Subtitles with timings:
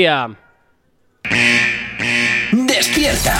[0.00, 0.30] día.
[2.52, 3.34] ¡Despierta!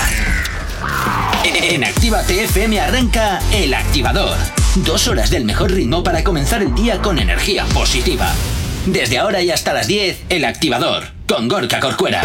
[1.44, 4.36] En Activa TFM arranca El Activador.
[4.74, 8.32] Dos horas del mejor ritmo para comenzar el día con energía positiva.
[8.86, 12.22] Desde ahora y hasta las 10, El Activador, con Gorka Corcuera.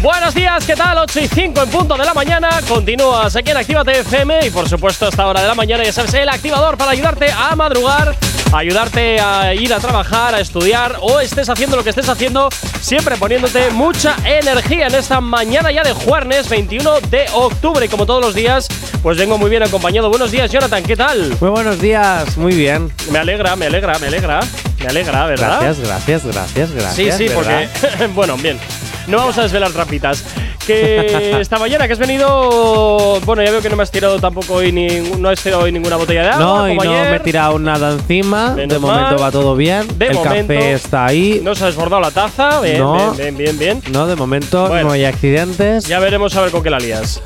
[0.00, 0.96] Buenos días, ¿qué tal?
[0.96, 2.60] 8 y 5 en punto de la mañana.
[2.66, 5.92] Continúas aquí en Activa TFM y por supuesto a esta hora de la mañana ya
[5.92, 8.16] sabes el activador para ayudarte a madrugar,
[8.52, 12.48] ayudarte a ir a trabajar, a estudiar o estés haciendo lo que estés haciendo,
[12.80, 17.86] siempre poniéndote mucha energía en esta mañana ya de jueves 21 de octubre.
[17.86, 18.68] Y como todos los días,
[19.02, 20.08] pues vengo muy bien acompañado.
[20.08, 21.36] Buenos días, Jonathan, ¿qué tal?
[21.40, 22.92] Muy buenos días, muy bien.
[23.10, 24.40] Me alegra, me alegra, me alegra.
[24.80, 25.60] Me alegra, ¿verdad?
[25.60, 27.16] Gracias, gracias, gracias, gracias.
[27.16, 27.68] Sí, sí, ¿verdad?
[27.80, 28.06] porque.
[28.14, 28.58] bueno, bien.
[29.06, 30.24] No vamos a desvelar trapitas.
[30.66, 33.20] Que esta mañana que has venido.
[33.26, 34.86] Bueno, ya veo que no me has tirado tampoco hoy ni,
[35.18, 36.44] no has tirado hoy ninguna botella de agua.
[36.44, 37.10] No, y no ayer.
[37.10, 38.54] me he tirado nada encima.
[38.54, 39.22] Menos de momento mal.
[39.22, 39.86] va todo bien.
[39.98, 40.54] De El momento.
[40.54, 41.40] café está ahí.
[41.44, 42.60] No se ha desbordado la taza.
[42.62, 43.12] Bien, No.
[43.12, 43.92] bien, bien, bien, bien.
[43.92, 44.88] No, de momento Bueno.
[44.88, 45.86] no hay accidentes.
[45.86, 47.20] Ya veremos a ver con qué la lías.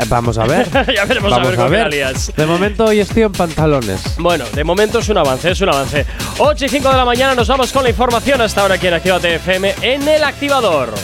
[0.00, 0.68] Eh, Vamos a ver.
[0.94, 2.32] ya veremos Vamos a ver con qué la lías.
[2.36, 4.16] De momento hoy estoy en pantalones.
[4.18, 6.06] Bueno, de momento es un avance, es un avance.
[6.38, 8.94] 8 y 5 de la mañana nos vamos con la información hasta ahora aquí en
[8.94, 10.94] Activa TFM en el activador.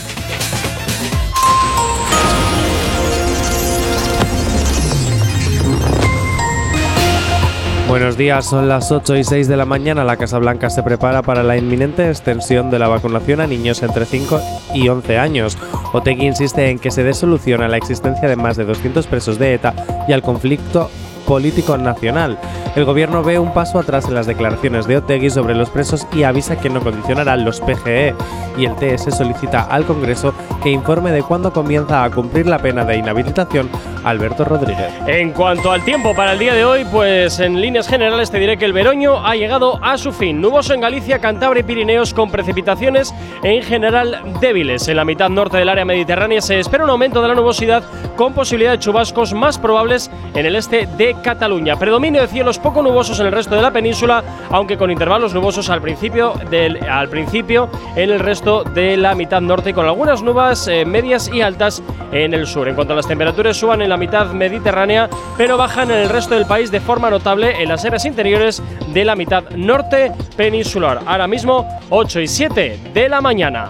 [7.87, 10.03] Buenos días, son las 8 y 6 de la mañana.
[10.03, 14.03] La Casa Blanca se prepara para la inminente extensión de la vacunación a niños entre
[14.03, 14.41] 5
[14.73, 15.57] y 11 años.
[15.93, 19.39] Otegi insiste en que se dé solución a la existencia de más de 200 presos
[19.39, 19.73] de ETA
[20.05, 20.91] y al conflicto
[21.27, 22.39] político nacional.
[22.75, 26.23] El gobierno ve un paso atrás en las declaraciones de Otegui sobre los presos y
[26.23, 28.15] avisa que no condicionará los PGE.
[28.57, 30.33] Y el TS solicita al Congreso
[30.63, 33.69] que informe de cuándo comienza a cumplir la pena de inhabilitación
[34.03, 34.91] Alberto Rodríguez.
[35.05, 38.57] En cuanto al tiempo para el día de hoy, pues en líneas generales te diré
[38.57, 40.39] que el veroño ha llegado a su fin.
[40.39, 44.87] Nuboso en Galicia, Cantabria y Pirineos con precipitaciones en general débiles.
[44.87, 47.83] En la mitad norte del área mediterránea se espera un aumento de la nubosidad
[48.15, 51.75] con posibilidad de chubascos más probables en el este de Cataluña.
[51.77, 55.69] Predominio de cielos poco nubosos en el resto de la península, aunque con intervalos nubosos
[55.69, 60.67] al principio, del, al principio en el resto de la mitad norte con algunas nubes
[60.67, 62.67] eh, medias y altas en el sur.
[62.67, 66.35] En cuanto a las temperaturas, suban en la mitad mediterránea, pero bajan en el resto
[66.35, 68.61] del país de forma notable en las áreas interiores
[68.93, 70.99] de la mitad norte peninsular.
[71.05, 73.69] Ahora mismo 8 y 7 de la mañana.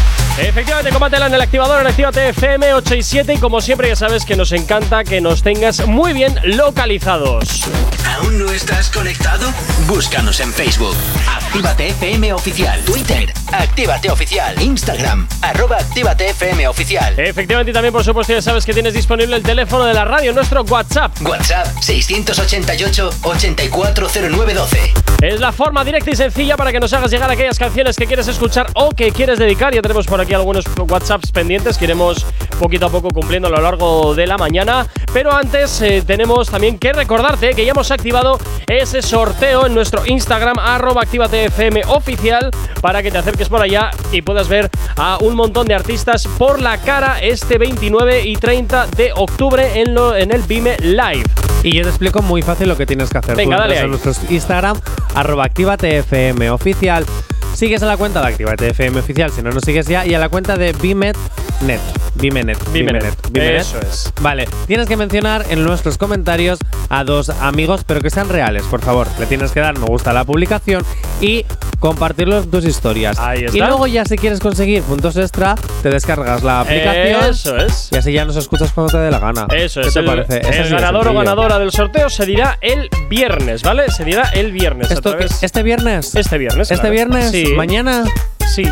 [0.41, 3.95] Efectivamente, combátela en el activador en Actívate FM 8 y 7 y como siempre ya
[3.95, 7.65] sabes que nos encanta que nos tengas muy bien localizados.
[8.07, 9.53] ¿Aún no estás conectado?
[9.87, 10.95] Búscanos en Facebook.
[11.29, 12.81] Actívate FM Oficial.
[12.85, 13.31] Twitter.
[13.51, 14.59] Actívate Oficial.
[14.61, 15.27] Instagram.
[15.41, 17.13] Arroba Actívate FM Oficial.
[17.19, 20.33] Efectivamente y también por supuesto ya sabes que tienes disponible el teléfono de la radio,
[20.33, 21.11] nuestro WhatsApp.
[21.21, 24.77] WhatsApp 688-840912.
[25.21, 28.27] Es la forma directa y sencilla para que nos hagas llegar aquellas canciones que quieres
[28.27, 29.71] escuchar o que quieres dedicar.
[29.73, 32.25] Ya tenemos por aquí algunos WhatsApps pendientes que iremos
[32.59, 34.85] poquito a poco cumpliendo a lo largo de la mañana.
[35.13, 38.37] Pero antes eh, tenemos también que recordarte que ya hemos activado
[38.67, 44.21] ese sorteo en nuestro Instagram, arroba activatefm oficial, para que te acerques por allá y
[44.21, 49.11] puedas ver a un montón de artistas por la cara este 29 y 30 de
[49.15, 51.25] octubre en, lo, en el Vime Live.
[51.63, 53.35] Y yo te explico muy fácil lo que tienes que hacer.
[53.35, 54.79] Venga, Tú dale a nuestro Instagram,
[55.15, 57.05] arroba activatefm oficial.
[57.53, 60.19] Sigues a la cuenta de Actívate FM oficial, si no nos sigues ya, y a
[60.19, 61.15] la cuenta de BIMET
[62.15, 62.21] Net.
[62.21, 62.71] BIMENet.
[62.71, 63.31] Vimenet.
[63.31, 63.61] Vimenet.
[63.61, 64.13] Eso es.
[64.21, 68.81] Vale, tienes que mencionar en nuestros comentarios a dos amigos, pero que sean reales, por
[68.81, 69.07] favor.
[69.19, 70.83] Le tienes que dar me gusta a la publicación
[71.21, 71.45] y
[71.79, 73.17] compartirlo en tus historias.
[73.19, 73.57] Ahí está.
[73.57, 77.89] Y luego ya si quieres conseguir puntos extra, te descargas la aplicación Eso es.
[77.91, 79.47] y así ya nos escuchas cuando te dé la gana.
[79.51, 79.93] Eso ¿Qué es.
[79.93, 80.37] te el, parece?
[80.41, 83.89] El de ganador o ganadora del sorteo se dirá el viernes, ¿vale?
[83.89, 84.91] Se dirá el viernes.
[84.91, 86.13] Esto, ¿Este viernes?
[86.15, 86.69] Este viernes.
[86.71, 86.93] ¿Este claro.
[86.93, 87.31] viernes?
[87.31, 87.45] Sí.
[87.55, 88.03] ¿Mañana?
[88.53, 88.63] Sí.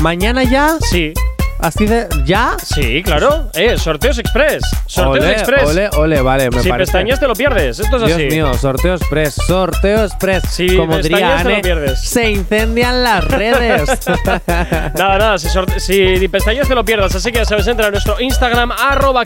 [0.00, 0.76] ¿Mañana ya?
[0.90, 1.12] Sí.
[1.58, 2.56] ¿Así de ya?
[2.62, 3.50] Sí, claro.
[3.54, 4.62] Eh, sorteos express.
[4.86, 5.68] Sorteos ole, express.
[5.70, 6.92] Ole, ole, vale, me si parece.
[6.92, 7.78] pestañas te lo pierdes.
[7.80, 8.26] Esto es Dios así.
[8.26, 10.42] mío, sorteo express, sorteo express.
[10.50, 12.00] Si Como diría pestañas, te lo Anne, pierdes.
[12.00, 13.90] se incendian las redes.
[14.46, 17.14] Nada, nada, si, pestañas te lo pierdas.
[17.14, 19.22] Así que ya sabes, entra a nuestro Instagram, arroba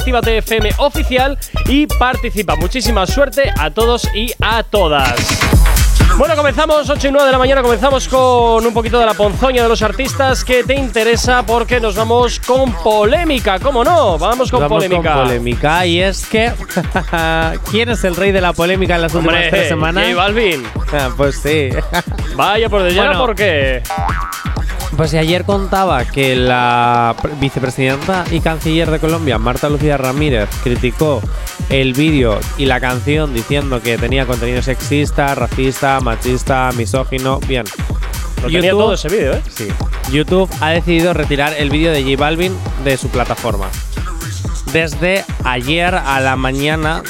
[0.79, 2.57] oficial y participa.
[2.57, 5.80] Muchísima suerte a todos y a todas.
[6.19, 9.63] Bueno, comenzamos 8 y 9 de la mañana, comenzamos con un poquito de la ponzoña
[9.63, 14.19] de los artistas que te interesa porque nos vamos con polémica, ¿cómo no?
[14.19, 15.15] Vamos con Vamos polémica.
[15.15, 15.87] con polémica.
[15.87, 16.53] Y es que.
[17.71, 20.05] ¿Quién es el rey de la polémica en las últimas Hombre, tres semanas?
[20.05, 20.63] J Balvin.
[20.93, 21.71] Ah, pues sí.
[22.37, 23.19] Vaya por de Bueno.
[23.21, 23.83] porque
[24.97, 30.49] Pues si ayer contaba que la pre- vicepresidenta y canciller de Colombia, Marta Lucía Ramírez,
[30.63, 31.23] criticó
[31.71, 37.39] el vídeo y la canción diciendo que tenía contenido sexista, racista, machista, misógino.
[37.47, 37.65] Bien.
[38.43, 39.43] Lo tenía todo ese vídeo, ¿eh?
[39.49, 39.69] Sí.
[40.11, 43.69] YouTube ha decidido retirar el vídeo de J Balvin de su plataforma.
[44.73, 47.03] Desde ayer a la mañana.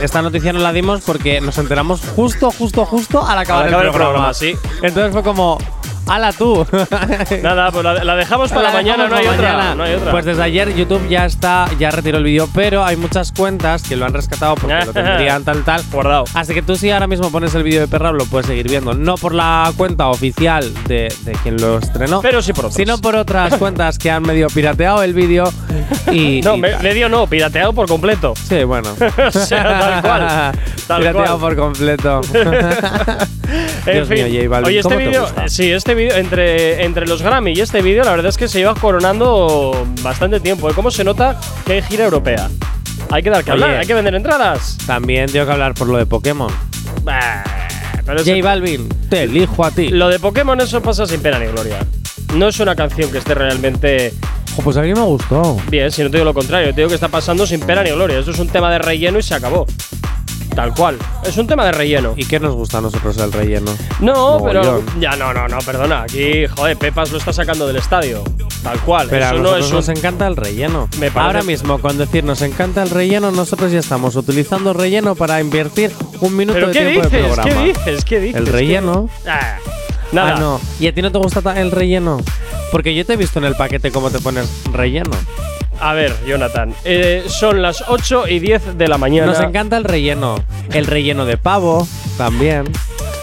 [0.00, 3.90] Esta noticia no la dimos porque nos enteramos justo, justo, justo al acabar, acabar el
[3.90, 4.32] el programa.
[4.32, 4.54] programa, sí.
[4.82, 5.58] Entonces fue como,
[6.06, 6.66] ¡hala tú!
[7.42, 9.74] Nada, pues la, la dejamos para La mañana, no hay, otra, mañana.
[9.74, 10.10] no hay otra.
[10.10, 13.96] Pues desde ayer YouTube ya está, ya retiró el vídeo, pero hay muchas cuentas que
[13.96, 15.82] lo han rescatado porque lo tendrían tal tal.
[15.92, 16.24] Guardado.
[16.34, 18.94] Así que tú si ahora mismo pones el vídeo de Perrab lo puedes seguir viendo,
[18.94, 22.76] no por la cuenta oficial de, de quien lo estrenó, Pero sí por otras.
[22.76, 25.52] sino por otras cuentas que han medio pirateado el vídeo
[26.12, 26.82] y No, y me- tal.
[26.82, 28.34] medio no, pirateado por completo.
[28.36, 28.88] Sí, bueno.
[29.26, 30.52] O sea, tal cual.
[30.86, 31.54] Tal Pirateado cual.
[31.54, 32.20] por completo.
[33.86, 36.84] En Dios fin, mío, J Balvin, oye, este ¿cómo te vídeo, sí, este vídeo entre,
[36.84, 40.70] entre los Grammy y este vídeo, la verdad es que se lleva coronando bastante tiempo.
[40.70, 40.72] ¿eh?
[40.74, 42.48] ¿Cómo se nota que hay gira europea?
[43.10, 43.64] Hay que dar que Oye.
[43.64, 44.76] hablar, hay que vender entradas.
[44.86, 46.50] También tengo que hablar por lo de Pokémon.
[47.02, 47.42] Bah,
[48.04, 49.88] pero J Balvin, te elijo a ti.
[49.88, 51.78] lo de Pokémon eso pasa sin pena ni gloria.
[52.34, 54.12] No es una canción que esté realmente
[54.56, 55.56] Jo, pues a mí me gustó.
[55.68, 57.90] bien, si no te digo lo contrario, te digo que está pasando sin pena ni
[57.90, 58.18] gloria.
[58.18, 59.66] Esto es un tema de relleno y se acabó.
[60.54, 60.98] Tal cual.
[61.24, 62.14] Es un tema de relleno.
[62.16, 63.70] ¿Y qué nos gusta a nosotros el relleno?
[64.00, 64.62] No, pero.
[64.62, 65.00] Mogollón.
[65.00, 66.02] Ya, no, no, no, perdona.
[66.02, 68.22] Aquí, joder, Pepas lo está sacando del estadio.
[68.62, 69.06] Tal cual.
[69.08, 69.96] Pero a Eso no nosotros es nos un.
[69.96, 70.88] encanta el relleno.
[70.98, 75.14] Me parece- Ahora mismo, con decir nos encanta el relleno, nosotros ya estamos utilizando relleno
[75.14, 77.34] para invertir un minuto ¿Pero de qué tiempo de dices?
[77.34, 77.62] programa.
[77.62, 78.04] ¿Qué dices?
[78.04, 78.36] ¿Qué dices?
[78.40, 79.08] El ¿Qué- relleno.
[79.26, 79.56] Ah,
[80.12, 80.34] nada.
[80.36, 80.60] Ah, no.
[80.78, 82.20] ¿Y a ti no te gusta ta- el relleno?
[82.72, 85.10] Porque yo te he visto en el paquete cómo te pones relleno.
[85.80, 86.74] A ver, Jonathan.
[86.84, 89.26] eh, son las 8 y 10 de la mañana.
[89.32, 90.36] Nos encanta el relleno.
[90.72, 91.86] El relleno de pavo,
[92.18, 92.64] también.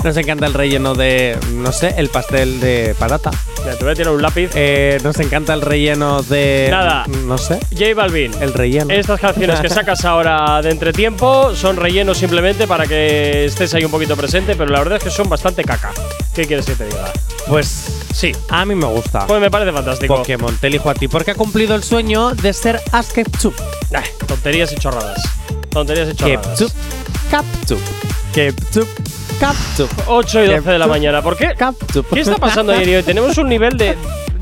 [0.04, 3.32] Nos encanta el relleno de, no sé, el pastel de patata.
[3.64, 4.50] Mira, te voy a tirar un lápiz.
[4.54, 6.68] Eh, nos encanta el relleno de.
[6.72, 7.06] Nada.
[7.26, 7.60] No sé.
[7.72, 8.32] J Balvin.
[8.42, 8.94] El relleno.
[8.94, 13.92] Estas canciones que sacas ahora de entretiempo son rellenos simplemente para que estés ahí un
[13.92, 15.92] poquito presente, pero la verdad es que son bastante caca.
[16.34, 17.12] ¿Qué quieres que te diga?
[17.48, 19.28] Pues Sí, a mí me gusta.
[19.28, 20.16] pues me parece fantástico.
[20.16, 23.54] Pokémon, te elijo a ti porque ha cumplido el sueño de ser Askepchup.
[23.94, 25.22] Ah, tonterías y chorradas.
[25.70, 26.48] Tonterías y chorradas.
[26.48, 26.72] Kepchup,
[27.30, 27.80] Capchup,
[28.34, 28.88] Kepchup,
[29.40, 31.22] Capchup, 8 y 12 de la mañana.
[31.22, 31.54] ¿Por qué?
[32.14, 33.04] ¿Qué está pasando ayer y hoy?
[33.04, 33.96] Tenemos un nivel de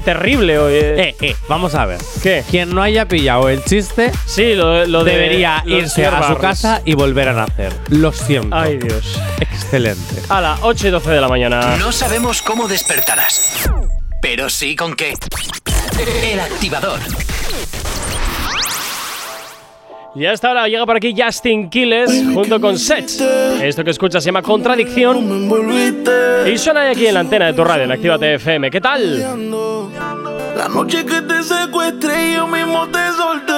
[0.05, 0.73] terrible hoy.
[0.75, 0.95] eh.
[1.09, 1.97] Eh, eh, vamos a ver.
[2.23, 2.43] ¿Qué?
[2.49, 6.81] Quien no haya pillado el chiste Sí, lo, lo de- debería irse a su casa
[6.85, 7.73] y volver a nacer.
[7.89, 8.55] Lo siento.
[8.55, 9.19] Ay, Dios.
[9.41, 10.21] Excelente.
[10.29, 11.75] A las 8 y 12 de la mañana.
[11.77, 13.67] No sabemos cómo despertarás,
[14.21, 15.13] pero sí con qué.
[16.23, 16.99] El activador.
[20.15, 23.19] Y hasta ahora llega por aquí Justin Quiles junto con Sets.
[23.61, 25.51] Esto que escuchas se llama Contradicción.
[26.45, 28.71] Y suena aquí en la antena de tu radio, en Actívate FM.
[28.71, 29.19] ¿Qué tal?
[30.55, 33.53] La noche que te secuestré yo mismo te solté.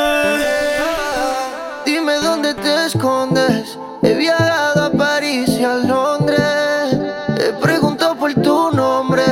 [1.86, 3.77] Dime dónde te escondes.
[4.01, 6.98] He viajado a París y a Londres.
[7.39, 9.24] He preguntado por tu nombre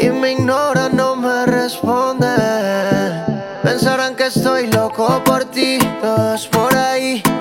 [0.00, 2.28] y me ignora, no me responde.
[3.64, 5.78] Pensarán que estoy loco por ti,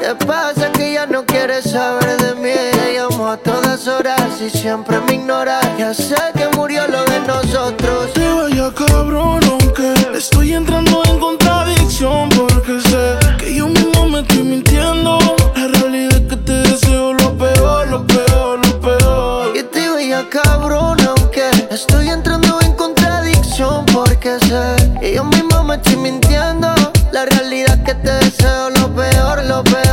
[0.07, 2.53] ¿Qué pasa que ya no quieres saber de mí?
[2.71, 5.59] Te llamo a todas horas y siempre me ignora.
[5.77, 8.13] Ya sé que murió lo de nosotros.
[8.13, 12.29] Te vaya cabrón, aunque estoy entrando en contradicción.
[12.29, 15.19] Porque sé que yo mismo me estoy mintiendo.
[15.57, 19.57] La realidad es que te deseo lo peor, lo peor, lo peor.
[19.57, 25.75] Y te veía cabrón, aunque estoy entrando en contradicción porque sé que yo mismo me
[25.75, 26.73] estoy mintiendo.
[27.11, 29.83] La realidad es que te deseo lo peor, lo peor.
[29.83, 29.86] Te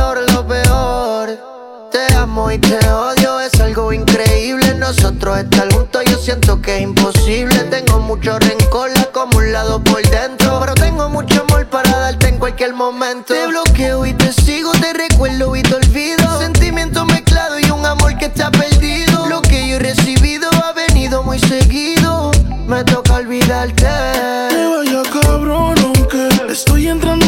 [2.35, 4.75] amo y te odio, es algo increíble.
[4.75, 7.55] Nosotros estar juntos, yo siento que es imposible.
[7.69, 10.59] Tengo mucho rencor, la acumulado por dentro.
[10.59, 13.33] Pero tengo mucho amor para darte en cualquier momento.
[13.33, 16.39] Te bloqueo y te sigo, te recuerdo y te olvido.
[16.39, 19.27] Sentimientos mezclados y un amor que está perdido.
[19.27, 22.31] Lo que yo he recibido ha venido muy seguido.
[22.67, 23.85] Me toca olvidarte.
[23.85, 27.24] Te vaya cabrón, aunque estoy entrando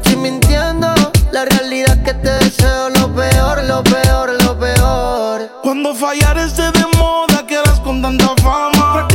[0.00, 0.88] estoy mintiendo.
[1.30, 5.50] La realidad que te deseo lo peor, lo peor, lo peor.
[5.62, 9.09] Cuando fallar esté de moda, quedas con tanta fama.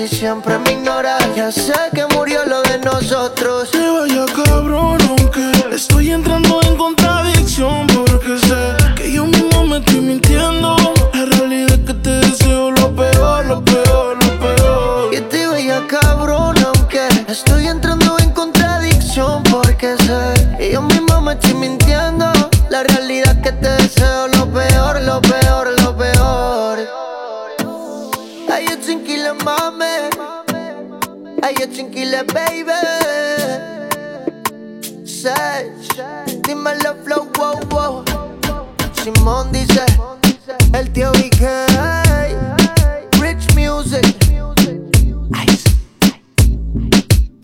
[0.00, 1.18] Y siempre me ignora.
[1.34, 3.70] Ya sé que murió lo de nosotros.
[3.70, 10.00] Te vaya cabrón, aunque estoy entrando en contradicción porque sé que yo mismo me estoy
[10.00, 10.76] mintiendo.
[11.14, 15.14] La realidad es que te deseo lo peor, lo peor, lo peor.
[15.14, 21.32] Y te vaya cabrón, aunque estoy entrando en contradicción porque sé que yo mismo me
[21.32, 22.30] estoy mintiendo.
[22.70, 25.47] La realidad es que te deseo lo peor, lo peor.
[31.78, 32.72] Tranquila, baby.
[35.04, 35.70] Sech,
[36.42, 38.04] dímelo, flow, wow, wow.
[39.00, 39.86] Simón dice,
[40.74, 41.46] el tío VK.
[43.20, 44.02] Rich Music.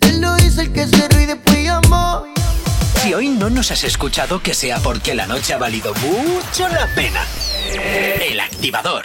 [0.00, 2.24] Él lo dice el que se ríe después llamó.
[2.96, 6.88] Si hoy no nos has escuchado, que sea porque la noche ha valido mucho la
[6.96, 7.24] pena.
[8.20, 9.04] El activador.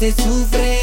[0.00, 0.78] Se sufre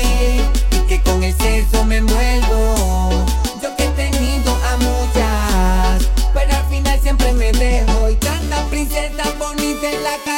[0.72, 3.26] y que con el sexo me envuelvo.
[3.64, 8.12] Yo que he tenido a muchas, pero al final siempre me dejo.
[8.12, 10.37] Y tanta princesa bonita en la calle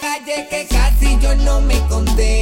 [0.00, 2.41] calle que casi yo no me contengo.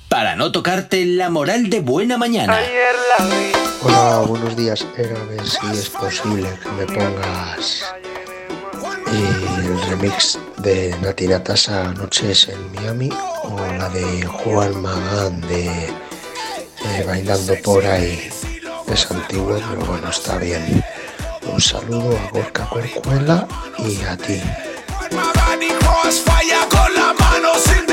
[0.11, 2.59] para no tocarte la moral de buena mañana.
[3.81, 4.85] Hola, buenos días.
[4.97, 7.85] Era a ver si es posible que me pongas
[9.07, 13.09] eh, el remix de Nati Natasa Noches en Miami
[13.43, 18.29] o la de Juan Magán de eh, Bailando por ahí.
[18.91, 20.83] Es antiguo, pero bueno, está bien.
[21.43, 24.41] Un saludo a Gorka Corcuela y a ti.
[26.25, 27.90] falla con las manos in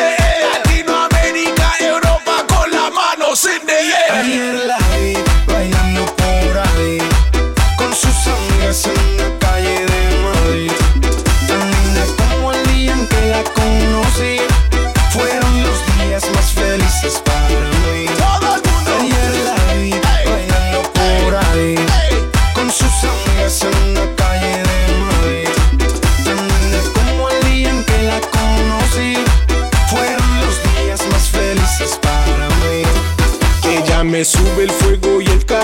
[3.45, 4.13] in the air.
[4.13, 4.79] Ayer la
[5.47, 6.99] bailando por ahí
[7.77, 9.38] con sus amigas en la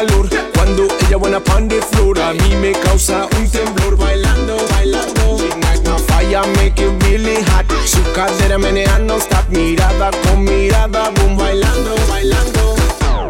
[0.06, 0.28] calor.
[0.54, 3.96] Cuando ella buena pan de flor, a mí me causa un temblor.
[3.96, 5.38] Bailando, bailando.
[5.56, 7.66] My fire, make it really hot.
[7.86, 9.44] Su cadera menea no stop.
[9.50, 12.74] Mirada con mirada, boom, bailando, bailando.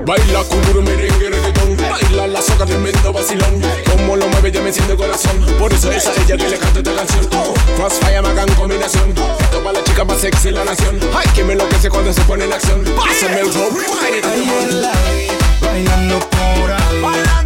[0.06, 4.70] Baila con duro merengue reggaetón Baila la soca tremendo vacilón Como lo mueve ya me
[4.70, 8.52] siente corazón Por eso es a ella que le canto esta canción oh, Crossfire Magan
[8.54, 9.14] combinación
[9.50, 12.52] Toma la chica más sexy la nación Ay, que me enloquece cuando se pone en
[12.52, 13.78] acción Pásame el rock,
[15.64, 17.43] bailando por ahí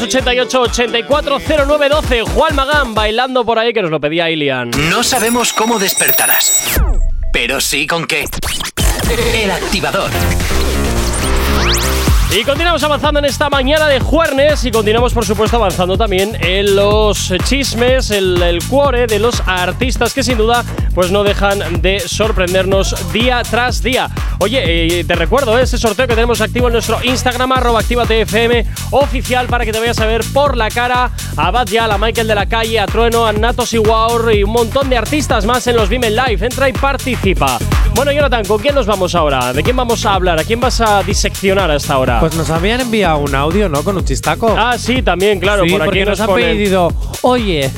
[0.00, 2.28] 688-840912.
[2.28, 4.70] Juan Magán bailando por ahí que nos lo pedía Ilian.
[4.90, 6.80] No sabemos cómo despertarás,
[7.32, 8.24] pero sí con qué.
[9.34, 10.10] El activador.
[12.36, 16.74] Y continuamos avanzando en esta mañana de jueves y continuamos por supuesto avanzando también en
[16.74, 22.00] los chismes, el, el cuore de los artistas que sin duda pues no dejan de
[22.00, 24.10] sorprendernos día tras día.
[24.40, 29.46] Oye, eh, te recuerdo ese sorteo que tenemos activo en nuestro Instagram arroba activatefm oficial
[29.46, 32.34] para que te vayas a ver por la cara a Bad Yal, a Michael de
[32.34, 35.76] la Calle, a Trueno, a Natos y Waur y un montón de artistas más en
[35.76, 36.44] los Vimen Live.
[36.44, 37.58] Entra y participa.
[37.94, 39.52] Bueno, Jonathan, ¿con quién nos vamos ahora?
[39.52, 40.38] ¿De quién vamos a hablar?
[40.40, 42.18] ¿A quién vas a diseccionar hasta ahora?
[42.20, 43.84] Pues nos habían enviado un audio, ¿no?
[43.84, 44.52] Con un chistaco.
[44.58, 45.62] Ah, sí, también, claro.
[45.64, 46.92] sí, por aquí porque nos, nos ha ponen- pedido,
[47.22, 47.70] oye,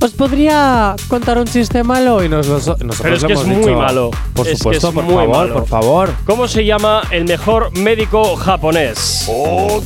[0.00, 2.22] ¿os podría contar un chiste malo?
[2.24, 4.10] Y nos lo- nosotros Pero es que es muy dicho, malo.
[4.34, 5.54] Por Es que supuesto, es por muy favor, malo.
[5.54, 6.10] por favor.
[6.26, 9.26] ¿Cómo se llama el mejor médico japonés?
[9.28, 9.80] Oh,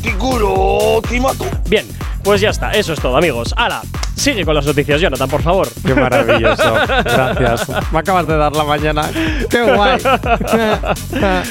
[1.08, 1.44] Timato.
[1.68, 1.86] Bien,
[2.22, 3.54] pues ya está, eso es todo, amigos.
[3.56, 3.82] Hala,
[4.16, 5.68] sigue con las noticias, Jonathan, por favor.
[5.84, 6.74] Qué maravilloso.
[7.04, 7.68] Gracias.
[7.92, 9.10] Me acabas de dar la mañana.
[9.48, 9.98] Qué guay.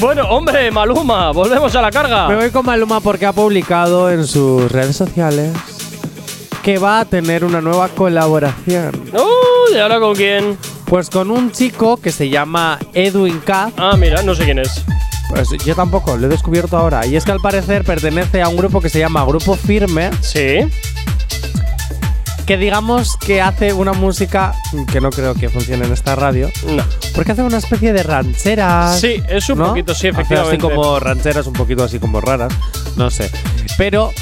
[0.00, 2.28] Bueno, hombre, Maluma, volvemos a la carga.
[2.28, 5.50] Me voy con Maluma porque ha publicado en sus redes sociales
[6.68, 8.92] que va a tener una nueva colaboración.
[9.14, 9.74] ¡Uy!
[9.74, 10.58] ¿y ahora con quién?
[10.84, 13.72] Pues con un chico que se llama Edwin K.
[13.78, 14.84] Ah, mira, no sé quién es.
[15.30, 17.06] Pues yo tampoco, lo he descubierto ahora.
[17.06, 20.58] Y es que al parecer pertenece a un grupo que se llama Grupo Firme, Sí.
[22.44, 24.54] que digamos que hace una música
[24.92, 26.84] que no creo que funcione en esta radio, No.
[27.14, 29.00] porque hace una especie de rancheras.
[29.00, 29.68] Sí, es un ¿no?
[29.68, 30.66] poquito, sí, Hace efectivamente.
[30.66, 32.52] Así como rancheras, un poquito así como raras,
[32.96, 33.30] no sé.
[33.78, 34.12] Pero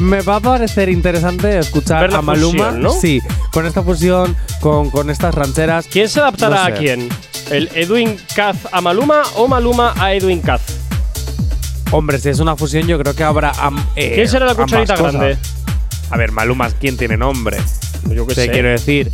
[0.00, 2.64] me va a parecer interesante escuchar Ver la a Maluma.
[2.64, 2.90] fusión, ¿no?
[2.92, 3.20] Sí,
[3.52, 5.86] con esta fusión, con, con estas rancheras.
[5.90, 6.72] ¿Quién se adaptará No sé.
[6.72, 7.08] a quién?
[7.50, 10.62] ¿El Edwin Kaz a Maluma o Maluma a Edwin Kaz?
[11.92, 13.50] Hombre, si es una fusión, yo creo que habrá.
[13.58, 15.38] am- eh, ¿Quién será la cucharita grande?
[16.10, 17.58] A ver, Maluma, ¿quién tiene nombre?
[18.10, 18.50] Yo qué Te sé.
[18.50, 19.10] quiero decir,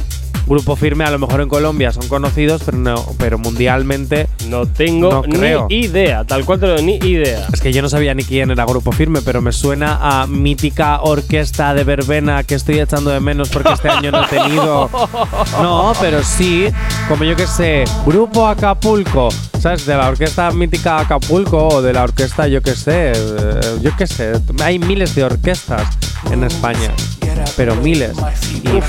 [0.46, 5.10] Grupo Firme a lo mejor en Colombia son conocidos, pero no, pero mundialmente No tengo
[5.10, 5.66] No creo.
[5.70, 7.46] ni idea, tal cual te lo ni idea.
[7.52, 11.00] es que yo no sabía ni quién era Grupo Firme, pero me suena a mítica
[11.02, 14.90] orquesta de verbena que estoy echando de menos porque este año no he tenido.
[15.60, 16.68] No, pero sí,
[17.08, 19.28] como yo que sé, Grupo Acapulco,
[19.60, 19.86] ¿sabes?
[19.86, 24.06] De la orquesta mítica Acapulco o de la orquesta, yo que sé, eh, yo que
[24.06, 25.86] sé, hay miles de orquestas
[26.30, 26.90] en España,
[27.56, 28.12] pero miles.
[28.52, 28.80] Y,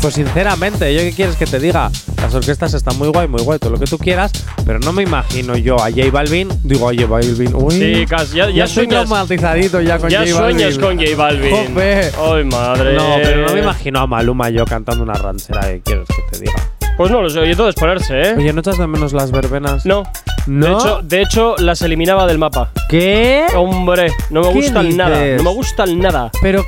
[0.00, 1.90] pues sinceramente, ¿yo qué quieres que te diga?
[2.20, 4.32] Las orquestas están muy guay, muy guay, todo lo que tú quieras,
[4.64, 8.32] pero no me imagino yo a J Balvin, digo a J Balvin, uy, Sí, Cas,
[8.32, 10.98] ya, ya estoy sueñas, traumatizadito ya con ya J sueñas Balvin.
[10.98, 11.50] con J Balvin.
[11.68, 12.10] Jope.
[12.18, 12.94] Ay, madre.
[12.94, 16.44] No, pero no me imagino a Maluma yo cantando una ranchera, ¿qué quieres que te
[16.44, 16.70] diga?
[16.96, 18.34] Pues no lo sé, oye, todo es ponerse, ¿eh?
[18.38, 19.84] Oye, ¿no echas de menos las verbenas?
[19.84, 20.04] No.
[20.46, 20.66] ¿No?
[20.66, 22.70] De hecho, de hecho, las eliminaba del mapa.
[22.88, 23.44] ¿Qué?
[23.54, 25.10] Hombre, no me ¿Qué gustan nada.
[25.20, 25.42] dices?
[25.42, 26.30] No me gustan nada.
[26.40, 26.64] Pero,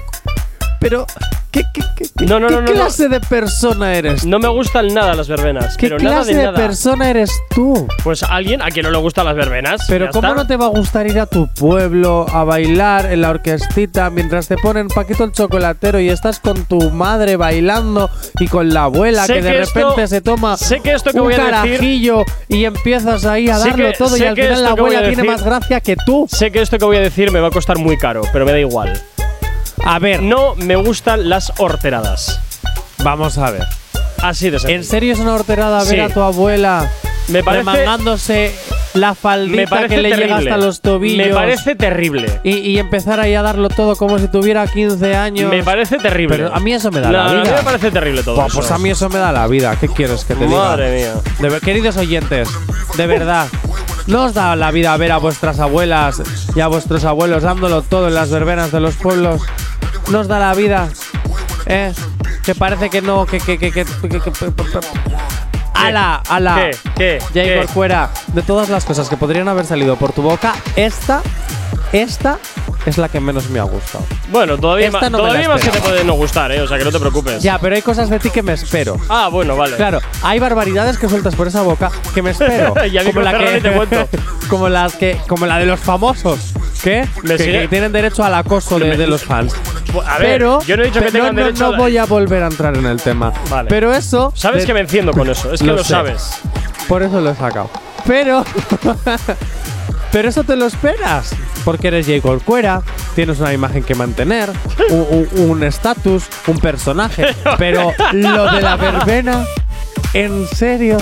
[0.80, 1.06] pero,
[1.50, 2.72] ¿qué, qué, qué, qué- No, no, qué no, no, no.
[2.72, 4.24] clase de persona eres?
[4.24, 5.76] No me gustan nada las verbenas.
[5.76, 6.56] ¿Qué pero nada clase de de, nada.
[6.58, 7.86] persona eres tú?
[8.04, 9.84] Pues alguien a quien no le gustan las verbenas.
[9.88, 10.42] Pero ¿cómo está.
[10.42, 14.48] no te va a gustar ir a tu pueblo a bailar en la orquestita mientras
[14.48, 19.24] te ponen Paquito el chocolatero y estás con tu madre bailando y con la abuela
[19.26, 21.38] Sé que de que esto- repente se toma sé que esto que un voy a
[21.38, 25.16] decir- carajillo y empiezas ahí a darlo que- todo y al final la abuela tiene
[25.16, 26.26] decir- más gracia que tú?
[26.28, 28.52] Sé que esto que voy a decir me va a costar muy caro, pero me
[28.52, 29.00] da igual.
[29.84, 32.40] A ver, No me gustan las horteradas.
[33.02, 33.62] vamos a ver.
[34.22, 34.76] Así de sencillo.
[34.78, 36.00] ¿En serio es una horterada ver Sí.
[36.00, 36.90] a tu abuela
[37.28, 38.54] Me parece- remangándose
[38.94, 40.16] la faldita que le terrible.
[40.16, 42.40] llega hasta los tobillos Me parece terrible.
[42.42, 45.48] y, y empezar ahí a darlo todo como si tuviera 15 años?
[45.50, 46.36] Me parece terrible.
[46.36, 47.40] Pero a mí eso me da No, la vida.
[47.40, 48.34] A mí me parece terrible todo.
[48.34, 48.58] Buah, eso.
[48.58, 49.76] pues a mí eso me da la vida.
[49.78, 50.58] ¿Qué quieres que te diga?
[50.58, 51.48] Madre mía.
[51.50, 52.48] De queridos oyentes,
[52.96, 53.46] de verdad,
[54.08, 56.20] ¿no os da la vida ver a vuestras abuelas
[56.56, 59.42] y a vuestros abuelos dándolo todo en las verbenas de los pueblos?
[60.10, 60.88] ¿No os da la vida?
[61.66, 61.92] ¿Eh?
[62.44, 63.38] Que parece que no, que...
[63.38, 64.32] que, que, que, que- que- que-
[65.74, 66.22] ¡Ala!
[66.28, 66.54] ¡Ala!
[66.56, 66.70] ¿Qué?
[66.96, 67.18] ¿Qué?
[67.32, 67.58] Jay.
[67.58, 71.22] Corcuera, de todas las cosas que podrían haber salido por tu boca, esta,
[71.92, 72.38] esta
[72.86, 74.04] es la que menos me ha gustado.
[74.30, 75.90] Bueno, todavía, Esta ma- no me la todavía más que te esperaba.
[75.94, 76.60] puede no gustar, ¿eh?
[76.60, 77.42] O sea, que no te preocupes.
[77.42, 78.96] Ya, pero hay cosas de ti que me espero.
[79.08, 79.76] Ah, bueno, vale.
[79.76, 82.74] Claro, hay barbaridades que sueltas por esa boca que me espero.
[82.86, 84.08] Y a mí con Ferrari te cuento.
[84.48, 86.38] como las que, como la de los famosos,
[86.82, 87.06] ¿qué?
[87.22, 89.54] Me que, sigue- que tienen derecho al acoso de, de los fans.
[90.06, 91.78] A ver, pero yo no he dicho que pero tengan no, derecho no a la-
[91.78, 93.32] voy a volver a entrar en el tema.
[93.50, 93.68] Vale.
[93.68, 94.32] Pero eso.
[94.34, 95.90] Sabes de- que me enciendo con eso, es que lo, sé.
[95.90, 96.40] sabes.
[96.88, 97.70] Por eso lo he sacado.
[98.06, 98.44] Pero.
[100.12, 101.34] pero eso te lo esperas.
[101.64, 102.20] Porque eres J.
[102.22, 102.82] Corcuera,
[103.14, 104.50] tienes una imagen que mantener,
[104.90, 107.26] un estatus, un, personaje.
[107.58, 109.44] Pero lo de la verbena,
[110.14, 110.98] ¿en serio?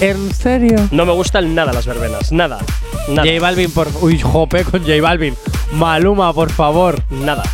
[0.00, 0.88] ¿En serio?
[0.90, 2.58] No me gustan nada las verbenas, nada.
[3.08, 3.26] Nada.
[3.26, 3.88] J Balvin, por.
[4.02, 5.34] Uy, jope con J Balvin.
[5.72, 7.00] Maluma, por favor.
[7.08, 7.44] Nada.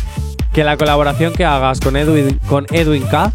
[0.51, 3.31] Que la colaboración que hagas con Edwin, con Edwin K,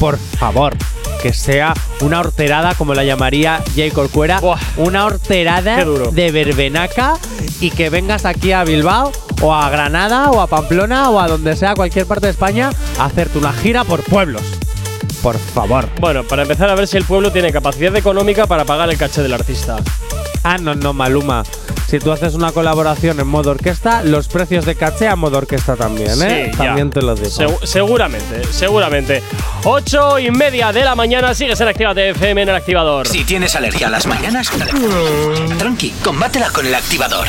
[0.00, 0.74] por favor,
[1.22, 3.92] que sea una horterada como la llamaría J.
[3.94, 4.58] Corcuera, Buah.
[4.76, 7.18] una horterada de verbenaca
[7.60, 11.56] y que vengas aquí a Bilbao o a Granada o a Pamplona o a donde
[11.56, 14.42] sea, cualquier parte de España, a hacerte una gira por pueblos.
[15.22, 15.88] Por favor.
[16.00, 19.22] Bueno, para empezar a ver si el pueblo tiene capacidad económica para pagar el caché
[19.22, 19.78] del artista.
[20.48, 21.42] Ah, no, no, Maluma.
[21.88, 25.74] Si tú haces una colaboración en modo orquesta, los precios de caché a modo orquesta
[25.74, 26.46] también, ¿eh?
[26.46, 26.64] Sí, ya.
[26.66, 27.28] también te lo digo.
[27.30, 29.22] Segu- seguramente, seguramente.
[29.64, 33.08] Ocho y media de la mañana, sigues en Actívate FM en el activador.
[33.08, 34.48] Si tienes alergia a las mañanas,
[35.58, 37.26] tranqui, combátela con el activador.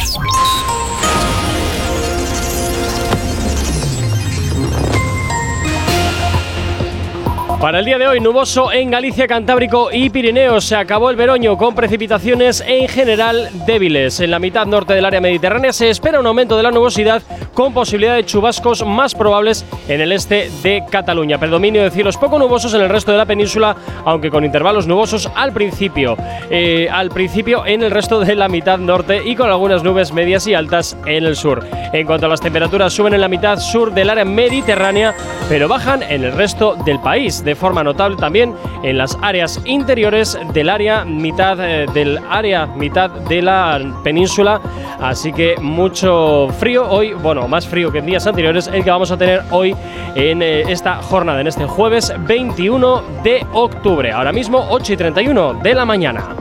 [7.61, 10.63] Para el día de hoy, nuboso en Galicia, Cantábrico y Pirineos.
[10.63, 14.19] Se acabó el veroño con precipitaciones en general débiles.
[14.19, 17.23] En la mitad norte del área mediterránea se espera un aumento de la nubosidad
[17.55, 21.39] con posibilidad de chubascos más probables en el este de Cataluña.
[21.39, 25.27] Predominio de cielos poco nubosos en el resto de la península, aunque con intervalos nubosos
[25.33, 26.15] al principio.
[26.51, 30.45] Eh, al principio en el resto de la mitad norte y con algunas nubes medias
[30.45, 31.65] y altas en el sur.
[31.91, 35.15] En cuanto a las temperaturas, suben en la mitad sur del área mediterránea,
[35.49, 40.37] pero bajan en el resto del país, de forma notable también en las áreas interiores
[40.53, 44.59] del área mitad eh, del área mitad de la península.
[44.99, 49.11] Así que mucho frío hoy, bueno, más frío que en días anteriores, el que vamos
[49.11, 49.75] a tener hoy
[50.15, 54.11] en eh, esta jornada, en este jueves 21 de octubre.
[54.11, 56.35] Ahora mismo 8 y 31 de la mañana.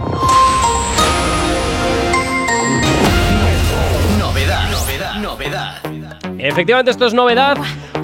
[4.19, 5.77] Novedad, novedad, novedad.
[6.39, 7.57] Efectivamente, esto es novedad.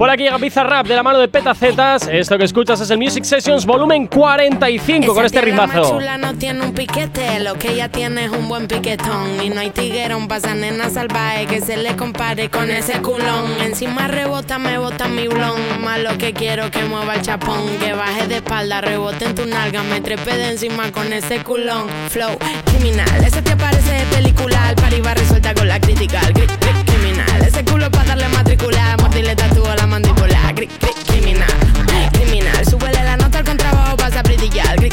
[0.03, 2.09] Por aquí llega Pizza Rap de la mano de Petacetas.
[2.11, 5.91] Esto que escuchas es el Music Sessions volumen 45 con este Esa más ritmazo.
[5.93, 9.41] chula no tiene un piquete, lo que ella tiene es un buen piquetón.
[9.41, 13.45] Y no hay tiguerón, pasa nena salvaje que se le compare con ese culón.
[13.61, 15.61] Encima rebota, me bota mi blon.
[15.85, 17.65] Más lo que quiero que mueva el chapón.
[17.79, 21.87] Que baje de espalda, rebote en tu nalga, me trepe de encima con ese culón.
[22.09, 24.67] Flow criminal, ese te parece de película.
[24.67, 26.19] Al par iba resuelta con la crítica.
[26.27, 26.33] al
[27.53, 29.01] ese culo para darle matricular.
[29.01, 30.53] Mordirle tatúo a la mandíbula.
[30.55, 31.49] Cri- cri- criminal,
[32.13, 32.65] criminal.
[32.69, 34.77] Súbele la nota al contrabajo, pasa a brillar.
[34.77, 34.93] Cri-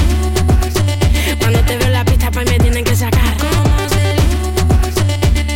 [1.51, 3.35] Cuando te veo la pista y me tienen que sacar.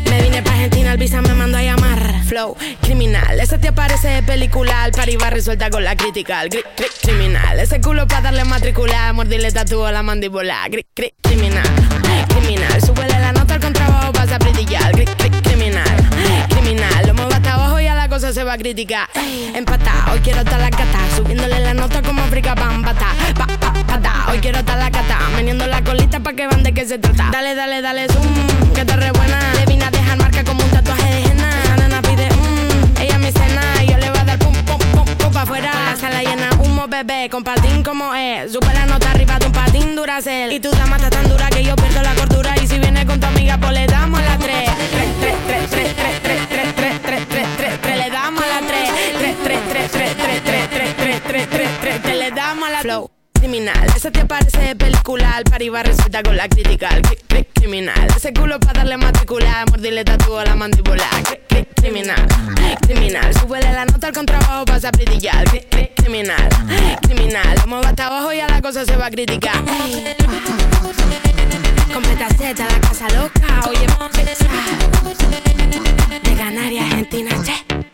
[0.10, 2.22] Me vine pa' Argentina, el visa me mandó a llamar.
[2.26, 4.84] Flow criminal, ese te aparece de película.
[4.84, 6.44] Al iba resuelta con la crítica.
[6.44, 9.14] El cri- cri- criminal, ese culo pa' darle matricular.
[9.14, 10.66] Mordirle tatúo la mandíbula.
[10.70, 11.64] Cri- cri- criminal,
[12.28, 12.82] criminal.
[12.82, 14.92] Súbele la nota al contrabajo, pasa a brillar.
[14.92, 16.10] Cri- criminal,
[16.50, 17.08] criminal.
[17.08, 19.08] Lo muevo hasta abajo y a la cosa se va a criticar.
[19.54, 21.00] Empatá, hoy quiero estar la cata.
[21.16, 23.14] Subiéndole la nota como África Bambata.
[24.30, 25.18] Hoy quiero estar la cata.
[25.36, 27.30] Meneando la colita pa' que van de qué se trata.
[27.32, 29.40] Dale, dale, dale, zoom, que te re buena.
[29.56, 31.50] Le vine a dejar marca como un tatuaje de henna.
[31.78, 33.62] Nena pide, mmm, ella me cena.
[33.84, 35.72] Y yo le voy a dar pum, pum, pum, pum pa' afuera.
[35.92, 38.52] La sala llena, humo, bebé, con patín como es.
[38.52, 40.52] Sube la nota arriba de un patín duracel.
[40.52, 42.56] Y tu dama está tan dura que yo pierdo la cordura.
[42.62, 44.70] Y si viene con tu amiga, pues le damos a tres.
[44.92, 48.60] Tres, tres, tres, tres, tres, tres, tres, tres, tres, tres, tres, tres, le damos a
[48.68, 48.90] tres.
[49.18, 52.80] Tres, tres, tres, tres, tres, tres, tres, tres, tres, tres, tres, tres, le damos la
[52.80, 53.12] flow.
[53.46, 55.44] Criminal, ese te parece de película, al
[55.86, 56.90] resulta con la crítica,
[57.54, 62.28] criminal, ese culo para darle matricular, mordirle tatúo a la mandíbula, cri- cri- criminal,
[62.82, 66.50] criminal, súbele la nota al contrabajo, pasa a brillar, cri- cri- criminal,
[67.04, 69.64] criminal, muevo hasta abajo y a la cosa se va a criticar.
[71.94, 73.86] Con petaceta, la casa loca, oye,
[76.24, 77.86] de Canarias, Argentina, che.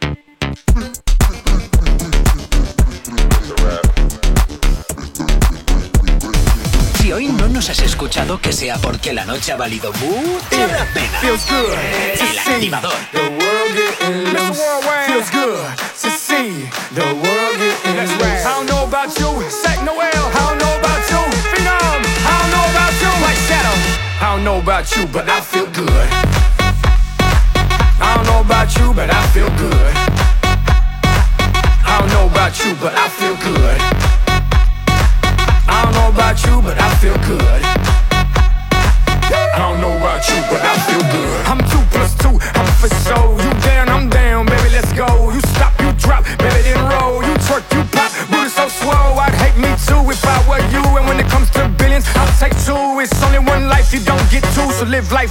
[7.02, 10.86] Si hoy no nos has escuchado, que sea porque la noche ha valido mucho la
[10.94, 11.20] pena.
[11.24, 12.94] El activador.
[13.12, 14.52] Mr.
[14.52, 15.66] Worldwide feels good
[16.00, 18.46] to see the world getting loose.
[18.46, 19.98] I don't know about you, Sack Noel.
[20.14, 20.14] I
[20.46, 22.06] don't know about you, Phenom.
[22.24, 23.78] I don't know about you, White Shadow.
[24.22, 25.42] I don't know about you, but I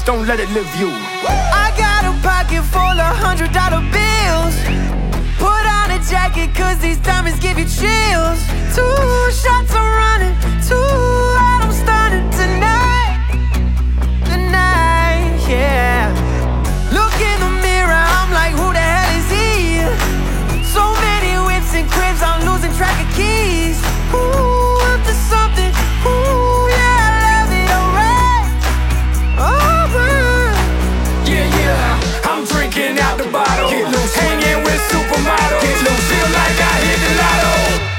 [0.00, 0.88] Life, don't let it live you.
[0.88, 4.56] I got a pocket full of hundred dollar bills.
[5.36, 8.40] Put on a jacket, cause these diamonds give you chills.
[8.74, 9.89] Two shots I'm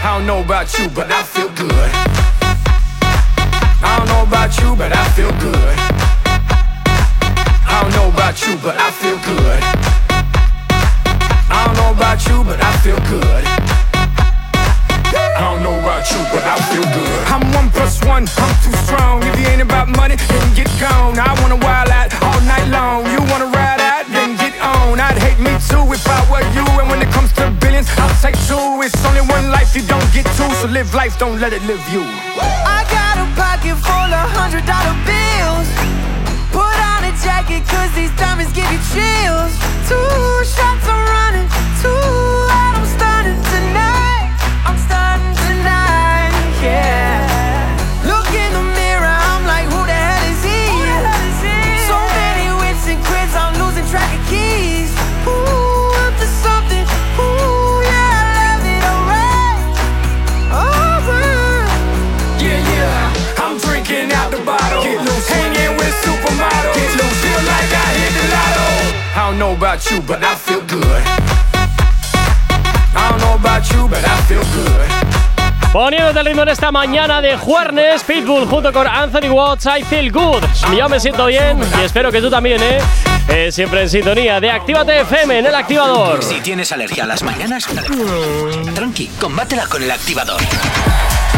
[0.03, 1.91] I don't know about you, but I feel good.
[3.85, 5.77] I don't know about you, but I feel good.
[7.69, 9.61] I don't know about you, but I feel good.
[11.53, 13.45] I don't know about you, but I feel good.
[15.37, 17.21] I don't know about you, but I feel good.
[17.29, 19.21] I'm one plus one, I'm too strong.
[19.21, 21.19] If you ain't about money, then get gone.
[21.19, 23.05] I wanna wild out all night long.
[23.05, 24.99] You wanna ride out, then get on.
[24.99, 25.81] I'd hate me too
[30.71, 32.01] live life, don't let it live you.
[32.01, 35.67] I got a pocket full of hundred dollar bills.
[36.49, 39.53] Put on a jacket, cause these diamonds give you chills.
[39.86, 39.99] Two
[40.47, 41.47] shots I'm running,
[41.84, 41.91] two
[42.49, 44.31] out, I'm starting tonight.
[44.65, 48.07] I'm starting tonight, yeah.
[48.07, 50.65] Look in the mirror, I'm like, who the hell is he?
[51.86, 54.89] So many whips and cribs, I'm losing track of keys.
[55.27, 56.61] Ooh, up to something.
[69.13, 71.04] I don't know about you, but I feel good.
[72.95, 75.12] I don't know about you, but I feel good.
[75.74, 80.12] Poniéndote el ritmo en esta mañana de jueves, Pitbull junto con Anthony Watts, I Feel
[80.12, 80.43] Good.
[80.78, 82.80] Yo me siento bien y espero que tú también, ¿eh?
[83.30, 86.21] Eh, siempre en sintonía de Actívate FM en el activador.
[86.21, 87.67] Si tienes alergia a las mañanas,
[88.76, 90.41] tranqui, combátela con el activador.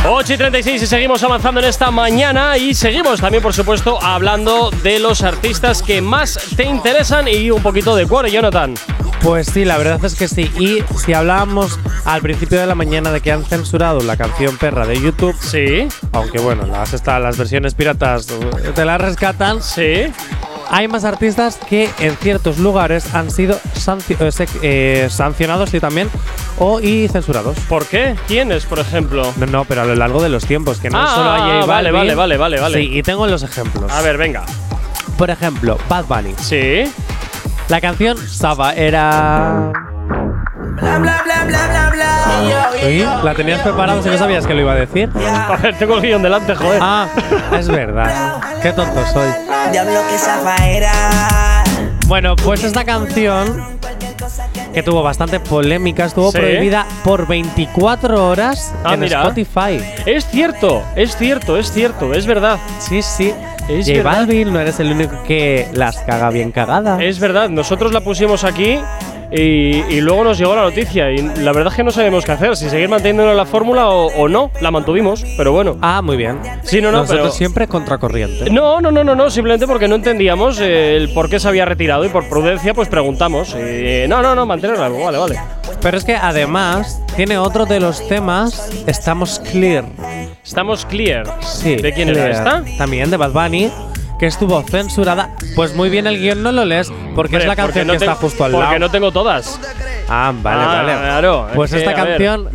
[0.05, 4.69] 8 y 36 y seguimos avanzando en esta mañana y seguimos también, por supuesto, hablando
[4.83, 8.73] de los artistas que más te interesan y un poquito de cuore, Jonathan.
[9.21, 10.51] Pues sí, la verdad es que sí.
[10.59, 14.85] Y si hablábamos al principio de la mañana de que han censurado la canción Perra
[14.85, 15.87] de YouTube, sí.
[16.11, 18.27] Aunque bueno, las, está, las versiones piratas
[18.75, 19.63] te las rescatan.
[19.63, 20.11] Sí.
[20.69, 26.09] Hay más artistas que en ciertos lugares han sido eh, eh, sancionados sí, también
[26.59, 27.57] o y censurados.
[27.69, 28.15] ¿Por qué?
[28.27, 29.33] ¿Quiénes, por ejemplo?
[29.37, 31.65] No, no, pero a lo largo de los tiempos, que no Ah, solo hay J
[31.65, 32.77] vale, vale, vale, vale, vale.
[32.77, 33.91] Sí, y tengo los ejemplos.
[33.91, 34.43] A ver, venga.
[35.17, 36.33] Por ejemplo, Bad Bunny.
[36.39, 36.83] Sí.
[37.69, 39.71] La canción Saba era.
[40.81, 42.69] Bla bla bla bla bla bla.
[42.81, 43.05] ¿Sí?
[43.23, 45.09] ¿La tenías preparada si no sabías que lo iba a decir?
[45.25, 46.79] A ver, tengo el guion delante, joder.
[46.81, 47.07] Ah,
[47.57, 48.41] es verdad.
[48.61, 49.29] Qué tonto soy.
[49.71, 51.63] Diablo que zafaera.
[52.07, 53.79] Bueno, pues esta canción,
[54.73, 56.37] que tuvo bastante polémica, estuvo Sí.
[56.39, 59.19] prohibida por 24 horas Ah, en mira.
[59.21, 59.79] Spotify.
[60.05, 62.57] Es cierto, es cierto, es cierto, es verdad.
[62.79, 63.33] Sí, sí.
[63.69, 64.17] Es J verdad.
[64.17, 66.99] Balvin no eres el único que las caga bien cagadas.
[67.01, 68.77] Es verdad, nosotros la pusimos aquí
[69.33, 72.31] y, y luego nos llegó la noticia y la verdad es que no sabemos qué
[72.33, 75.77] hacer, si seguir manteniendo la fórmula o, o no, la mantuvimos, pero bueno.
[75.81, 76.39] Ah, muy bien.
[76.63, 78.49] Sí, no, no, Nosotros pero- siempre contracorriente.
[78.51, 81.65] No, no, no, no, no, simplemente porque no entendíamos eh, el por qué se había
[81.65, 83.55] retirado y por prudencia pues preguntamos.
[83.55, 85.39] Y, no, no, no, mantenerla, vale, vale.
[85.81, 89.85] Pero es que además tiene otro de los temas, Estamos Clear.
[90.45, 91.25] Estamos clear.
[91.41, 91.75] Sí.
[91.77, 92.29] ¿De quién clear.
[92.29, 92.63] era esta?
[92.77, 93.71] También de Bad Bunny,
[94.23, 95.31] que estuvo censurada.
[95.53, 98.13] Pues muy bien el guion no lo lees, porque es la canción no que tengo-
[98.13, 98.79] está justo al Porque lado.
[98.79, 99.59] no tengo todas.
[100.07, 100.93] Ah, vale, Ah, vale.
[100.93, 102.47] claro, es Pues esta canción,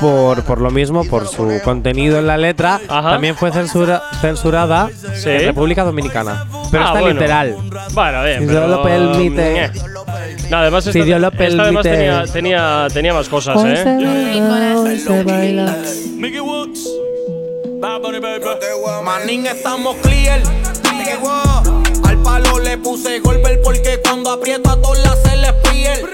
[0.00, 3.10] por, por lo mismo, por su contenido en la letra, Ajá.
[3.10, 5.30] también fue censura, censurada Sí.
[5.30, 6.44] en República Dominicana.
[6.70, 7.20] Pero Ah, está bueno.
[7.20, 7.56] literal.
[7.92, 8.40] Bueno, bien.
[8.42, 9.64] Si pero, Dios lo permite.
[9.64, 9.70] eh.
[10.48, 11.90] No, además esta, Si Dios lo esta además permite.
[11.90, 13.76] tenía, tenía, tenía más cosas, Hoy ¿eh?
[13.78, 15.76] se baila, hoy se baila.
[19.04, 20.40] Manín, estamos clear.
[22.04, 26.06] Al palo le puse golpe porque cuando aprieto a todas las se les piel.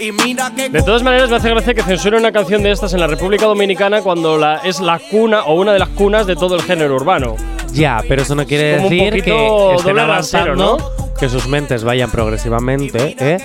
[0.00, 2.92] Y mira que De todas maneras, me hace gracia que censuren una canción de estas
[2.92, 6.34] en la República Dominicana cuando la, es la cuna o una de las cunas de
[6.34, 7.36] todo el género urbano.
[7.72, 13.16] Ya, pero eso no quiere decir poquito que estén avanzando, que sus mentes vayan progresivamente,
[13.18, 13.38] ¿eh?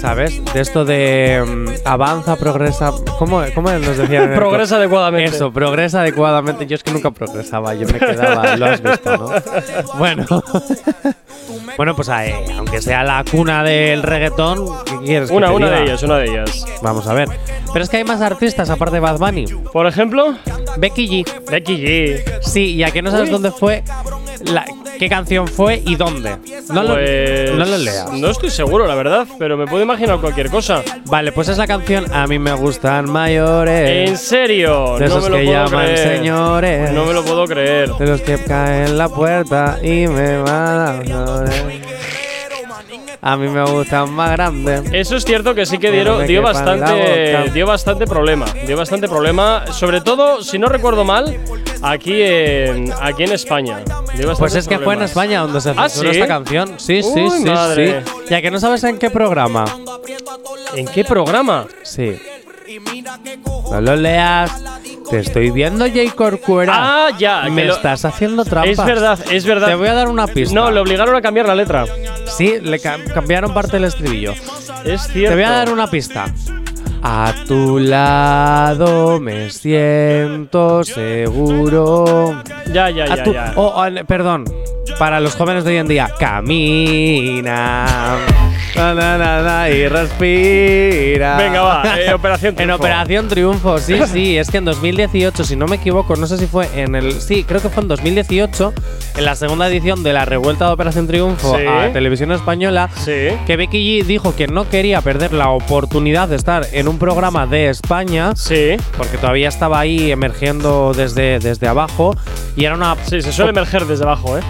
[0.00, 0.44] ¿Sabes?
[0.52, 2.92] De esto de mm, avanza, progresa.
[3.18, 4.32] ¿Cómo, cómo nos decían?
[4.34, 5.36] Progresa adecuadamente.
[5.36, 6.66] Eso, progresa adecuadamente.
[6.66, 8.56] Yo es que nunca progresaba, yo me quedaba.
[8.56, 9.30] lo has visto, ¿no?
[9.98, 10.26] Bueno.
[11.76, 15.66] bueno, pues ahí, aunque sea la cuna del reggaetón, ¿qué quieres que Una, te una
[15.66, 15.78] diga?
[15.78, 16.66] de ellas, una de ellas.
[16.82, 17.28] Vamos a ver.
[17.72, 19.44] Pero es que hay más artistas aparte de Bad Bunny.
[19.72, 20.34] Por ejemplo,
[20.78, 21.50] Becky G.
[21.50, 22.22] Becky G.
[22.42, 23.32] Sí, y a que no sabes Uy.
[23.32, 23.84] dónde fue,
[24.52, 24.64] la-
[24.98, 26.36] qué canción fue y dónde.
[26.72, 28.12] No, lo, Pues, no lo leas.
[28.12, 30.82] No estoy seguro, la verdad, pero me puedo imaginar cualquier cosa.
[31.06, 34.08] Vale, pues esa canción a mí me gustan mayores.
[34.08, 34.94] ¿En serio?
[34.98, 36.16] De no esos lo que puedo llaman creer.
[36.18, 36.92] señores.
[36.92, 37.90] No me lo puedo creer.
[37.94, 41.44] De los que caen en la puerta y me van a.
[43.24, 44.82] A mí me gustan más grandes.
[44.92, 50.00] Eso es cierto que sí que dio, bastante dio bastante problema, dio bastante problema, sobre
[50.00, 51.38] todo si no recuerdo mal,
[51.82, 53.78] aquí en aquí en España.
[54.36, 55.02] Pues es que fue en.
[55.02, 56.18] España donde se ¿Ah, censuró sí?
[56.18, 56.74] esta canción.
[56.78, 58.02] Sí, sí, Uy, sí, madre.
[58.04, 58.12] sí.
[58.28, 59.66] Ya que no sabes en qué programa.
[60.74, 61.66] ¿En qué programa?
[61.84, 62.16] Sí.
[63.70, 64.62] No lo leas.
[65.10, 66.12] Te estoy viendo, J.
[66.14, 66.72] Corcuera.
[66.76, 67.42] Ah, ya.
[67.50, 68.70] Me lo- estás haciendo trampas.
[68.78, 69.68] Es verdad, es verdad.
[69.68, 70.54] Te voy a dar una pista.
[70.54, 71.84] No, le obligaron a cambiar la letra.
[72.26, 74.32] Sí, le ca- cambiaron parte del estribillo.
[74.84, 75.30] Es cierto.
[75.30, 76.26] Te voy a dar una pista.
[77.04, 82.42] A tu lado me siento seguro.
[82.72, 83.52] Ya, ya, ya, tu- ya.
[83.56, 84.44] oh, oh, perdón.
[84.98, 87.86] Para los jóvenes de hoy en día, camina.
[88.74, 91.36] Na, na, na, y respira.
[91.36, 92.76] Venga, va, eh, Operación En Triunfo.
[92.82, 94.38] Operación Triunfo, sí, sí.
[94.38, 97.20] Es que en 2018, si no me equivoco, no sé si fue en el.
[97.20, 98.72] Sí, creo que fue en 2018,
[99.18, 101.66] en la segunda edición de la revuelta de Operación Triunfo Sí.
[101.66, 103.28] a Televisión Española, Sí.
[103.46, 107.46] que Becky G dijo que no quería perder la oportunidad de estar en un programa
[107.46, 108.32] de España.
[108.36, 108.76] Sí.
[108.96, 112.16] Porque todavía estaba ahí emergiendo desde, desde abajo.
[112.56, 112.96] Y era una.
[113.04, 114.42] Sí, se suele emerger desde abajo, ¿eh?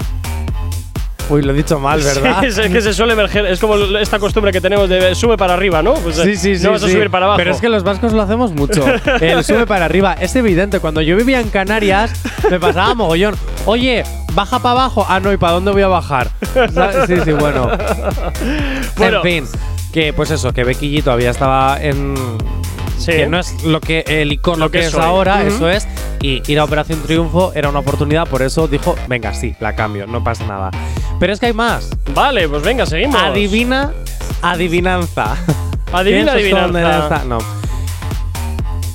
[1.28, 2.40] Uy, lo he dicho mal, ¿verdad?
[2.40, 3.46] Sí, es es que se suele emerger.
[3.46, 5.94] Es como esta costumbre que tenemos de sube para arriba, ¿no?
[5.94, 6.64] Pues, eh, Sí, sí, sí.
[6.64, 6.92] No vas a sí.
[6.92, 7.38] subir para abajo.
[7.38, 8.84] Pero es que los vascos lo hacemos mucho.
[9.20, 10.14] El sube para arriba.
[10.18, 10.80] Es evidente.
[10.80, 12.12] Cuando yo vivía en Canarias,
[12.50, 13.36] me pasaba mogollón.
[13.66, 14.04] Oye,
[14.34, 15.06] baja para abajo.
[15.08, 16.30] Ah, no, ¿y para dónde voy a bajar?
[17.06, 17.70] Sí, sí, bueno.
[18.96, 19.16] Bueno.
[19.18, 19.44] En fin.
[19.92, 22.14] Que pues eso, que Becky G todavía estaba en.
[22.98, 23.12] Sí.
[23.12, 25.86] Que no es lo que el icono Lo que que, es ahora, eso es.
[26.20, 30.06] Y ir a Operación Triunfo era una oportunidad, por eso dijo, venga, sí, la cambio,
[30.06, 30.70] no pasa nada.
[31.22, 31.88] Pero es que hay más.
[32.16, 33.14] Vale, pues venga, seguimos.
[33.14, 33.92] Adivina,
[34.42, 35.36] adivinanza.
[35.92, 37.24] Adivina, ¿Piensas dónde adivinanza.
[37.26, 37.38] No.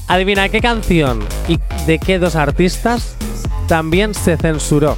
[0.09, 3.15] Adivina qué canción y de qué dos artistas
[3.69, 4.97] también se censuró.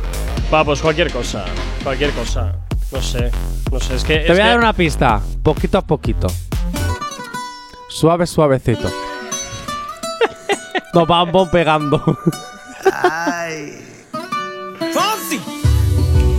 [0.51, 1.45] Va, pues cualquier cosa.
[1.84, 2.55] Cualquier cosa.
[2.91, 3.30] No sé.
[3.71, 4.15] No sé, es que.
[4.15, 6.25] Te es voy a que- dar una pista, poquito a poquito.
[7.89, 8.89] Suave, suavecito.
[10.95, 12.03] Nos vamos pegando.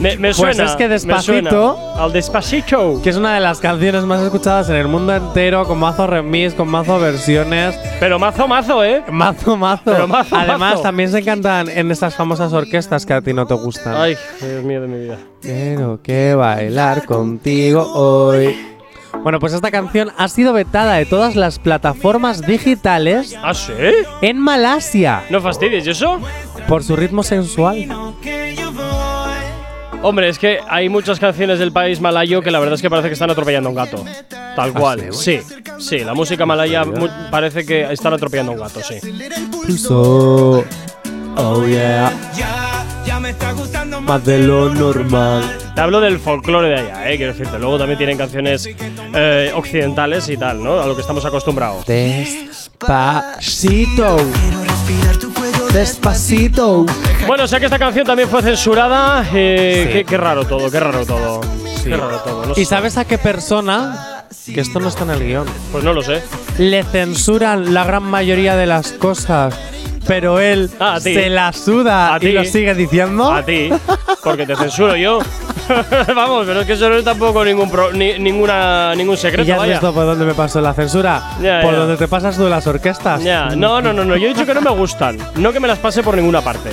[0.01, 0.65] Me, me Pues suena.
[0.65, 1.77] es que Despacito-.
[1.97, 3.01] Al despacito.
[3.03, 6.55] que es una de las canciones más escuchadas en el mundo entero, con mazo remix,
[6.55, 7.79] con mazo versiones.
[8.01, 9.03] Pero mazo, mazo, ¿eh?
[9.11, 9.83] Mazo, mazo.
[9.85, 10.83] Pero mazo, Además, mazo.
[10.83, 13.95] también se cantan en estas famosas orquestas que a ti no te gustan.
[13.95, 15.19] Ay, Dios mío de mi vida.
[15.43, 18.57] Quiero que bailar contigo hoy.
[19.23, 23.73] Bueno, pues esta canción ha sido vetada de todas las plataformas digitales ¿Ah, sí?
[24.23, 26.21] en Malasia No fastidies, ¿y eso?
[26.69, 27.89] por su ritmo sensual.
[30.03, 33.09] Hombre, es que hay muchas canciones del país malayo que la verdad es que parece
[33.09, 34.03] que están atropellando a un gato.
[34.57, 35.09] Tal cual.
[35.13, 35.41] Sí,
[35.79, 38.95] sí, la música malaya mu- parece que están atropellando a un gato, sí.
[39.51, 40.65] Pulso.
[41.37, 42.11] Oh yeah.
[44.01, 45.59] Más de lo normal.
[45.75, 47.59] Te hablo del folclore de allá, eh, quiero decirte.
[47.59, 48.69] Luego también tienen canciones
[49.15, 50.81] eh, occidentales y tal, ¿no?
[50.81, 51.85] A lo que estamos acostumbrados.
[51.87, 54.17] Despacito.
[55.73, 56.87] Despacito.
[57.31, 59.24] Bueno, o sea que esta canción también fue censurada.
[59.33, 61.41] eh, qué, qué raro todo, qué raro todo.
[61.85, 62.47] Qué raro todo.
[62.47, 64.24] no ¿Y sabes a qué persona?
[64.53, 65.47] Que esto no está en el guion.
[65.70, 66.24] Pues no lo sé.
[66.59, 69.55] Le censuran la gran mayoría de las cosas,
[70.07, 72.33] pero él Ah, se la suda A y ti.
[72.33, 73.31] lo sigue diciendo.
[73.33, 73.71] A ti,
[74.23, 75.21] porque te censuro yo.
[76.17, 79.45] Vamos, pero es que eso no es tampoco ningún pro- ni- ninguna, ningún ¿Y secreto,
[79.47, 79.73] ya has vaya.
[79.75, 81.23] visto por dónde me pasó la censura?
[81.41, 81.79] Ya, por ya.
[81.79, 83.23] donde te pasas tú las orquestas.
[83.23, 84.17] Ya, no, no, no, no.
[84.17, 85.17] Yo he dicho que no me gustan.
[85.37, 86.71] No que me las pase por ninguna parte.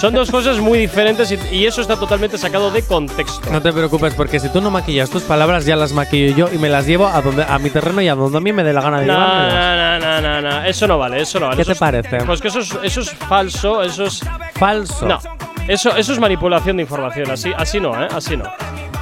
[0.00, 3.50] Son dos cosas muy diferentes y, y eso está totalmente sacado de contexto.
[3.50, 6.58] No te preocupes, porque si tú no maquillas tus palabras, ya las maquillo yo y
[6.58, 8.72] me las llevo a, donde, a mi terreno y a donde a mí me dé
[8.72, 10.00] la gana de No, llevármelas.
[10.00, 10.64] no, no, no, no.
[10.64, 11.56] Eso no vale, eso no vale.
[11.56, 12.16] ¿Qué Eso te parece?
[12.18, 14.22] es- Pues que eso es, eso es falso, eso es.
[14.54, 15.06] Falso.
[15.06, 15.18] No.
[15.66, 17.30] Eso, eso es manipulación de información.
[17.30, 18.08] Así, así no, ¿eh?
[18.14, 18.44] Así no.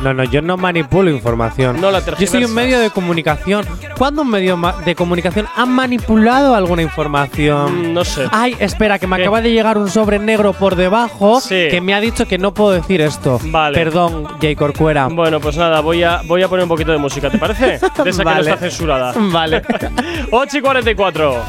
[0.03, 1.81] No, no, yo no manipulo información.
[1.81, 3.65] No la Yo soy un medio de comunicación.
[3.97, 7.93] ¿Cuándo un medio de comunicación ha manipulado alguna información?
[7.93, 8.27] Mm, no sé.
[8.31, 9.23] Ay, espera, que me ¿Qué?
[9.23, 11.69] acaba de llegar un sobre negro por debajo Sí.
[11.71, 13.41] que me ha dicho que no puedo decir esto.
[13.45, 13.79] Vale.
[13.79, 15.07] Perdón, Jay Corcuera.
[15.11, 17.67] Bueno, pues nada, voy a, voy a poner un poquito de música, ¿te parece?
[17.67, 18.51] De esa que no Vale.
[18.51, 19.15] está censurada.
[19.17, 19.63] Vale.
[20.31, 21.43] 8 y 44.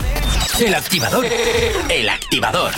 [0.60, 1.26] El activador.
[1.90, 2.72] El activador.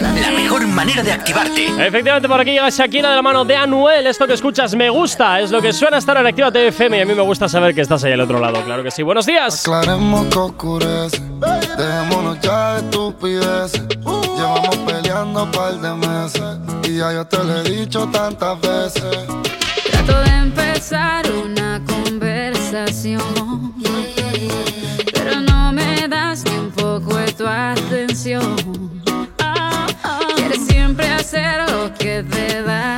[0.00, 1.66] La mejor manera de activarte.
[1.86, 4.06] Efectivamente, por aquí llega Shakira de la mano de Anuel.
[4.06, 7.06] Esto que escuchas me gusta, es lo que suena estar en Activa FM y a
[7.06, 8.62] mí me gusta saber que estás ahí al otro lado.
[8.64, 9.02] Claro que sí.
[9.02, 9.66] Buenos días.
[9.66, 11.22] Aclaremos que oscurece.
[11.78, 13.82] Dejémonos ya de estupideces.
[14.36, 16.42] Llevamos peleando un par de meses.
[16.84, 19.26] Y ya yo te lo he dicho tantas veces.
[19.90, 23.22] Trato de empezar una conversación,
[31.28, 32.97] hacer lo que te da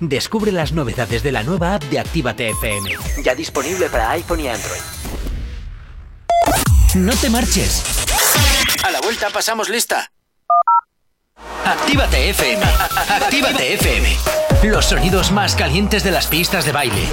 [0.00, 2.90] Descubre las novedades de la nueva app de Actívate FM.
[3.22, 4.80] Ya disponible para iPhone y Android.
[6.94, 7.82] No te marches.
[8.84, 10.10] A la vuelta pasamos lista.
[11.64, 12.62] Actívate FM.
[13.08, 14.16] Actívate FM.
[14.64, 17.08] Los sonidos más calientes de las pistas de baile.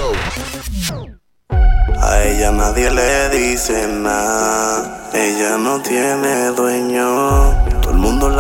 [2.02, 5.10] A ella nadie le dice nada.
[5.14, 7.63] Ella no tiene dueño.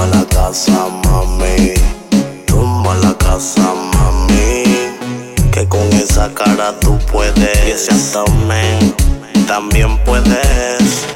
[0.00, 1.74] Tumba la casa, mami.
[2.46, 4.64] Tumba la casa, mami.
[5.52, 7.66] Que con esa cara tú puedes.
[7.66, 8.94] Y ese abdomen
[9.46, 11.06] también puedes.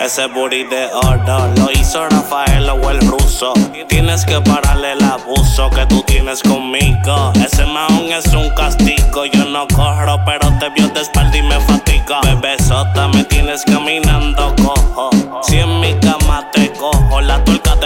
[0.00, 3.54] Ese booty de oro lo hizo Rafael o el ruso.
[3.88, 7.32] Tienes que pararle el abuso que tú tienes conmigo.
[7.36, 9.24] Ese maón es un castigo.
[9.24, 12.20] Yo no corro, pero te vio de espalda y me fatiga.
[12.22, 14.81] Bebesota, me tienes caminando cojo.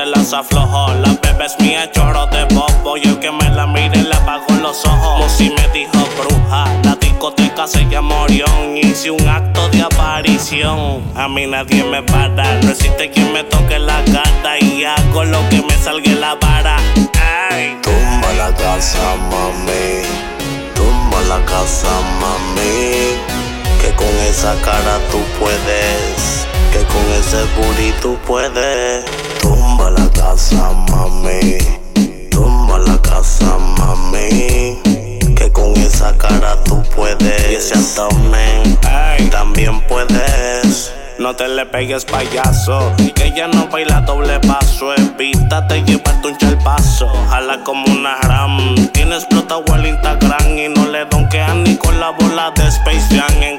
[0.06, 0.92] Las aflojo.
[0.94, 2.96] La bebé es mía, chorro de bobo.
[2.96, 5.18] Y el que me la mire le apago los ojos.
[5.18, 6.66] Musi me dijo bruja.
[6.84, 8.76] La discoteca se llama Orión.
[8.76, 11.02] Hice un acto de aparición.
[11.14, 12.60] A mí nadie me para.
[12.62, 14.58] No existe quien me toque la cara.
[14.60, 16.76] Y hago lo que me salga la vara.
[17.82, 20.02] Tumba la casa, mami.
[20.74, 21.88] Tumba la casa,
[22.20, 23.16] mami.
[23.80, 26.46] Que con esa cara tú puedes.
[26.72, 29.25] Que con ese booty tú puedes.
[29.46, 31.58] Tumba la casa, mami.
[32.32, 34.76] Tumba la casa, mami.
[35.36, 37.50] Que con esa cara tú puedes.
[37.52, 38.76] Y ese abdomen
[39.30, 40.92] también puedes.
[41.20, 44.92] No te le pegues payaso, que ella no baila doble paso.
[44.94, 48.74] Evítate llevarte un chalpazo, jala como una ram.
[48.92, 53.42] Tienes explotado el Instagram y no le donkean ni con la bola de Space Jam.
[53.42, 53.58] En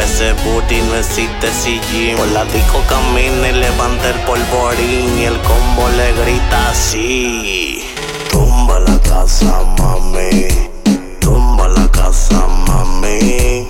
[0.00, 2.16] Ese booty no existe si gym.
[2.16, 5.18] Por la disco camina y levanta el polvorín.
[5.18, 7.84] Y el combo le grita así.
[8.30, 10.48] Tumba la casa, mami.
[11.20, 13.68] Tumba la casa, mami.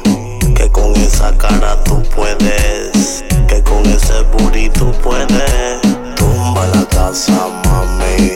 [0.54, 3.24] Que con esa cara tú puedes.
[3.48, 5.80] Que con ese booty tú puedes.
[6.14, 8.32] Tumba la casa, mami.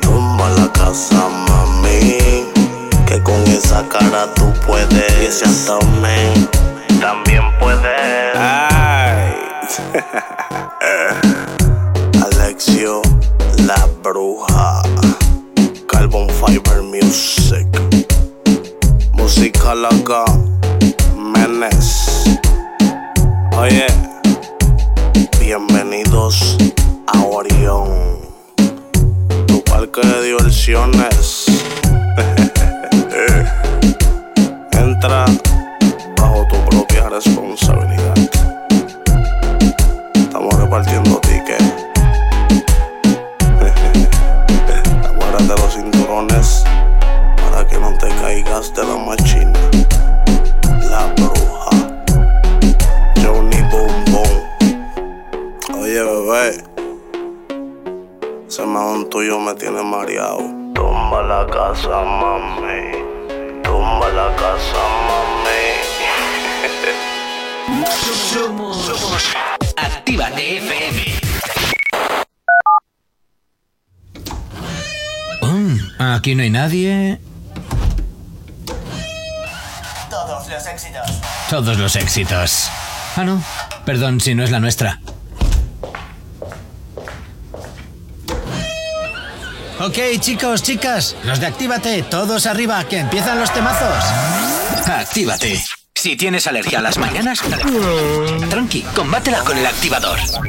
[0.00, 2.46] Tumba la casa, mami.
[3.06, 5.22] Que con esa cara tú puedes.
[5.22, 5.46] Y ese
[7.02, 7.82] también puedes.
[12.22, 13.02] Alexio,
[13.66, 14.82] la bruja.
[15.88, 17.66] Carbon Fiber Music.
[19.14, 20.24] Música loca.
[21.16, 22.38] Menes.
[23.56, 23.86] Oye,
[25.40, 26.56] bienvenidos
[27.08, 27.88] a Orión,
[29.48, 31.46] tu parque de diversiones.
[37.12, 38.14] responsabilidad.
[40.14, 41.74] Estamos repartiendo tickets.
[44.66, 46.64] Te de los cinturones
[47.36, 49.60] para que no te caigas de la machina.
[50.90, 51.70] La bruja.
[53.22, 54.32] Johnny Bombón.
[55.78, 56.64] Oye, bebé.
[58.48, 60.40] Ese mahón tuyo me tiene mareado.
[60.74, 63.04] Tumba la casa, mami.
[63.62, 65.51] Tumba la casa, mami.
[68.32, 68.90] Somos
[69.76, 71.22] Actívate FM.
[75.98, 77.20] Aquí no hay nadie.
[80.10, 81.06] Todos los éxitos.
[81.48, 82.70] Todos los éxitos.
[83.16, 83.42] Ah, no.
[83.84, 85.00] Perdón si no es la nuestra.
[89.80, 94.04] Ok, chicos, chicas, los de Actívate, todos arriba, que empiezan los temazos.
[94.86, 95.62] Actívate.
[96.02, 97.38] Si tienes alergia a las mañanas,
[98.50, 100.18] tranqui, combátela con el activador.
[100.18, 100.48] Welcome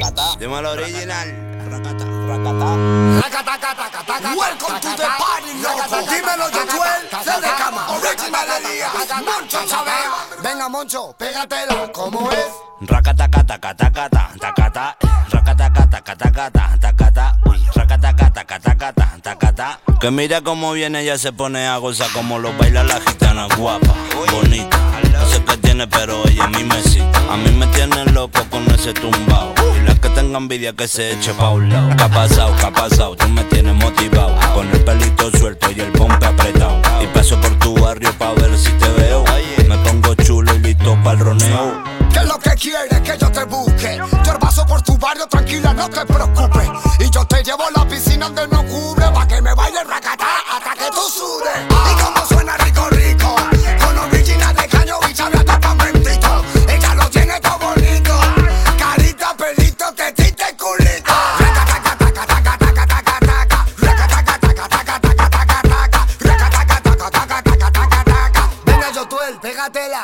[4.80, 6.10] to the party, loco.
[6.10, 7.86] Dímelo, Josuel, sé de cama.
[7.88, 8.92] Original Elías,
[9.24, 10.10] Moncho Chabea.
[10.42, 12.48] Venga, Moncho, pégatela, ¿cómo es?
[12.80, 14.96] Rakataka, taka, taka, ta, taka, ta.
[15.30, 17.38] Rakataka, taka, taka, ta, taka, ta.
[17.46, 19.78] Uy, rakataka, taka, taka, ta, taka, ta.
[20.00, 23.94] Que mira cómo viene, ella se pone a gozar como lo baila la gitana guapa,
[24.32, 24.80] bonita.
[25.24, 26.74] No sé qué tiene, pero ella a mí me.
[27.30, 29.54] A mí me tiene loco con ese tumbao.
[29.80, 31.96] Y la que tenga envidia que se eche pa' un lado.
[31.96, 32.54] ¿Qué ha pasado?
[32.56, 33.16] ¿Qué ha pasado?
[33.16, 34.36] Tú me tienes motivado.
[34.54, 36.78] Con el pelito suelto y el pompe apretado.
[37.02, 39.24] Y paso por tu barrio pa' ver si te veo.
[39.66, 41.82] Me pongo chulo y listo para el roneo.
[42.12, 43.98] ¿Qué es lo que quieres que yo te busque?
[44.26, 46.68] Yo paso por tu barrio, tranquila, no te preocupes.
[47.00, 50.26] Y yo te llevo a la piscina donde no cubre, pa' que me baile racatá
[50.52, 51.64] hasta que tú sudes.
[51.70, 53.53] Y como suena rico, rico.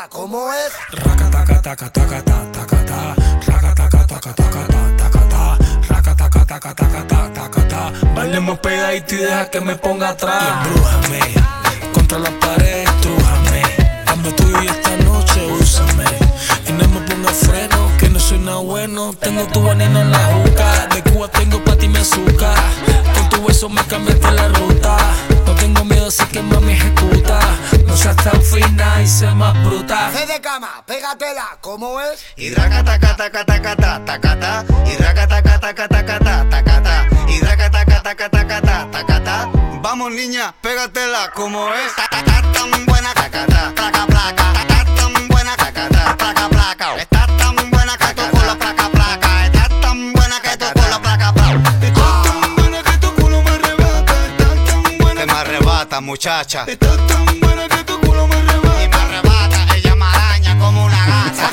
[0.09, 0.73] ¿Cómo es?
[8.15, 10.43] Bailemos pegadito y deja que me ponga atrás.
[10.43, 11.21] Y embrújame,
[11.93, 13.63] contra la pared, estrújame.
[14.07, 16.05] Dame tuyo y esta noche úsame.
[16.69, 19.13] Y no me ponga freno, que no soy nada bueno.
[19.19, 20.87] Tengo tu veneno en la juca.
[20.95, 22.57] De Cuba tengo pa' ti mi azúcar.
[23.15, 24.70] Con tu beso me cambiaste la ruta.
[28.01, 30.09] No seas tan fina y sé más bruta.
[30.09, 32.25] Fe de cama, pégatela, ¿cómo es?
[32.35, 34.65] Y rakataka, taka, taka, ta, taka, ta.
[34.87, 37.07] Y rakataka, taka, taka, ta, taka, ta.
[37.29, 39.51] Y rakataka, taka, taka, ta, taka, ta.
[39.83, 41.95] Vamos niña, pégatela como es.
[41.95, 42.09] Ta,
[42.55, 44.53] tan buena, taka, ta, placa, placa.
[44.55, 46.97] Ta, ta, tan buena, taka, ta, placa, placa.
[46.97, 49.45] Está tan buena que tu culo, placa, placa.
[49.45, 51.71] Está tan buena que tu culo, placa, placa.
[51.83, 54.15] Está tan buena que tu culo me arrebata.
[54.27, 56.65] Está tan buena que me arrebata, muchacha.
[56.67, 57.40] Está tan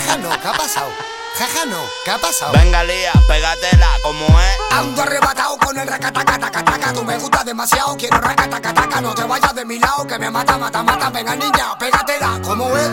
[0.07, 0.89] Jaja, no, ¿qué ha pasado?
[1.37, 2.53] Jaja, no, ¿qué ha pasado?
[2.53, 4.57] Venga, Lía, pégatela como es.
[4.71, 6.93] Ando arrebatado con el racataca, taca, taca.
[6.93, 9.01] Tú me gustas demasiado, quiero racataca, taca.
[9.01, 11.09] No te vayas de mi lado, que me mata, mata, mata.
[11.09, 12.89] Venga, niña, pégatela, ¿cómo es?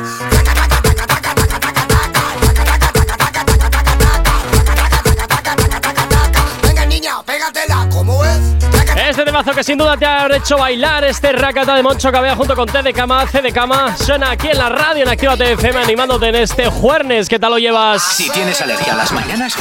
[6.63, 8.54] Venga, niña, pégatela, ¿cómo es?
[8.97, 12.55] Este temazo que sin duda te ha hecho bailar, este racata de Moncho Cabea junto
[12.55, 15.81] con T de Cama, C de Cama, suena aquí en la radio en Actívate FM
[15.81, 17.29] animándote en este jueves.
[17.29, 18.03] ¿Qué tal lo llevas?
[18.03, 19.57] Si tienes alergia a las mañanas,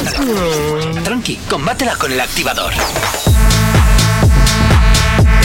[1.02, 2.72] tranqui, combátela con el activador.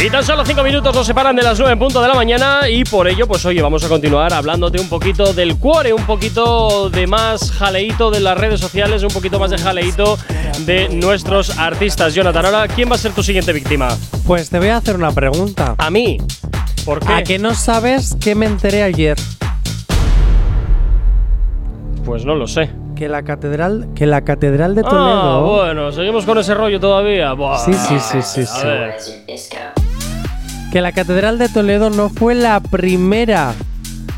[0.01, 2.69] Y tan solo 5 minutos nos separan de las 9 en punto de la mañana
[2.69, 6.89] y por ello, pues oye, vamos a continuar hablándote un poquito del cuore, un poquito
[6.89, 10.17] de más jaleíto de las redes sociales, un poquito más de jaleíto
[10.59, 12.13] de nuestros artistas.
[12.13, 13.89] Jonathan, ahora, ¿quién va a ser tu siguiente víctima?
[14.25, 15.75] Pues te voy a hacer una pregunta.
[15.77, 16.17] ¿A mí?
[16.85, 17.11] ¿Por qué?
[17.13, 19.17] ¿A que no sabes qué me enteré ayer?
[22.05, 22.69] Pues no lo sé.
[22.95, 25.41] Que la catedral, que la catedral de Ah, Toledo.
[25.41, 27.33] bueno, seguimos con ese rollo todavía.
[27.33, 27.57] Buah.
[27.65, 28.65] Sí, sí, sí, sí, A sí.
[28.67, 28.95] ver.
[30.71, 33.55] Que la catedral de Toledo no fue la primera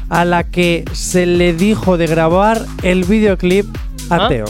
[0.09, 3.65] a la que se le dijo de grabar el videoclip
[4.09, 4.27] a ¿Ah?
[4.27, 4.45] Teo.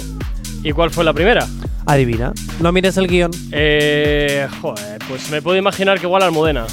[0.64, 1.46] ¿Y cuál fue la primera?
[1.86, 2.34] Adivina.
[2.60, 3.30] No mires el guion.
[3.52, 6.66] Eh, joder, pues me puedo imaginar que igual Almudena.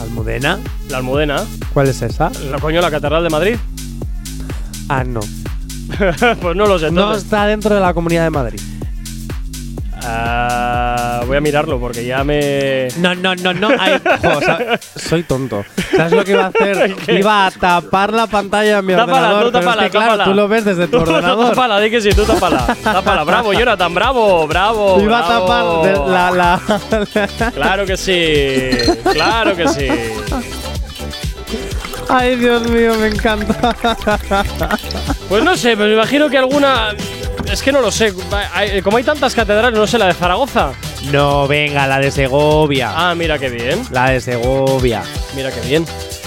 [0.00, 0.60] ¿Almudena?
[0.88, 1.42] La Almudena.
[1.74, 2.30] ¿Cuál es esa?
[2.50, 3.56] ¿La coño la Catedral de Madrid?
[4.88, 5.20] Ah, no.
[6.40, 6.90] pues no lo sé.
[6.92, 7.24] No entonces.
[7.24, 8.60] está dentro de la Comunidad de Madrid.
[10.04, 12.88] Ah, voy a mirarlo porque ya me.
[12.98, 13.68] No, no, no, no.
[13.78, 15.64] Ay, jo, o sea, soy tonto.
[15.96, 16.94] ¿Sabes lo que iba a hacer?
[17.06, 17.18] ¿Qué?
[17.18, 19.44] Iba a tapar la pantalla de mi Tápala, ordenador.
[19.46, 20.24] tú pero es tápala, que, claro, tápala.
[20.24, 21.48] tú lo ves desde tu Tú- tú ordenador.
[21.50, 22.76] tápala, di que sí, tú tápala.
[22.82, 25.00] tápala, bravo, Jonathan, bravo, bravo.
[25.00, 25.84] Iba a tapar bravo.
[25.84, 28.68] de- la, la- Claro que sí,
[29.12, 29.88] claro que sí.
[32.10, 33.76] Ay, Dios mío, me encanta.
[35.28, 36.94] Pues no sé, pero me imagino que alguna.
[37.50, 38.12] Es que no lo sé.
[38.84, 40.72] Como hay tantas catedrales, no sé, la de Zaragoza.
[41.12, 42.92] No, venga, la de Segovia.
[42.94, 43.82] Ah, mira qué bien.
[43.90, 45.02] La de Segovia.
[45.34, 45.84] Mira qué bien.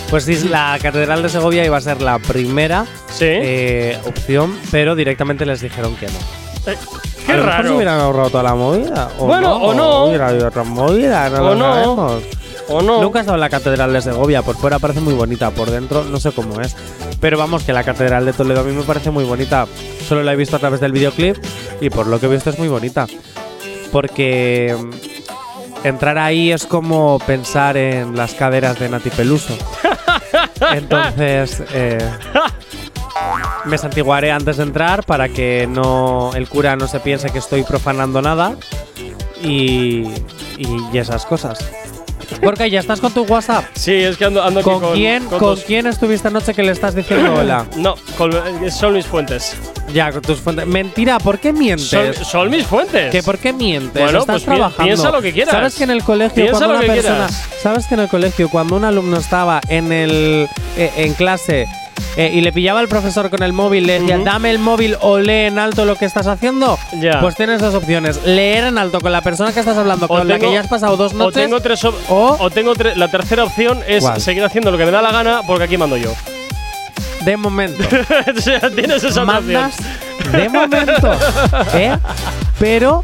[0.10, 3.26] Pues sí, la Catedral de Segovia iba a ser la primera Sí.
[3.28, 6.72] eh, opción, pero directamente les dijeron que no.
[6.72, 6.78] Eh,
[7.26, 7.70] qué a raro.
[7.70, 9.10] se hubieran ahorrado toda la movida.
[9.20, 10.06] O Bueno, no, o no.
[10.06, 11.74] Hubiera habido otra movida, no O lo no.
[11.74, 12.24] sabemos.
[12.72, 13.02] ¿O no?
[13.02, 16.04] Nunca he estado en la Catedral de Segovia, por fuera parece muy bonita, por dentro
[16.04, 16.76] no sé cómo es.
[17.20, 19.68] Pero vamos, que la Catedral de Toledo a mí me parece muy bonita.
[20.08, 21.38] Solo la he visto a través del videoclip
[21.82, 23.08] y por lo que he visto es muy bonita.
[23.92, 29.56] Porque mm, entrar ahí es como pensar en las caderas de Nati Peluso.
[30.74, 31.98] Entonces, eh,
[33.66, 37.64] me santiguaré antes de entrar para que no el cura no se piense que estoy
[37.64, 38.56] profanando nada
[39.44, 40.08] y-
[40.58, 41.60] y esas cosas.
[42.42, 43.66] Porque ya estás con tu WhatsApp.
[43.74, 46.64] Sí, es que ando, ando aquí ¿Con, con quién, con con quién estuviste anoche que
[46.64, 47.66] le estás diciendo hola?
[47.78, 49.56] No, con- eh, son mis fuentes.
[49.94, 50.66] Ya, con tus fuentes.
[50.68, 51.88] Mentira, ¿por qué mientes?
[51.90, 53.12] Son, son mis fuentes.
[53.12, 54.02] ¿Que ¿Por qué mientes?
[54.02, 54.84] Bueno, Estás pues trabajando.
[54.84, 55.54] piensa lo que quieras.
[55.54, 57.50] ¿Sabes que en el colegio Piensa cuando lo una persona, quieras.
[57.62, 61.68] sabes que en el colegio cuando un alumno estaba en el eh, en clase
[62.18, 65.20] eh, y le pillaba el profesor con el móvil, le decía, dame el móvil o
[65.20, 66.78] lee en alto lo que estás haciendo.
[67.00, 67.20] Ya.
[67.22, 70.38] Pues tienes dos opciones: leer en alto con la persona que estás hablando, con la
[70.40, 71.42] que ya has pasado dos O noches.
[71.44, 71.94] tengo tres o-
[72.40, 74.20] o tengo tre- la tercera opción es ¿Cuál?
[74.22, 76.12] seguir haciendo lo que me da la gana porque aquí mando yo.
[77.26, 77.84] de momento.
[78.38, 79.76] o sea, tienes esa mandas
[80.20, 80.32] opción.
[80.32, 81.12] de momento.
[81.76, 81.96] ¿eh?
[82.60, 83.04] Pero,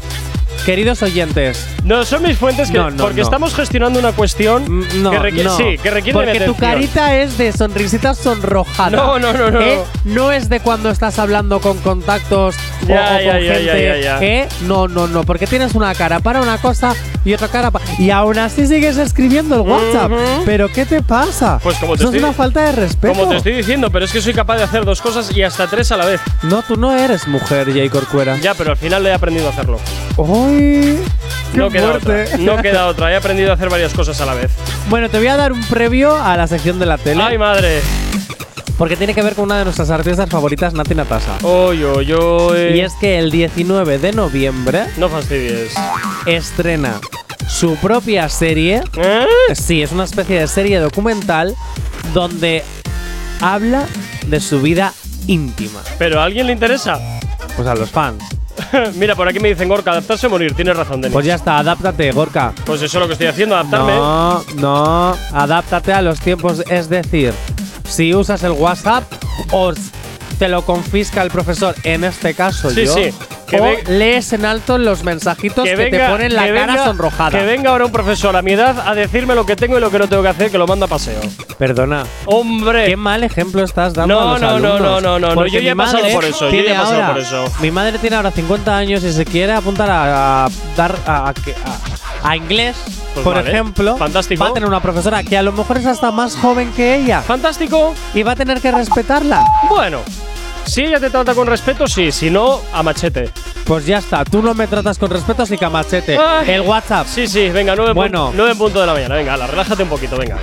[0.64, 3.22] queridos oyentes, No, son mis fuentes que, No, no, porque no.
[3.22, 5.56] estamos gestionando una cuestión no, que requiere, no.
[5.56, 8.90] sí, que requiere Porque tu carita es de sonrisita sonrojada.
[8.96, 9.78] No, no, no, no, ¿eh?
[10.04, 10.32] no.
[10.32, 13.72] Es de cuando estás hablando con contactos o- Ya, o, ya, con ya,
[14.18, 14.38] gente.
[14.40, 14.48] ¿eh?
[14.66, 15.24] No, no, no.
[15.24, 16.94] Porque tienes una cara para una cosa
[17.24, 17.84] y otra cara para.
[17.98, 20.12] Y aún así sigues escribiendo el WhatsApp.
[20.12, 20.42] Ujú.
[20.44, 21.58] ¿Pero qué te pasa?
[21.62, 23.14] Pues como te Eso estoy- es una falta de respeto.
[23.14, 25.66] Como te estoy diciendo, pero es que soy capaz de hacer dos cosas y hasta
[25.66, 26.20] tres a la vez.
[26.42, 28.36] No, tú no eres mujer, Jay Corcuera.
[28.38, 29.78] Ya, pero al final he aprendido a hacerlo.
[30.48, 30.98] ¡Uy!
[31.52, 32.24] ¡Qué No queda fuerte!
[32.24, 32.36] otra.
[32.38, 33.12] No queda otra.
[33.12, 34.50] He aprendido a hacer varias cosas a la vez.
[34.88, 37.22] Bueno, te voy a dar un previo a la sección de la tele.
[37.22, 37.80] ¡Ay, madre!
[38.76, 41.38] Porque tiene que ver con una de nuestras artistas favoritas, Nati Natasa.
[41.42, 42.58] Oy, oy, oy.
[42.76, 45.74] Y es que el 19 de noviembre No fastidies.
[46.26, 47.00] estrena
[47.48, 48.82] su propia serie.
[48.96, 49.26] ¿Eh?
[49.54, 51.56] Sí, es una especie de serie documental
[52.14, 52.62] donde
[53.40, 53.84] habla
[54.28, 54.92] de su vida
[55.26, 55.80] íntima.
[55.98, 57.00] ¿Pero a alguien le interesa?
[57.56, 58.22] Pues a los fans.
[58.94, 60.54] Mira, por aquí me dicen Gorka, adaptarse o morir.
[60.54, 61.12] Tienes razón, Denis.
[61.12, 62.52] Pues ya está, adáptate, Gorka.
[62.64, 63.94] Pues eso es lo que estoy haciendo, adaptarme.
[63.94, 66.62] No, no, adáptate a los tiempos.
[66.68, 67.32] Es decir,
[67.88, 69.04] si usas el WhatsApp
[69.52, 69.72] o
[70.38, 73.10] te lo confisca el profesor, en este caso Sí, yo, sí.
[73.48, 77.30] Que o lees en alto los mensajitos que, te ponen la que cara venga- sonrojada.
[77.38, 79.90] Que venga ahora un profesor a mi edad a decirme lo que tengo y lo
[79.90, 81.20] que no tengo que hacer, que lo manda a paseo.
[81.58, 82.04] Perdona.
[82.26, 82.86] ¡Hombre!
[82.86, 84.80] Qué mal ejemplo estás dando No, a los no, no, alumnos.
[84.80, 86.94] no, no, no, no, Porque yo ya he pasado por eso, yo ya he pasado
[86.94, 87.44] ahora- por eso.
[87.60, 91.30] Mi madre tiene ahora 50 años y se quiere apuntar a, a dar a, a-
[91.30, 92.76] a- a inglés,
[93.14, 93.96] Pues por vale, ejemplo.
[93.96, 94.42] fantástico.
[94.44, 97.22] Va a tener una profesora que a lo mejor es hasta más joven que ella.
[97.22, 97.94] ¡Fantástico!
[98.12, 99.44] Y va a tener que respetarla.
[99.68, 100.00] Bueno,
[100.68, 102.12] si ella te trata con respeto, sí.
[102.12, 103.30] Si no, a machete.
[103.64, 106.16] Pues ya está, tú no me tratas con respeto, así que a machete.
[106.18, 106.50] Ay.
[106.50, 107.06] El WhatsApp.
[107.06, 108.32] Sí, sí, venga, nueve, Bueno.
[108.56, 109.14] punto de la mañana.
[109.14, 110.38] Venga, ala, relájate un poquito, venga.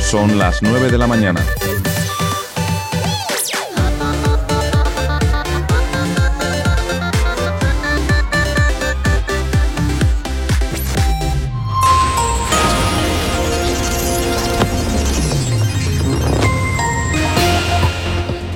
[0.00, 1.40] Son las 9 de la mañana.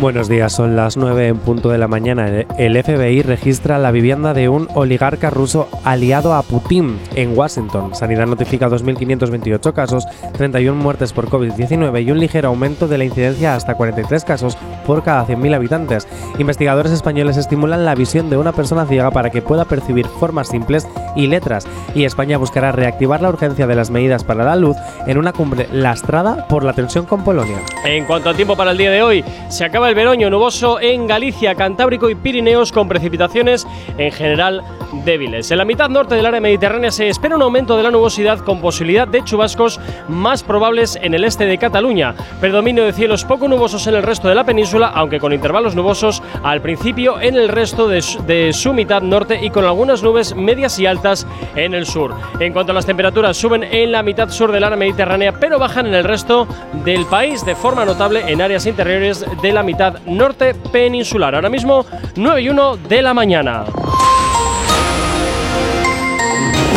[0.04, 2.28] Buenos días, son las 9 en punto de la mañana.
[2.58, 7.94] El FBI registra la vivienda de un oligarca ruso aliado a Putin en Washington.
[7.94, 13.54] Sanidad notifica 2.528 casos, 31 muertes por COVID-19 y un ligero aumento de la incidencia
[13.54, 16.06] hasta 43 casos por cada 100.000 habitantes.
[16.38, 20.86] Investigadores españoles estimulan la visión de una persona ciega para que pueda percibir formas simples
[21.16, 21.66] y letras.
[21.94, 24.76] Y España buscará reactivar la urgencia de las medidas para la luz
[25.06, 27.56] en una cumbre lastrada por la tensión con Polonia.
[27.86, 31.06] En cuanto al tiempo para el día de hoy, se acaba el veroño nuboso en
[31.06, 33.66] Galicia, Cantábrico y Pirineos con precipitaciones
[33.96, 34.62] en general
[35.04, 35.50] débiles.
[35.50, 38.60] En la mitad norte del área mediterránea se espera un aumento de la nubosidad con
[38.60, 42.14] posibilidad de chubascos más probables en el este de Cataluña.
[42.40, 46.22] Predominio de cielos poco nubosos en el resto de la península, aunque con intervalos nubosos
[46.42, 50.34] al principio en el resto de su, de su mitad norte y con algunas nubes
[50.34, 52.14] medias y altas en el sur.
[52.40, 55.86] En cuanto a las temperaturas, suben en la mitad sur del área mediterránea, pero bajan
[55.86, 56.46] en el resto
[56.84, 59.73] del país de forma notable en áreas interiores de la mitad
[60.06, 61.34] norte peninsular.
[61.34, 61.84] Ahora mismo
[62.16, 63.64] 9 y 1 de la mañana.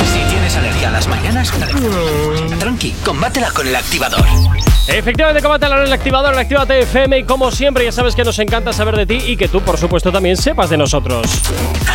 [0.04, 1.52] Si tienes alergia a las mañanas,
[2.60, 4.26] tranqui, combátela con el activador.
[4.88, 8.40] Efectivamente, combate en el activador, el Actívate FM y como siempre ya sabes que nos
[8.40, 11.28] encanta saber de ti y que tú por supuesto también sepas de nosotros.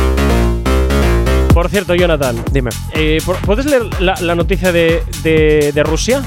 [1.55, 2.44] Por cierto, Jonathan.
[2.52, 2.70] Dime.
[2.92, 6.20] eh, ¿por- ¿Puedes leer la, la noticia de, de- de Rusia?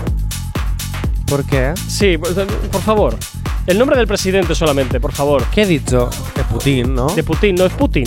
[1.27, 1.73] ¿Por qué?
[1.87, 3.17] Sí, por, por favor.
[3.65, 5.43] El nombre del presidente solamente, por favor.
[5.53, 6.09] ¿Qué he dicho?
[6.35, 7.07] De Putin, ¿no?
[7.13, 8.05] De Putin, no es Putin.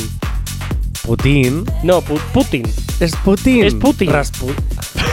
[1.02, 1.64] Putin.
[1.82, 2.62] No, Pu- Putin.
[2.98, 3.64] Es Putin.
[3.64, 4.10] Es Putin.
[4.10, 4.54] Raspu-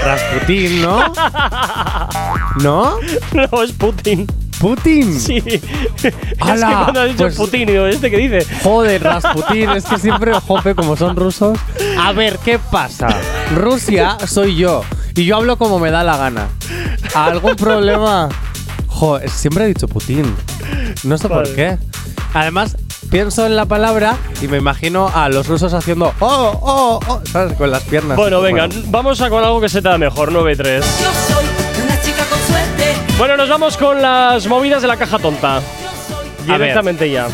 [0.05, 0.99] Rasputin, ¿no?
[2.63, 2.97] ¿No?
[3.33, 4.25] No, es Putin.
[4.59, 5.19] Putin.
[5.19, 5.37] Sí.
[5.45, 5.61] es
[6.01, 6.81] que ¡Hala!
[6.83, 8.45] cuando ha dicho Pues- Putin, digo, ¿este qué dice?
[8.63, 11.57] Joder, Rasputin, es que siempre, jope, como son rusos.
[11.99, 13.07] A ver, ¿qué pasa?
[13.55, 14.83] Rusia soy yo.
[15.15, 16.47] Y yo hablo como me da la gana.
[17.15, 18.29] ¿Algún problema?
[18.87, 20.35] Joder, siempre he dicho Putin.
[21.03, 21.77] No sé por qué.
[22.33, 22.77] Además,
[23.09, 27.53] pienso en la palabra y me imagino a los rusos haciendo oh, oh, oh, ¿sabes?
[27.53, 28.17] Con las piernas.
[28.17, 30.83] Bueno, venga, vamos a con algo que se te da mejor, 9-3.
[33.17, 35.61] Bueno, nos vamos con las movidas de la caja tonta.
[36.45, 37.27] Directamente ya.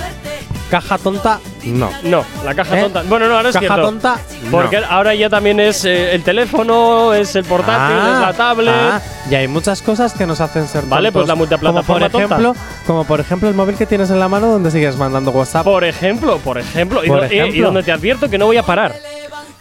[0.71, 1.91] Caja tonta, no.
[2.03, 2.81] No, la caja ¿Eh?
[2.83, 3.03] tonta.
[3.03, 3.83] Bueno, no, ahora es Caja cierto.
[3.83, 4.49] tonta, no.
[4.51, 8.73] Porque ahora ya también es eh, el teléfono, es el portátil, Ah, es la tablet.
[8.75, 11.27] ah, y hay muchas cosas que nos hacen ser Vale, pues tontos.
[11.27, 12.35] la multiplataforma como por tonta.
[12.35, 12.55] ejemplo,
[12.87, 15.63] como por ejemplo el móvil que tienes en la mano donde sigues mandando WhatsApp.
[15.63, 17.03] Por ejemplo, por ejemplo.
[17.03, 17.65] y, Por y- y ejemplo.
[17.67, 18.95] donde te advierto que no voy a parar.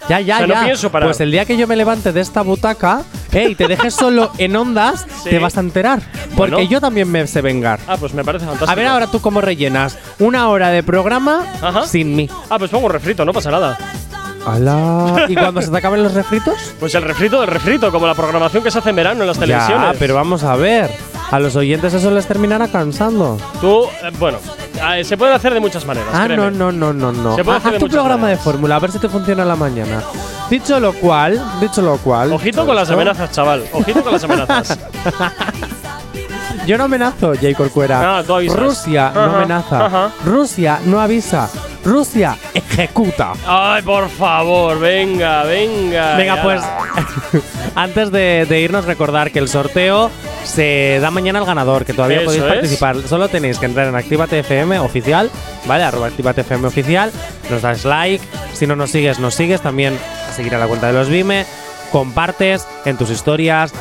[0.09, 0.65] Ya, ya, O sea, no ya.
[0.65, 0.91] pienso.
[0.91, 4.31] Pues el día que yo me levante de esta butaca, eh, y te dejes solo
[4.39, 5.31] en ondas, Sí.
[5.31, 6.01] te vas a enterar.
[6.37, 6.71] Porque Bueno.
[6.71, 7.79] yo también me sé vengar.
[7.87, 8.71] Ah, pues me parece fantástico.
[8.71, 11.87] A ver ahora tú cómo rellenas una hora de programa Ajá.
[11.87, 12.29] sin mí.
[12.51, 13.79] Ah, pues pongo refrito, no pasa nada.
[14.45, 15.27] Ala.
[15.29, 16.55] ¿Y cuando se te acaben los refritos?
[16.81, 19.39] Pues el refrito del refrito, como la programación que se hace en verano en las
[19.39, 19.93] televisiones.
[19.93, 20.91] Ya, pero vamos a ver.
[21.33, 23.39] A los oyentes eso les terminará cansando.
[23.61, 24.39] Tú, eh, bueno,
[25.03, 26.11] se puede hacer de muchas maneras.
[26.13, 26.51] Ah, créeme.
[26.51, 27.37] no, no, no, no, no.
[27.37, 28.45] Se puede hacer haz de tu muchas programa maneras.
[28.45, 30.03] de fórmula, a ver si te funciona la mañana.
[30.51, 32.33] Dicho lo cual, dicho lo cual.
[32.33, 33.65] Ojito con las amenazas, chaval.
[33.73, 34.79] Ojito con las amenazas.
[36.67, 38.19] Yo no amenazo, Jay Corcuera.
[38.19, 38.59] Ah, tú avisas.
[38.59, 39.87] Rusia no Ajá, amenaza.
[39.87, 40.11] ajá.
[40.25, 41.49] Rusia no avisa.
[41.85, 43.33] Rusia ejecuta.
[43.47, 46.17] Ay, por favor, venga, venga.
[46.17, 46.43] Venga, ya.
[46.43, 46.63] pues
[47.75, 50.11] antes de, de irnos, recordar que el sorteo
[50.45, 52.49] se da mañana al ganador, que todavía podéis es.
[52.49, 52.97] participar.
[53.09, 55.31] Solo tenéis que entrar en Actívate FM oficial,
[55.67, 55.85] ¿vale?
[55.85, 57.11] Arroba Actívate FM oficial.
[57.51, 58.25] Nos das like.
[58.55, 59.61] Si no nos sigues, nos sigues.
[59.61, 61.47] También a seguir a la cuenta de los Vime.
[61.91, 63.73] Compartes en tus historias,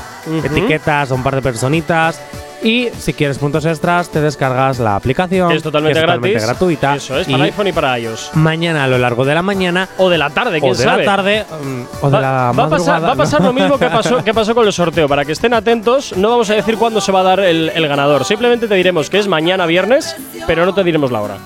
[0.43, 2.19] etiquetas a un par de personitas.
[2.63, 5.49] Y si quieres puntos extras, te descargas la aplicación.
[5.49, 6.43] Que es totalmente gratis.
[6.43, 6.95] gratuita.
[6.95, 8.31] Eso es, Y para iPhone y para iOS.
[8.35, 11.03] Mañana a lo largo de la mañana O de la tarde, quién o de sabe.
[11.05, 13.79] la tarde mm, o de Va, la va a pasar, va a pasar lo mismo
[13.79, 15.07] que pasó, que pasó con el sorteo.
[15.07, 17.87] Para que estén atentos, no vamos a decir cuándo se va a dar el, el
[17.87, 18.25] ganador.
[18.25, 21.37] Simplemente te diremos que es mañana viernes, pero no te diremos la hora.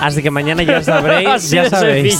[0.00, 2.18] Así que mañana ya sabréis, ya sabéis.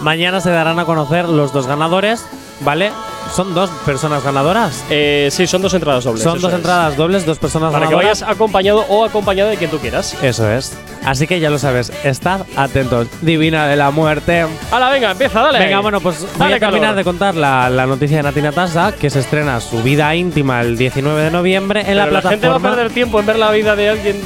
[0.00, 2.24] Mañana se darán a conocer los dos ganadores,
[2.60, 2.90] ¿vale?
[3.34, 4.84] Son dos personas ganadoras.
[4.90, 6.22] Eh, sí, son dos entradas dobles.
[6.22, 6.56] Son dos es.
[6.58, 8.20] entradas dobles, dos personas Para que ganadoras.
[8.20, 10.16] vayas acompañado o acompañada de quien tú quieras.
[10.22, 10.76] Eso es.
[11.04, 13.08] Así que ya lo sabes, estad atentos.
[13.22, 14.46] Divina de la muerte.
[14.70, 15.58] Hala, venga, empieza, dale.
[15.60, 16.96] Venga, bueno, pues voy Dale a terminar calor.
[16.96, 20.76] de contar la, la noticia de Natina Tasa, que se estrena su vida íntima el
[20.76, 22.70] 19 de noviembre en la Pero la gente va a plataforma.
[22.76, 24.20] perder tiempo en ver la vida de alguien.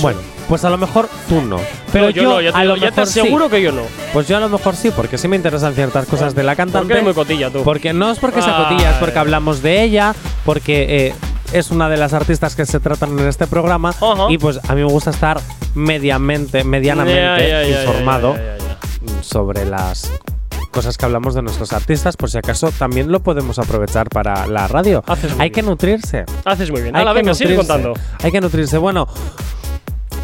[0.00, 0.18] Bueno,
[0.48, 1.58] pues a lo mejor tú no.
[1.92, 3.20] Pero No, yo yo, no, ya te a lo ya te mejor sí.
[3.20, 3.82] aseguro que yo no.
[4.12, 6.88] Pues yo a lo mejor sí, porque sí me interesan ciertas cosas de la cantante.
[6.88, 7.62] Porque muy cotilla tú.
[7.64, 11.14] Porque no es porque sea cotilla, es porque hablamos de ella, porque eh,
[11.52, 13.94] es una de las artistas que se tratan en este programa
[14.28, 15.40] y pues a mí me gusta estar
[15.74, 18.34] mediamente, medianamente informado
[19.22, 20.10] sobre las
[20.70, 24.68] cosas que hablamos de nuestros artistas, por si acaso también lo podemos aprovechar para la
[24.68, 25.02] radio.
[25.06, 26.24] Haces muy Hay que nutrirse.
[26.44, 26.94] Haces muy bien.
[26.94, 27.72] Hay Hala, que venga, sigue nutrirse.
[27.72, 27.94] contando.
[28.22, 28.76] Hay que nutrirse.
[28.76, 29.08] Bueno,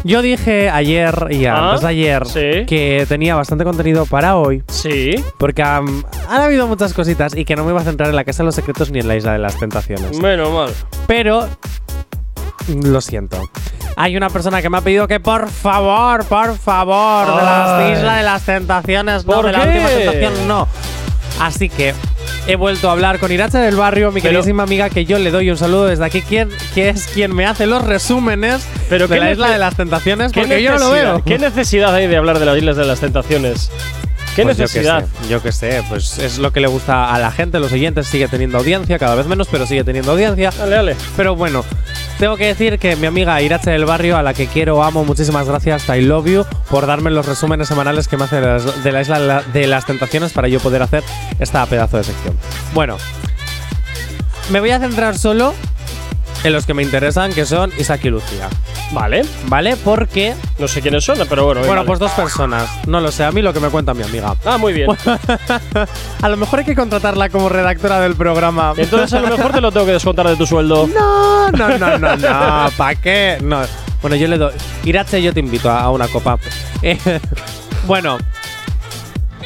[0.03, 2.65] yo dije ayer y Ah, antes de ayer sí.
[2.67, 4.63] que tenía bastante contenido para hoy.
[4.67, 5.15] Sí.
[5.37, 8.43] Porque han habido muchas cositas y que no me iba a centrar en la Casa
[8.43, 10.17] de los Secretos ni en la Isla de las Tentaciones.
[10.19, 10.69] Menos mal.
[11.07, 11.47] Pero
[12.83, 13.49] lo siento.
[13.95, 18.17] Hay una persona que me ha pedido que por favor, por favor, de la Isla
[18.17, 20.67] de las Tentaciones, no, ¿Por de la última tentación, no.
[21.39, 21.93] Así que
[22.45, 25.31] He vuelto a hablar con Irache del Barrio, mi Pero- queridísima amiga, que yo le
[25.31, 29.17] doy un saludo desde aquí, quien, que es quien me hace los resúmenes Pero de
[29.19, 31.23] la isla de las tentaciones, ¿Qué porque yo no lo veo.
[31.23, 33.71] ¿Qué necesidad hay de hablar de las Islas de las Tentaciones?
[34.35, 35.05] ¿Qué Pues necesidad?
[35.29, 37.59] Yo qué sé, yo qué sé, pues es lo que le gusta a la gente,
[37.59, 40.49] los oyentes, sigue teniendo audiencia, cada vez menos, pero sigue teniendo audiencia.
[40.57, 40.95] Dale, dale.
[41.15, 41.63] Pero bueno,
[42.17, 45.47] tengo que decir que mi amiga Irache del Barrio, a la que quiero, amo, muchísimas
[45.47, 49.19] gracias, I love you, por darme los resúmenes semanales que me hace de la isla
[49.19, 51.03] de la- de las tentaciones para yo poder hacer
[51.39, 52.35] esta pedazo de sección.
[52.73, 52.97] Bueno,
[54.49, 55.53] me voy a centrar solo
[56.43, 58.49] en los que me interesan, que son Isaac y Lucía.
[58.91, 59.23] Vale.
[59.47, 59.75] ¿Vale?
[59.77, 60.35] Porque.
[60.59, 61.61] No sé quiénes son, pero bueno.
[61.61, 61.87] Bueno, vale.
[61.87, 62.69] pues dos personas.
[62.87, 64.35] No lo sé, a mí lo que me cuenta mi amiga.
[64.45, 64.89] Ah, muy bien.
[66.21, 68.73] a lo mejor hay que contratarla como redactora del programa.
[68.77, 70.87] Entonces a lo mejor te lo tengo que descontar de tu sueldo.
[71.03, 72.69] No, no, no, no, no.
[72.77, 73.37] ¿Para qué?
[73.41, 73.61] No.
[74.01, 74.53] Bueno, yo le doy.
[74.85, 76.37] Irache, yo te invito a, a una copa.
[76.81, 76.97] Eh,
[77.87, 78.17] bueno.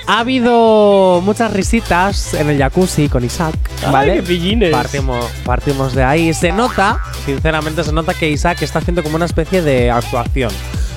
[0.10, 3.56] Ha habido muchas risitas en el jacuzzi con Isaac,
[3.86, 4.14] Ay, ¿vale?
[4.16, 4.72] qué pillines.
[4.72, 6.34] Partimos, partimos de ahí.
[6.34, 10.52] Se nota, sinceramente, se nota que Isaac está haciendo como una especie de actuación.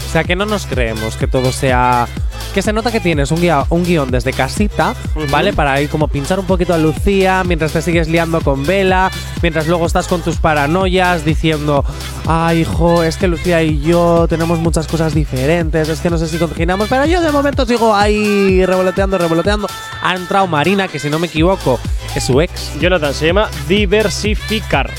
[0.09, 2.07] O sea, que no nos creemos que todo sea.
[2.55, 4.94] Que se nota que tienes un, guia- un guion desde casita,
[5.30, 5.53] ¿vale?
[5.53, 9.09] Para ahí como pinchar un poquito a Lucía mientras te sigues liando con Vela,
[9.40, 11.84] mientras luego estás con tus paranoias diciendo,
[12.26, 16.26] ay, hijo, es que Lucía y yo tenemos muchas cosas diferentes, es que no sé
[16.26, 19.68] si compaginamos, pero yo de momento sigo ahí revoloteando, revoloteando.
[20.03, 21.78] Ha entrado Marina, que si no me equivoco,
[22.16, 22.72] es su ex.
[22.80, 24.90] Jonathan, se llama diversificar.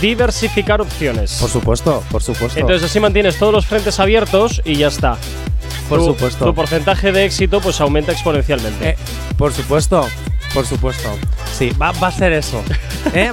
[0.00, 1.32] Diversificar opciones.
[1.40, 2.60] Por supuesto, por supuesto.
[2.60, 5.16] Entonces así mantienes todos los frentes abiertos y ya está.
[5.90, 6.44] Por Tu- supuesto.
[6.46, 8.90] Tu porcentaje de éxito pues aumenta exponencialmente.
[8.90, 8.96] Eh,
[9.36, 10.06] por supuesto,
[10.54, 11.10] por supuesto.
[11.58, 12.62] Sí, va, va a ser eso.
[13.14, 13.30] ¿eh?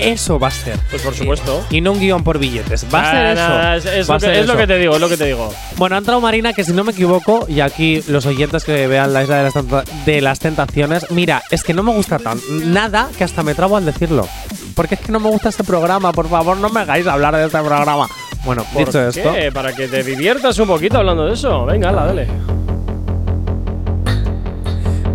[0.00, 0.78] Eso va a ser.
[0.88, 1.64] Pues por supuesto.
[1.68, 2.86] Y no un guion por billetes.
[2.94, 3.42] Va a ser Ah, eso.
[3.48, 4.60] nada, es, es Va lo a ser que, es lo eso.
[4.60, 5.52] que te digo, es lo que te digo.
[5.76, 9.12] Bueno, ha entrado Marina, que si no me equivoco, y aquí los oyentes que vean
[9.12, 12.38] la isla de las, de las tentaciones, mira, es que no me gusta tan
[12.72, 14.28] nada que hasta me trabo al decirlo.
[14.74, 17.46] Porque es que no me gusta este programa, por favor, no me hagáis hablar de
[17.46, 18.08] este programa.
[18.46, 19.50] Bueno, ¿Por dicho esto, qué?
[19.52, 21.66] Para que te diviertas un poquito hablando de eso.
[21.66, 22.26] Venga, hala, dale.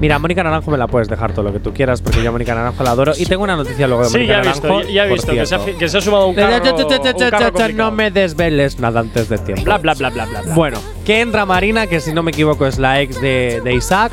[0.02, 2.32] mira, Mónica Naranjo me la puedes dejar todo lo que tú quieras, porque yo a
[2.32, 3.14] Mónica Naranjo la adoro.
[3.18, 4.88] Y tengo una noticia luego de Sí, Mónica ya he visto, Naranjo.
[4.88, 7.74] ya, ya he visto que se, ha, que se ha sumado un carro, un carro
[7.74, 9.64] no me desveles nada antes de tiempo.
[9.64, 10.42] Bla, bla, bla, bla, bla.
[10.56, 14.12] Bueno, que entra Marina, que si no me equivoco es la ex de, de Isaac.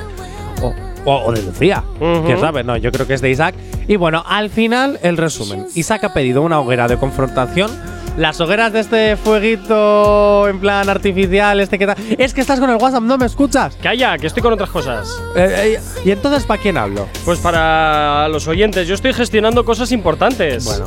[0.62, 0.72] O,
[1.04, 1.82] o- o de Lucía.
[2.00, 2.24] Ujú.
[2.26, 2.62] ¿Quién sabe?
[2.64, 3.54] No, yo creo que es de Isaac.
[3.86, 5.66] Y bueno, al final, el resumen.
[5.74, 7.70] Isaac ha pedido una hoguera de confrontación.
[8.18, 11.96] Las hogueras de este fueguito en plan artificial, este que tal.
[12.18, 13.76] Es que estás con el WhatsApp, no me escuchas.
[13.80, 15.08] Calla, que estoy con otras cosas.
[15.36, 17.06] Eh, eh, ¿Y entonces para quién hablo?
[17.24, 20.64] Pues para los oyentes, yo estoy gestionando cosas importantes.
[20.64, 20.86] Bueno.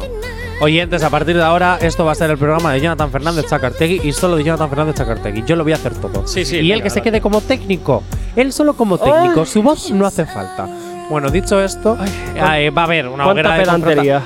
[0.60, 4.02] Oyentes, a partir de ahora esto va a ser el programa de Jonathan Fernández Chacartegui
[4.04, 5.44] y solo de Jonathan Fernández Chacartegui.
[5.46, 6.28] Yo lo voy a hacer todo.
[6.28, 8.04] Sí, sí, Y él venga, que se quede como técnico.
[8.36, 9.46] Él solo como técnico.
[9.46, 10.68] Su voz no hace falta.
[11.10, 11.98] Bueno, dicho esto,
[12.36, 14.22] eh, va a haber una hoguera de pedantería.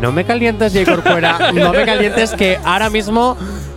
[0.00, 0.90] No me calientes, J.
[0.90, 1.52] Corcuera.
[1.52, 3.36] no me calientes que ahora mismo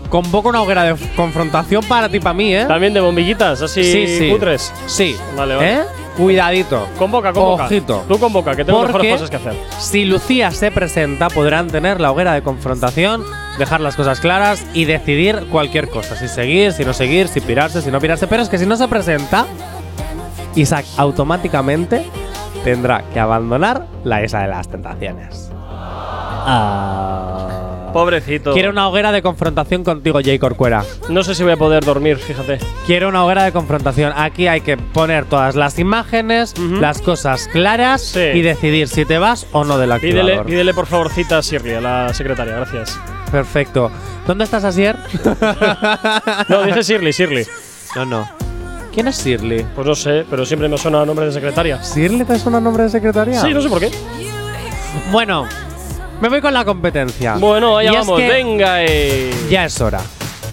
[0.09, 2.65] convoco una hoguera de confrontación para ti, para mí, ¿eh?
[2.65, 4.30] También de bombillitas, así Sí, sí.
[4.30, 4.74] cutres.
[4.88, 5.15] Sí.
[5.38, 5.74] Vale, vale.
[5.74, 5.80] ¿Eh?
[6.17, 6.86] Cuidadito.
[6.97, 7.65] Convoca, convoca.
[7.65, 8.03] Ojito.
[8.07, 9.53] Tú convoca, que tengo Porque mejores cosas que hacer.
[9.80, 13.24] Si Lucía se presenta, podrán tener la hoguera de confrontación,
[13.57, 16.17] dejar las cosas claras y decidir cualquier cosa.
[16.17, 18.28] Si seguir, si no seguir, si pirarse, si no pirarse.
[18.28, 19.45] Pero es que si no se presenta,
[20.55, 22.03] Isaac automáticamente
[22.65, 25.49] tendrá que abandonar la isla de las tentaciones.
[26.46, 27.46] Ah.
[27.94, 28.54] Pobrecito.
[28.54, 30.84] Quiero una hoguera de confrontación contigo, Jay Corcuera.
[31.10, 32.60] No sé si voy a poder dormir, fíjate.
[32.86, 34.14] Quiero una hoguera de confrontación.
[34.16, 38.20] Aquí hay que poner todas las imágenes, las cosas claras Sí.
[38.36, 40.46] y decidir si te vas o no del Pídele, activador.
[40.46, 43.00] pídele por favor cita a Shirley, a la secretaria, gracias.
[43.32, 43.90] Perfecto.
[44.28, 44.96] ¿Dónde estás, Asier?
[46.48, 47.46] No, dije Shirley, Shirley.
[47.96, 48.30] no, no.
[48.94, 49.66] ¿Quién es Shirley?
[49.76, 51.80] Pues no sé, pero siempre me suena a nombre de secretaria.
[51.82, 53.42] ¿Shirley te suena nombre de secretaria?
[53.42, 53.90] Sí, no sé por qué.
[55.12, 55.48] Bueno,
[56.22, 57.36] me voy con la competencia.
[57.36, 58.84] Bueno, allá Y es vamos, que venga.
[58.84, 59.34] eh.
[59.49, 60.01] Ya es hora.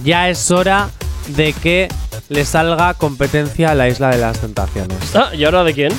[0.05, 0.89] Ya es hora
[1.29, 1.89] de que
[2.29, 4.99] le salga competencia a la isla de las tentaciones.
[5.15, 5.93] Ah, ¿y ahora de quién?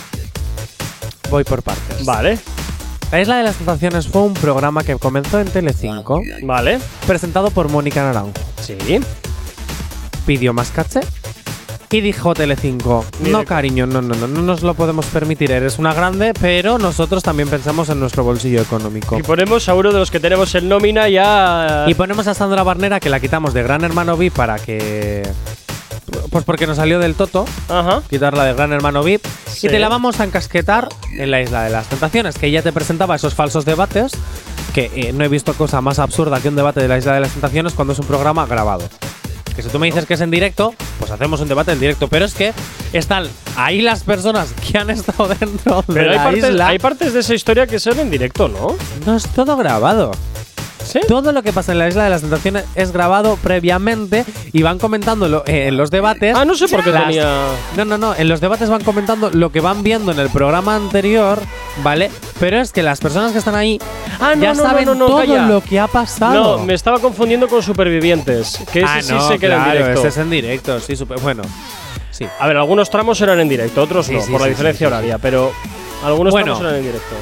[1.30, 2.05] Voy por partes.
[2.05, 2.39] Vale,
[3.11, 6.80] La Isla de las Tentaciones fue un programa que comenzó en Telecinco, vale.
[7.05, 8.32] presentado por Mónica Naranjo.
[8.61, 8.78] Sí.
[10.26, 11.01] Pidió más caché
[11.90, 15.94] y dijo Telecinco, no cariño, no, no, no, no nos lo podemos permitir, eres una
[15.94, 19.18] grande, pero nosotros también pensamos en nuestro bolsillo económico.
[19.18, 21.86] Y ponemos a uno de los que tenemos en nómina ya.
[21.88, 25.24] Y ponemos a Sandra Barnera, que la quitamos de Gran Hermano VIP para que...
[26.30, 28.02] Pues porque nos salió del Toto, Ajá.
[28.10, 29.68] quitarla de Gran Hermano VIP, Sí.
[29.68, 32.72] y te la vamos a encasquetar en la Isla de las Tentaciones, que ella te
[32.74, 34.12] presentaba esos falsos debates,
[34.74, 37.22] que eh, no he visto cosa más absurda que un debate de la Isla de
[37.22, 38.84] las Tentaciones cuando es un programa grabado.
[39.58, 42.08] Que si tú me dices que es en directo, pues hacemos un debate en directo.
[42.08, 42.53] Pero es que
[42.93, 46.68] están ahí las personas que han estado dentro de Pero hay la partes, isla.
[46.68, 48.76] hay partes de esa historia que son en directo, ¿no?
[49.05, 50.12] No es todo grabado.
[51.08, 54.78] Todo lo que pasa en la Isla de las Tentaciones es grabado previamente y van
[54.80, 56.36] comentándolo eh, en los debates.
[56.38, 57.48] Ah, no sé por qué Las- tenía.
[57.76, 58.16] No, no, no.
[58.16, 61.40] En los debates van comentando lo que van viendo en el programa anterior,
[61.84, 62.10] ¿vale?
[62.40, 63.80] Pero es que las personas que están ahí
[64.20, 65.46] Ah, no, ya no, saben no, todo calla.
[65.48, 66.58] lo que ha pasado.
[66.58, 68.60] No, me estaba confundiendo con Supervivientes.
[68.72, 70.00] Que ese ah, sí se queda claro, en directo.
[70.00, 71.44] ese es en directo, sí, super, bueno.
[72.12, 72.26] Sí.
[72.40, 74.88] A ver, algunos tramos eran en directo, otros Sí, no, sí, por la sí, diferencia
[74.88, 74.94] sí, sí.
[74.96, 75.52] horaria, pero
[76.04, 76.46] algunos Bueno.
[76.46, 77.16] tramos eran en directo.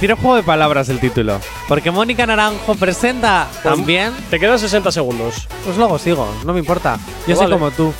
[0.00, 1.38] Tiene juego de palabras el título.
[1.68, 4.12] Porque Mónica Naranjo presenta también.
[4.30, 5.46] Te quedan 60 segundos.
[5.64, 6.96] Pues luego sigo, no me importa.
[6.96, 7.58] Yo Pues soy vale.
[7.58, 7.92] como tú.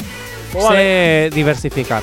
[0.52, 2.02] Pues sé diversificar.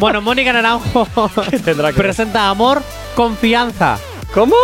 [0.00, 1.06] Bueno, Mónica Naranjo
[1.64, 2.82] tendrá que presenta amor,
[3.14, 3.98] confianza.
[4.34, 4.56] ¿Cómo?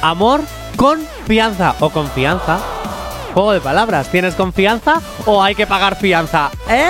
[0.00, 0.40] Amor,
[0.76, 2.58] confianza o confianza.
[3.34, 4.08] Juego de palabras.
[4.10, 6.50] ¿Tienes confianza o hay que pagar fianza?
[6.68, 6.88] ¿Eh?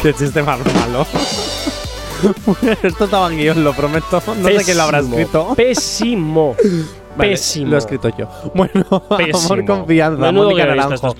[0.00, 1.04] Qué chiste más malo.
[2.82, 4.22] Esto estaba en guion, lo prometo.
[4.40, 5.54] No sé quién lo habrá escrito.
[5.56, 6.54] Pésimo.
[7.16, 7.70] Vale, Pésimo.
[7.70, 8.26] Lo he escrito yo.
[8.54, 8.84] Bueno,
[9.18, 9.38] Pésimo.
[9.54, 10.32] amor, confianza.
[10.32, 11.14] Mónica Naranjo.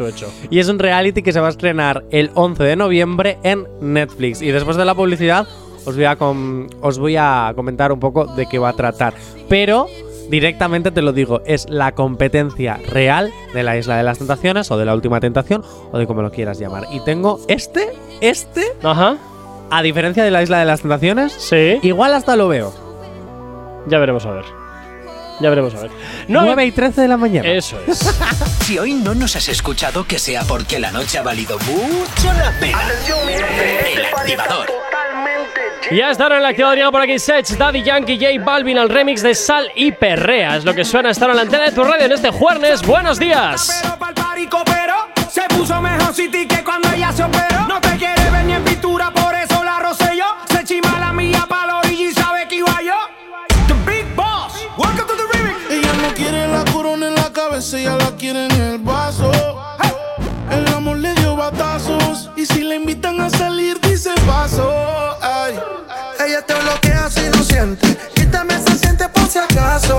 [0.50, 4.40] Y es un reality que se va a estrenar el 11 de noviembre en Netflix.
[4.40, 5.46] Y después de la publicidad
[5.84, 9.12] os voy a, com- os voy a comentar un poco de qué va a tratar.
[9.48, 9.86] Pero
[10.30, 14.78] directamente te lo digo, es la competencia real de la Isla de las Tentaciones o
[14.78, 15.62] de la Última Tentación
[15.92, 16.86] o de como lo quieras llamar.
[16.90, 17.90] Y tengo este,
[18.22, 19.18] este, Ajá.
[19.72, 21.78] A diferencia de la Isla de las Tentaciones, Sí.
[21.82, 22.72] igual hasta lo veo.
[23.88, 24.44] Ya veremos a ver.
[25.40, 25.90] Ya veremos a ver.
[26.28, 27.48] No, 9 y 13 de la mañana.
[27.48, 27.98] Eso es.
[28.62, 32.52] Si hoy no nos has escuchado, que sea porque la noche ha valido mucho la
[32.60, 32.78] pena.
[33.92, 34.70] El activador.
[35.90, 39.20] Ya estará en la actividad llega por aquí Sech, Daddy Yankee, J Balvin al remix
[39.22, 40.56] de Sal y Perrea.
[40.58, 42.82] Es lo que suena estar en la antena de tu radio en este jueves.
[42.86, 43.82] Buenos días.
[44.32, 44.94] Perico, pero
[45.28, 47.66] se puso mejor City que cuando ella se operó.
[47.68, 47.98] No te
[57.70, 59.30] la ella la quiere en el vaso.
[60.50, 64.68] El amor le dio batazos y si le invitan a salir dice paso.
[65.20, 65.54] Ay.
[66.26, 67.96] Ella te bloquea si no siente.
[68.14, 69.96] Quítame se siente por si acaso.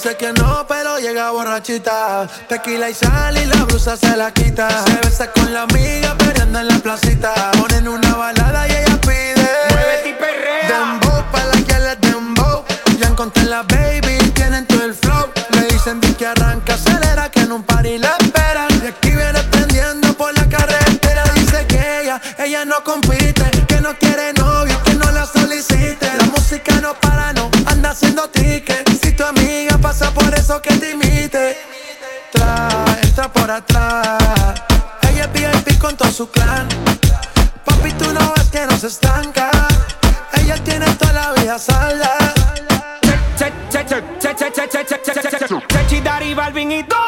[0.00, 2.28] Dice que no, pero llega borrachita.
[2.48, 4.68] Tequila y sal y la blusa se la quita.
[4.86, 7.50] Se besa con la amiga peleando en la placita.
[7.58, 9.50] Ponen una balada y ella pide.
[9.70, 10.68] Muévete y perrea.
[10.68, 12.64] Dembow pa' la que les dembow.
[12.96, 15.30] Ya encontré la baby, tienen todo el flow.
[15.50, 18.68] Le dicen di que arranca, acelera, que en un party la esperan.
[18.80, 21.24] Y aquí viene prendiendo por la carretera.
[21.34, 23.27] Dice que ella, ella no compite.
[30.48, 31.56] Pasa por eso que te imite.
[32.32, 34.60] Trae, entra por atrás.
[35.10, 36.66] Ella es VIP con todo su clan.
[37.64, 39.50] Papi, tú no ves que no se estanca.
[40.34, 42.34] Ella tiene toda la vida salda.
[45.70, 47.07] Sechi, Daddy, Balvin, ¿y dónde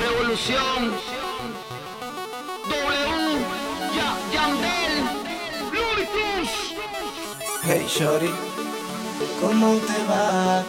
[0.00, 0.94] Revolución.
[2.68, 3.38] W.
[3.94, 4.94] Ya, Yandel.
[5.74, 6.52] Ludacris.
[7.62, 8.30] Hey Shorty,
[9.40, 10.64] ¿cómo te va?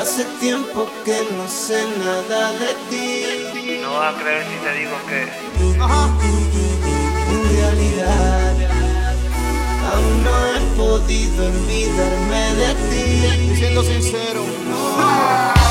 [0.00, 3.80] Hace tiempo que no sé nada de ti.
[3.82, 5.20] No vas a creer si te digo que.
[7.32, 8.54] En realidad,
[9.92, 13.56] aún no he podido olvidarme de ti.
[13.56, 14.42] Siendo sincero.
[14.68, 15.61] No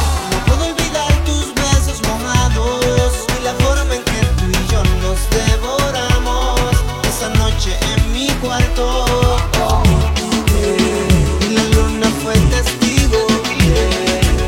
[7.62, 9.06] noche en mi cuarto.
[11.48, 13.28] Y la luna fue testigo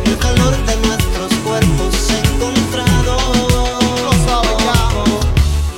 [0.04, 3.22] del calor de nuestros cuerpos encontrados.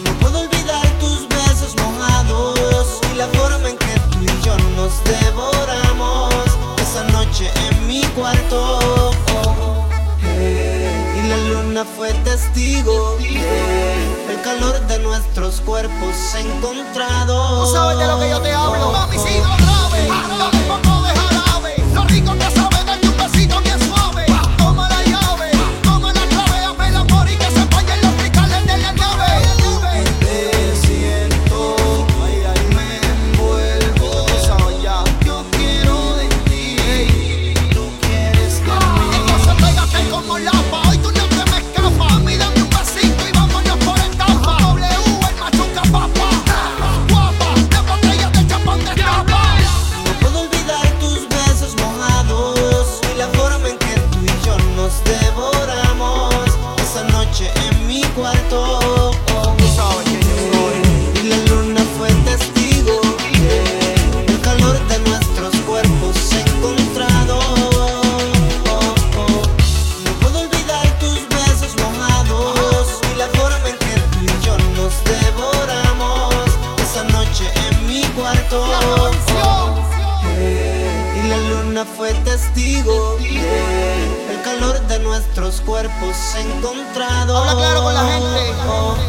[0.05, 5.03] No puedo olvidar tus besos mojados y la forma en que tú y yo nos
[5.03, 6.33] devoramos
[6.81, 9.11] esa noche en mi cuarto.
[11.17, 13.17] Y la luna fue testigo
[14.55, 17.69] calor de nuestros cuerpos encontrados.
[17.69, 18.93] Tú sabes de lo que yo te hablo.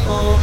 [0.09, 0.36] Anda,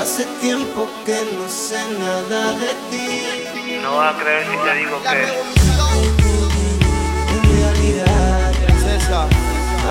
[0.00, 3.78] Hace tiempo que no sé nada de ti.
[3.82, 5.22] No vas a creer si te digo que.
[7.34, 8.52] En realidad,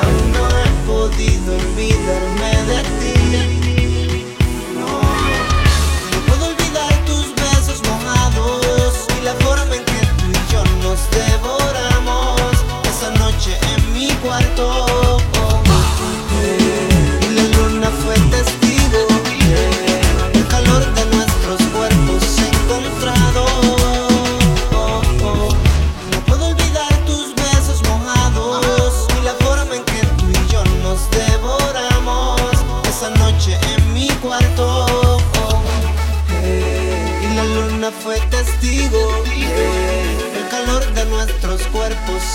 [0.01, 4.25] aún no he podido olvidarme de ti.
[4.73, 5.01] No,
[6.11, 10.99] no puedo olvidar tus besos mojados y la forma en que tú y yo nos
[11.11, 12.41] devoramos
[12.89, 15.00] esa noche en mi cuarto.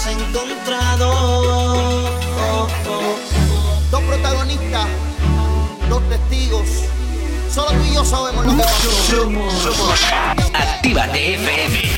[0.06, 2.10] Cuerpos encontrados.
[3.90, 4.86] Dos protagonistas,
[5.88, 6.68] dos testigos.
[7.52, 8.90] Solo tú y yo sabemos lo que pasó.
[8.90, 9.68] Somos
[10.52, 11.96] Actívate FM.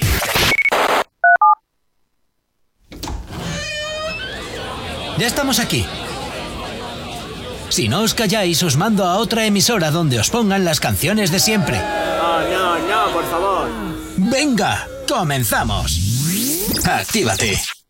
[5.18, 5.84] Ya estamos aquí.
[7.70, 11.40] Si no os calláis, os mando a otra emisora donde os pongan las canciones de
[11.40, 11.76] siempre.
[11.76, 13.68] No, no, no, por favor.
[14.16, 15.98] Venga, comenzamos.
[16.84, 17.60] Actívate.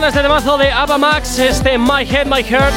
[0.00, 2.72] Suena este temazo de Ava Max, este My Head, My Heart.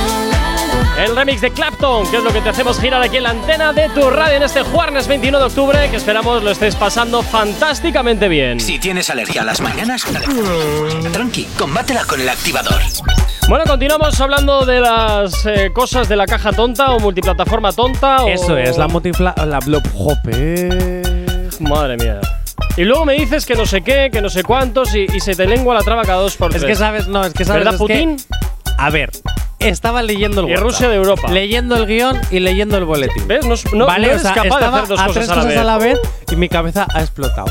[0.99, 3.71] El remix de Clapton, que es lo que te hacemos girar aquí en la antena
[3.71, 8.27] de tu radio en este jueves 21 de octubre, que esperamos lo estés pasando fantásticamente
[8.27, 8.59] bien.
[8.59, 10.03] Si tienes alergia a las mañanas,
[11.13, 12.81] tranqui, combátela con el activador.
[13.47, 18.23] Bueno, continuamos hablando de las eh, cosas de la caja tonta o multiplataforma tonta.
[18.25, 18.87] o- Eso es, la.
[19.45, 19.83] La blob.
[19.93, 21.01] Jope.
[21.61, 22.19] Madre mía.
[22.77, 25.35] Y luego me dices que no sé qué, que no sé cuántos y, y se
[25.35, 26.71] te lengua la traba cada dos por Es tres.
[26.71, 27.63] que sabes, no, es que sabes.
[27.63, 28.17] ¿Verdad, es que- Putin?
[28.77, 29.11] a ver,
[29.59, 31.29] estaba leyendo el Y WhatsApp, Rusia de Europa.
[31.31, 33.27] Leyendo el guion y leyendo el boletín.
[33.27, 33.45] ¿Ves?
[33.45, 35.35] No, no- vale, no o eres sea, capaz de hacer dos a cosas tres a
[35.35, 35.99] la cosas a la vez
[36.31, 37.47] y mi cabeza ha explotado.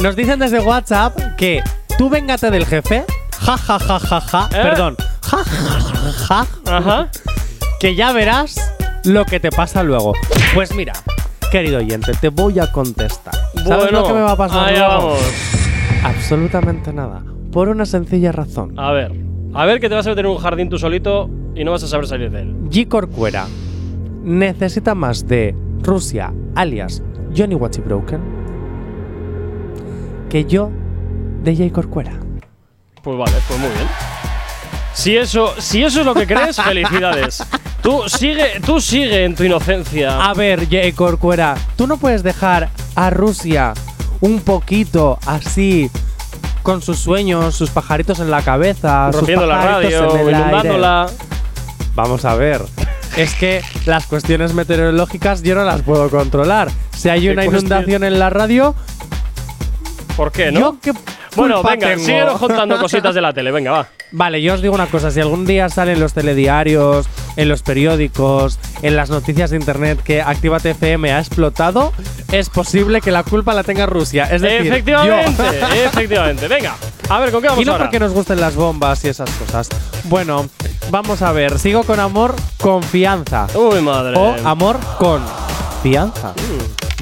[0.00, 1.62] Nos dicen desde WhatsApp que
[1.98, 3.04] tú véngate del jefe,
[3.40, 4.62] ja ja ja ja ja, ¿Eh?
[4.62, 5.80] perdón, ja ja
[6.28, 7.08] ja, ja, Ajá.
[7.80, 8.54] que ya verás
[9.04, 10.12] lo que te pasa luego.
[10.54, 10.94] Pues mira,
[11.54, 13.32] querido oyente, te voy a contestar.
[13.54, 15.20] ¿Sabes Bueno, lo que me va a pasar allá vamos.
[16.02, 17.22] Absolutamente nada.
[17.52, 18.76] Por una sencilla razón.
[18.76, 19.12] A ver.
[19.54, 21.84] A ver que te vas a meter en un jardín tú solito y no vas
[21.84, 22.56] a saber salir de él.
[22.70, 22.88] G.
[22.88, 23.46] Corcuera
[24.24, 27.04] necesita más de Rusia, alias
[27.36, 28.20] Johnny Watchy Broken,
[30.28, 30.72] que yo
[31.44, 31.72] de J.
[31.72, 32.18] Corcuera.
[33.00, 33.86] Pues vale, pues muy bien.
[34.92, 37.46] Si eso, si eso es lo que crees, felicidades.
[37.84, 40.24] Tú sigue, tú sigue en tu inocencia.
[40.24, 40.78] A ver, J.
[40.96, 43.74] Corcuera, tú no puedes dejar a Rusia
[44.22, 45.90] un poquito así
[46.62, 50.38] con sus sueños, sus pajaritos en la cabeza, sus rompiendo la radio, en el aire.
[50.38, 51.06] inundándola.
[51.94, 52.62] Vamos a ver.
[53.18, 56.70] Es que las cuestiones meteorológicas yo no las puedo controlar.
[56.96, 58.74] Si hay ¿Qué una inundación en la radio,
[60.16, 60.78] ¿Por qué, no?
[60.82, 60.94] yo
[61.36, 62.04] bueno, venga, tengo?
[62.04, 63.88] síguenos contando cositas de la tele, venga, va.
[64.12, 68.58] Vale, yo os digo una cosa, si algún día salen los telediarios en los periódicos,
[68.82, 71.92] en las noticias de internet que Actívate FM ha explotado,
[72.30, 74.28] es posible que la culpa la tenga Rusia.
[74.30, 75.74] Es decir, efectivamente, yo.
[75.86, 76.46] efectivamente.
[76.46, 76.76] Venga,
[77.08, 77.84] a ver, ¿con qué vamos y no ahora?
[77.84, 79.68] porque nos gusten las bombas y esas cosas.
[80.04, 80.48] Bueno,
[80.90, 81.58] vamos a ver.
[81.58, 83.46] Sigo con amor, confianza.
[83.54, 84.16] Uy, madre.
[84.16, 85.22] O amor con
[85.82, 86.34] fianza.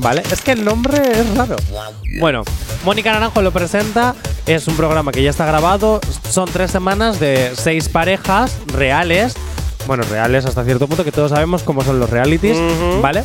[0.01, 0.23] ¿Vale?
[0.33, 1.57] Es que el nombre es raro.
[2.19, 2.43] Bueno,
[2.85, 4.15] Mónica Naranjo lo presenta.
[4.47, 6.01] Es un programa que ya está grabado.
[6.29, 9.35] Son tres semanas de seis parejas reales.
[9.87, 12.57] Bueno, reales hasta cierto punto, que todos sabemos cómo son los realities.
[13.03, 13.25] ¿vale?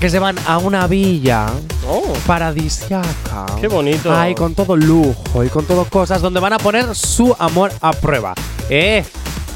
[0.00, 1.46] Que se van a una villa
[1.88, 3.46] Oh, paradisiaca.
[3.60, 4.12] qué bonito.
[4.16, 7.92] Ay, con todo lujo y con todo cosas donde van a poner su amor a
[7.92, 8.34] prueba.
[8.70, 9.04] Eh,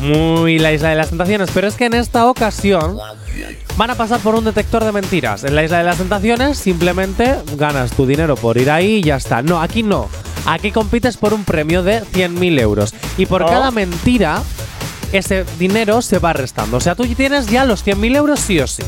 [0.01, 2.99] muy la isla de las tentaciones, pero es que en esta ocasión
[3.77, 5.45] van a pasar por un detector de mentiras.
[5.45, 9.17] En la isla de las tentaciones simplemente ganas tu dinero por ir ahí y ya
[9.17, 9.43] está.
[9.43, 10.09] No, aquí no.
[10.47, 12.95] Aquí compites por un premio de 100.000 euros.
[13.19, 13.47] Y por Oh.
[13.47, 14.43] cada mentira,
[15.13, 16.77] ese dinero se va restando.
[16.77, 18.83] O sea, tú tienes ya los 100.000 euros sí o sí.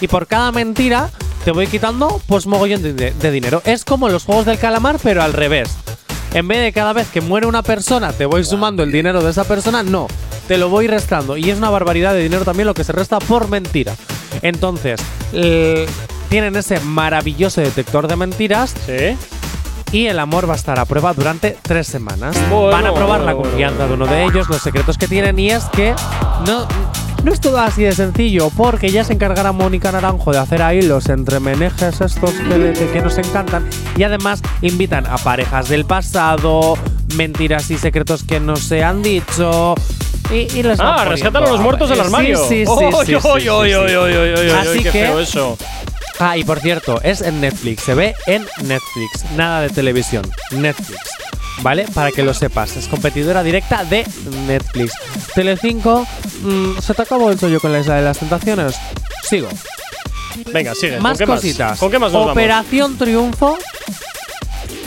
[0.00, 1.10] Y por cada mentira
[1.44, 3.62] te voy quitando pues mogollón de, de dinero.
[3.64, 5.70] Es como los juegos del calamar, pero al revés.
[6.34, 9.30] En vez de cada vez que muere una persona te voy sumando el dinero de
[9.30, 10.06] esa persona, no.
[10.46, 11.36] Te lo voy restando.
[11.36, 13.94] Y es una barbaridad de dinero también lo que se resta por mentira.
[14.42, 15.00] Entonces,
[15.32, 15.86] eh,
[16.28, 18.74] tienen ese maravilloso detector de mentiras.
[18.86, 19.16] Sí.
[19.90, 22.36] Y el amor va a estar a prueba durante tres semanas.
[22.50, 25.38] Bueno, Van a probar la bueno, confianza de uno de ellos, los secretos que tienen.
[25.38, 25.94] Y es que
[26.46, 26.66] no,
[27.24, 30.82] no es todo así de sencillo, porque ya se encargará Mónica Naranjo de hacer ahí
[30.82, 32.32] los entremenejes estos
[32.92, 33.68] que, nos encantan.
[33.96, 36.78] Y además invitan a parejas del pasado,
[37.16, 39.74] mentiras y secretos que no se han dicho.
[40.30, 42.38] Y, y les Ah, rescatan a los muertos del armario.
[42.48, 42.72] Sí, sí,
[43.06, 43.14] sí.
[44.54, 45.56] Así que feo eso.
[46.20, 50.98] Ah, y por cierto, es en Netflix, se ve en Netflix, nada de televisión, Netflix.
[51.62, 51.86] ¿Vale?
[51.92, 54.06] Para que lo sepas, es competidora directa de
[54.46, 54.92] Netflix.
[55.34, 56.06] Telecinco,
[56.42, 58.76] mm, ¿se te acabó el yo con la isla de las tentaciones?
[59.22, 59.48] Sigo.
[60.52, 60.94] Venga, sigue.
[60.94, 61.78] ¿con Más qué cositas.
[61.78, 62.32] ¿Con qué más nos vamos?
[62.32, 63.58] Operación Triunfo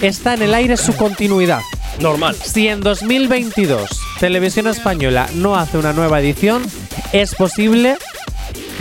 [0.02, 1.62] está en el aire su continuidad.
[2.00, 2.36] Normal.
[2.36, 3.90] Si en 2022
[4.20, 6.64] Televisión Española no hace una nueva edición,
[7.12, 7.98] es posible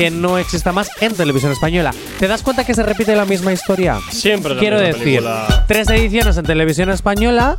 [0.00, 1.92] que no exista más en Televisión Española.
[2.18, 3.98] ¿Te das cuenta que se repite la misma historia?
[4.10, 5.66] Siempre Quiero decir, película.
[5.68, 7.58] tres ediciones en Televisión Española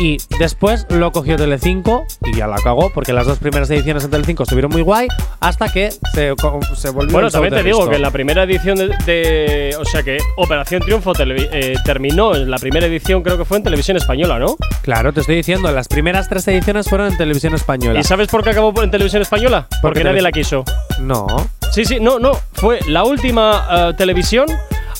[0.00, 4.10] y después lo cogió Telecinco y ya la cagó porque las dos primeras ediciones en
[4.10, 5.08] Telecinco estuvieron muy guay
[5.40, 6.34] hasta que se,
[6.74, 10.02] se volvió Bueno, también te digo que en la primera edición de, de- O sea
[10.02, 14.38] que Operación Triunfo eh, terminó en la primera edición, creo que fue en televisión española,
[14.38, 14.56] ¿no?
[14.82, 18.00] Claro, te estoy diciendo, las primeras tres ediciones fueron en Televisión Española.
[18.00, 19.66] ¿Y sabes por qué acabó en televisión española?
[19.68, 20.64] Porque Porque nadie la quiso.
[21.00, 21.26] No.
[21.72, 22.32] Sí, sí, no, no.
[22.52, 24.46] Fue la última eh, televisión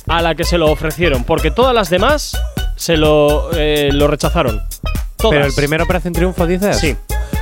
[0.07, 1.25] a la que se lo ofrecieron.
[1.25, 2.37] Porque todas las demás
[2.81, 4.63] se lo, eh, lo rechazaron.
[5.17, 5.35] Todas.
[5.37, 6.79] Pero el primer Operación Triunfo, dices.
[6.79, 6.97] Sí.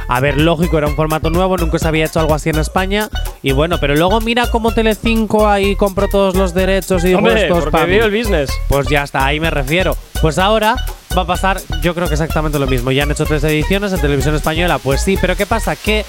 [0.08, 3.08] A ver, lógico, era un formato nuevo, nunca se había hecho algo así en España.
[3.40, 7.42] Y bueno, pero luego mira cómo Telecinco ahí compró todos los derechos y dijo Hombre,
[7.42, 7.92] estos porque pa' mí".
[7.92, 8.50] vio el business.
[8.68, 9.96] Pues ya está, ahí me refiero.
[10.20, 10.74] Pues ahora
[11.16, 12.90] va a pasar, yo creo que exactamente lo mismo.
[12.90, 15.76] Ya han hecho tres ediciones en televisión española, pues sí, pero ¿qué pasa?
[15.76, 16.04] Que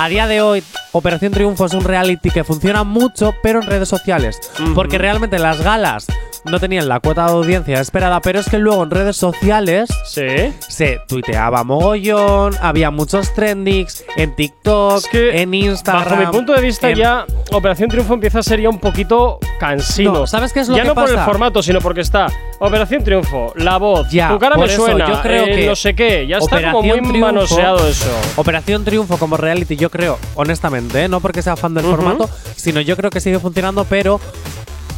[0.00, 0.62] a día de hoy
[0.92, 4.40] Operación Triunfo es un reality que funciona mucho, pero en redes sociales.
[4.74, 6.06] Porque realmente las galas
[6.44, 10.98] no tenían la cuota de audiencia esperada, pero es que luego en redes sociales se
[11.06, 16.04] tuiteaba mogollón, había muchos trendings en TikTok, en Instagram.
[16.08, 19.38] Bajo mi punto de vista, en- ya Operación Triunfo empieza a ser ya un poquito
[19.60, 20.12] cansino.
[20.12, 22.26] No, ¿sabes qué es lo ya que no por el formato, sino porque está
[22.58, 25.76] Operación Triunfo, la voz, Ya, tu cara me eso, suena, yo creo eh, que no
[25.76, 28.10] sé qué, ya está como muy Triunfo- manoseado eso.
[28.36, 31.08] Operación Triunfo como reality, yo creo, honestamente, ¿eh?
[31.08, 34.20] no porque sea fan del formato, sino yo creo que sigue funcionando, pero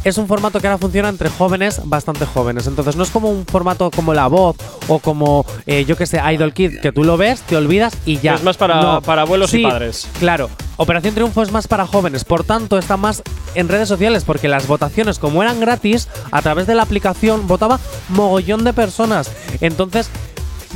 [0.03, 2.67] es un formato que ahora funciona entre jóvenes, bastante jóvenes.
[2.67, 4.57] Entonces no es como un formato como La Voz
[4.89, 8.19] o como, eh, yo que sé, Idol Kid, que tú lo ves, te olvidas y
[8.19, 8.35] ya.
[8.35, 9.01] Es más para- No.
[9.01, 10.07] para abuelos y padres.
[10.19, 13.21] Claro, Operación Triunfo es más para jóvenes, por tanto está más
[13.55, 17.79] en redes sociales, porque las votaciones, como eran gratis, a través de la aplicación votaba
[18.09, 19.31] mogollón de personas.
[19.61, 20.09] Entonces,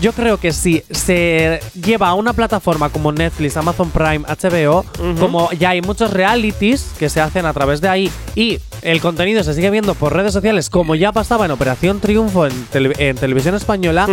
[0.02, 4.86] yo creo que si se lleva a una plataforma como Netflix, Amazon Prime, HBO,
[5.20, 9.44] como ya hay muchos realities que se hacen a través de ahí y el contenido
[9.44, 13.16] se sigue viendo por redes sociales, como ya pasaba en Operación Triunfo en, tele- en
[13.18, 14.08] televisión española,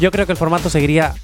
[0.00, 1.14] yo creo que el formato seguiría,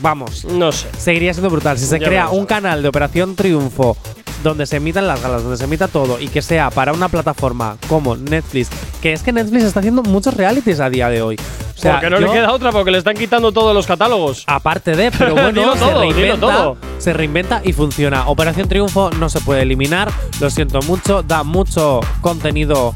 [0.00, 1.78] vamos, no sé, seguiría siendo brutal.
[1.78, 3.96] Si se Ya crea un canal de Operación Triunfo
[4.42, 7.78] donde se emitan las galas, donde se emita todo y que sea para una plataforma
[7.88, 8.68] como Netflix,
[9.00, 11.36] que es que Netflix está haciendo muchos realities a día de hoy.
[11.76, 14.44] O sea, porque no yo- le queda otra, porque le están quitando todos los catálogos.
[14.46, 16.76] Aparte de, pero bueno, Dilo se, todo, dilo reinventa, todo.
[16.98, 18.28] se reinventa y funciona.
[18.28, 20.10] Operación Triunfo no se puede eliminar,
[20.40, 22.94] lo siento mucho, da mucho contenido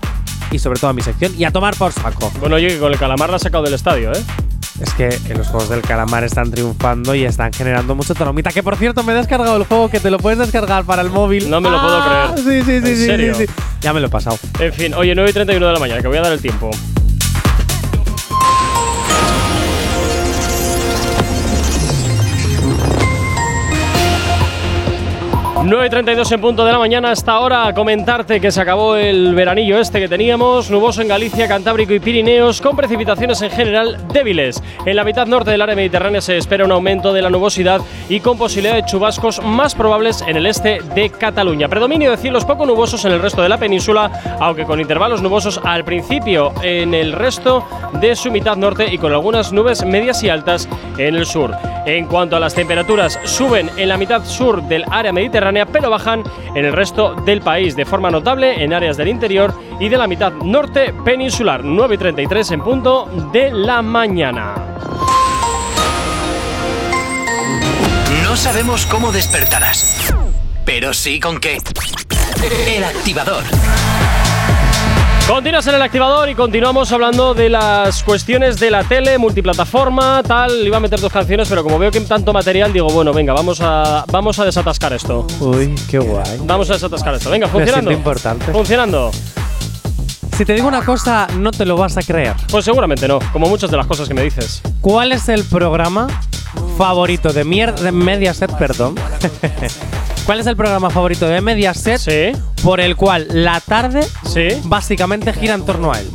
[0.51, 2.31] y sobre todo a mi sección y a tomar por saco.
[2.41, 4.23] Bueno, oye, que con el calamar la ha sacado del estadio, ¿eh?
[4.81, 8.51] Es que en los juegos del calamar están triunfando y están generando mucho tolomita.
[8.53, 11.11] Que por cierto, me he descargado el juego que te lo puedes descargar para el
[11.11, 11.51] móvil.
[11.51, 12.65] No me lo puedo Ah, creer.
[12.65, 13.35] Sí, sí, sí, ¿En sí, serio?
[13.35, 13.53] sí, sí.
[13.81, 14.39] Ya me lo he pasado.
[14.61, 16.71] En fin, oye, 9 y 31 de la mañana, que voy a dar el tiempo.
[25.69, 29.35] Nueve y 32 en punto de la mañana hasta ahora comentarte que se acabó el
[29.35, 34.63] veranillo este que teníamos, nuboso en Galicia, Cantábrico y Pirineos, con precipitaciones en general débiles.
[34.87, 38.21] En la mitad norte del área mediterránea se espera un aumento de la nubosidad y
[38.21, 41.69] con posibilidad de chubascos más probables en el este de Cataluña.
[41.69, 45.61] Predominio de cielos poco nubosos en el resto de la península, aunque con intervalos nubosos
[45.63, 47.63] al principio en el resto
[48.01, 50.67] de su mitad norte y con algunas nubes medias y altas
[50.97, 51.55] en el sur.
[51.89, 56.23] En cuanto a las temperaturas, suben en la mitad sur del área mediterránea, pero bajan
[56.55, 60.07] en el resto del país, de forma notable en áreas del interior y de la
[60.07, 61.65] mitad norte peninsular.
[61.65, 64.55] 9 y 33 en punto de la mañana.
[68.23, 70.15] No sabemos cómo despertarás,
[70.67, 71.57] pero sí con qué.
[72.67, 73.45] El activador.
[75.29, 80.67] Continúas en el activador y continuamos hablando de las cuestiones de la tele, multiplataforma, tal.
[80.67, 83.35] Iba a meter dos canciones, pero como veo que hay tanto material, digo, bueno, venga,
[83.35, 85.27] vamos a, vamos a desatascar esto.
[85.41, 86.41] Uy, qué guay.
[86.45, 87.29] Vamos a desatascar esto.
[87.29, 87.93] Venga, funcionando.
[87.93, 88.51] importante.
[88.51, 89.11] Funcionando.
[90.35, 92.35] Si te digo una cosa, no te lo vas a creer.
[92.51, 94.63] Pues seguramente no, como muchas de las cosas que me dices.
[94.81, 96.07] ¿Cuál es el programa
[96.79, 98.95] favorito de, mier de Mediaset, perdón?
[100.29, 104.07] ¿Cuál es el programa favorito de Mediaset por el cual la tarde
[104.65, 106.07] básicamente gira en torno a él?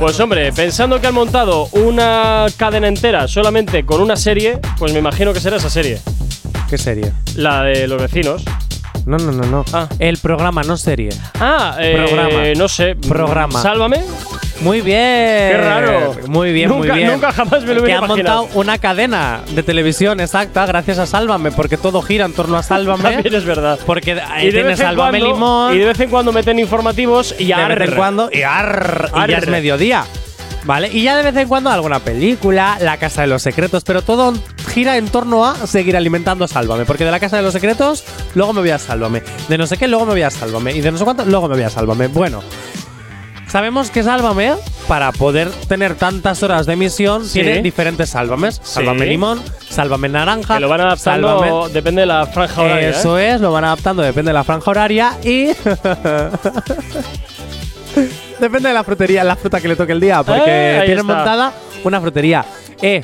[0.00, 4.98] Pues hombre, pensando que han montado una cadena entera solamente con una serie, pues me
[4.98, 6.00] imagino que será esa serie.
[6.68, 7.12] ¿Qué serie?
[7.36, 8.42] La de los vecinos.
[9.04, 9.64] No, no, no, no.
[10.00, 11.10] El programa, no serie.
[11.38, 12.54] Ah, eh, Programa.
[12.56, 12.96] no sé.
[12.96, 13.62] Programa.
[13.62, 14.02] Sálvame.
[14.60, 14.96] Muy bien.
[15.52, 16.14] Qué raro.
[16.28, 17.12] Muy bien, Nunca- muy bien.
[17.12, 18.42] nunca jamás me lo Que hubiera han imaginado.
[18.44, 22.62] montado una cadena de televisión exacta gracias a Sálvame, porque todo gira en torno a
[22.62, 23.02] Sálvame.
[23.16, 23.78] También es verdad.
[23.84, 25.74] Porque ahí de tienes Sálvame cuando- Limón.
[25.74, 27.78] Y de vez en cuando meten informativos y de arr.
[27.78, 30.04] vez en cuando y, arr, y ya es mediodía.
[30.64, 30.88] ¿Vale?
[30.92, 34.32] Y ya de vez en cuando alguna película, La Casa de los Secretos, pero todo
[34.74, 36.84] gira en torno a seguir alimentando a Sálvame.
[36.84, 38.02] Porque de La Casa de los Secretos,
[38.34, 39.22] luego me voy a Sálvame.
[39.48, 40.72] De no sé qué, luego me voy a Sálvame.
[40.72, 42.08] Y de no sé cuánto, luego me voy a Sálvame.
[42.08, 42.42] Bueno,
[43.56, 44.52] sabemos que Sálvame,
[44.86, 47.40] para poder tener tantas horas de emisión, Sí.
[47.40, 48.60] tiene diferentes Sálvames.
[48.62, 50.56] Sálvame Limón, Sálvame Naranja.
[50.56, 52.90] Que lo van adaptando, Sálvame- depende de la franja horaria.
[52.90, 53.30] eso ¿eh?
[53.30, 55.46] es, lo van adaptando, depende de la franja horaria y.
[58.40, 60.44] depende de la frutería, la fruta que le toque el día, porque
[60.92, 61.50] Eh, montada
[61.82, 62.44] una frutería.
[62.82, 63.02] Eh,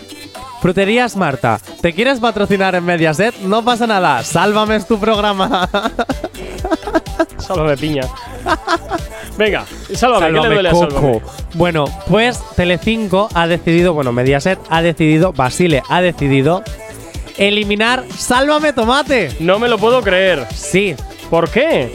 [0.60, 3.36] Fruterías Marta, ¿te quieres patrocinar en Mediaset?
[3.40, 5.66] No pasa nada, sálvame es tu programa.
[7.38, 8.02] Sálvame piña.
[9.38, 9.64] Venga,
[9.94, 10.74] sálvame, ¿qué le Sálvame duele a.
[10.74, 11.20] Sálvame?
[11.54, 16.62] Bueno, pues Telecinco ha decidido, bueno, Mediaset ha decidido, Basile ha decidido
[17.38, 19.34] eliminar Sálvame Tomate.
[19.40, 20.46] No me lo puedo creer.
[20.54, 20.94] Sí.
[21.30, 21.90] ¿Por qué?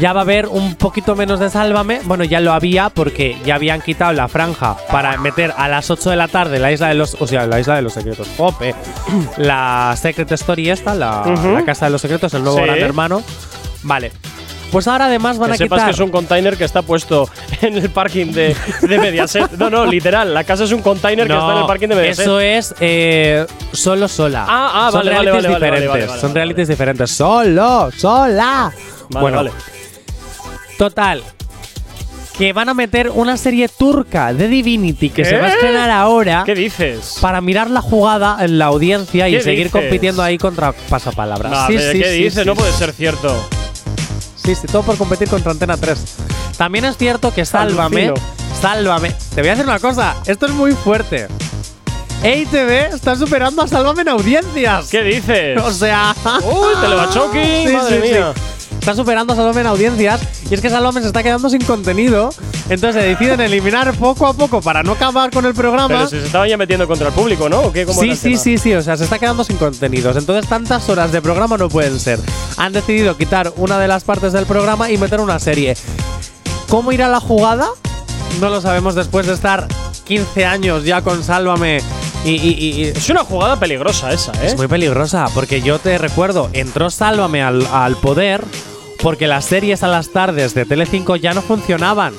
[0.00, 2.00] Ya va a haber un poquito menos de Sálvame.
[2.04, 6.10] Bueno, ya lo había porque ya habían quitado la franja para meter a las 8
[6.10, 7.16] de la tarde la isla de los.
[7.20, 8.28] O sea, la isla de los secretos.
[8.36, 8.74] Jope.
[9.36, 11.22] La Secret Story esta, la,
[11.64, 12.64] casa de los secretos, el nuevo Sí.
[12.64, 13.22] gran hermano.
[13.84, 14.10] Vale.
[14.72, 15.88] Pues ahora además van que a sepas quitar.
[15.90, 17.28] que es un container que está puesto
[17.62, 19.52] en el parking de, de Mediaset.
[19.52, 20.34] No, no, literal.
[20.34, 22.24] La casa es un container que está en el parking de Mediaset.
[22.26, 24.44] Eso es eh, solo sola.
[24.48, 25.88] Ah, ah, Son vale, vale, realities vale, vale, diferentes.
[25.90, 26.40] vale, vale, Son vale.
[26.40, 27.10] realities diferentes.
[27.10, 28.72] Solo, sola.
[29.10, 29.50] Vale, bueno, vale.
[30.78, 31.22] total.
[32.36, 35.28] Que van a meter una serie turca de Divinity que ¿Qué?
[35.28, 36.42] se va a estrenar ahora.
[36.44, 37.18] ¿Qué dices?
[37.20, 39.72] Para mirar la jugada en la audiencia y ¿Qué seguir dices?
[39.80, 41.68] compitiendo ahí contra pasapalabras.
[41.68, 42.44] Sí, sí, ¿Qué sí, dices?
[42.44, 43.32] No puede ser cierto.
[44.44, 45.98] Sí, sí, todo por competir contra Antena 3.
[46.58, 48.28] También es cierto que Sálvame, Alucino.
[48.60, 49.14] Sálvame.
[49.34, 51.28] Te voy a decir una cosa, esto es muy fuerte.
[52.22, 54.88] EITV está superando a Sálvame en audiencias.
[54.90, 55.60] ¿Qué dices?
[55.64, 56.14] O sea.
[56.42, 58.12] Uy, Telebachoqui, Sí, madre sí, sí.
[58.14, 58.32] mía.
[58.78, 60.20] Está superando a Sálvame en audiencias.
[60.50, 62.30] Y es que Sálvame se está quedando sin contenido.
[62.68, 65.88] Entonces deciden eliminar poco a poco para no acabar con el programa.
[65.88, 67.60] Pero se estaban ya metiendo contra el público, ¿no?
[67.60, 67.84] ¿O qué?
[67.84, 70.16] ¿Cómo Sí, sí, sí, sí, o sea, se está quedando sin contenidos.
[70.16, 72.18] Entonces, tantas horas de programa no pueden ser.
[72.56, 75.76] Han decidido quitar una de las partes del programa y meter una serie.
[76.68, 77.68] ¿Cómo irá la jugada?
[78.40, 79.68] No lo sabemos después de estar
[80.04, 81.80] 15 años ya con Sálvame.
[82.24, 84.46] Y, y- y- y- Es una jugada peligrosa esa, ¿eh?
[84.46, 88.42] es muy peligrosa, porque yo te recuerdo, entró Sálvame al, al poder
[89.02, 92.14] porque las series a las tardes de Telecinco ya no funcionaban.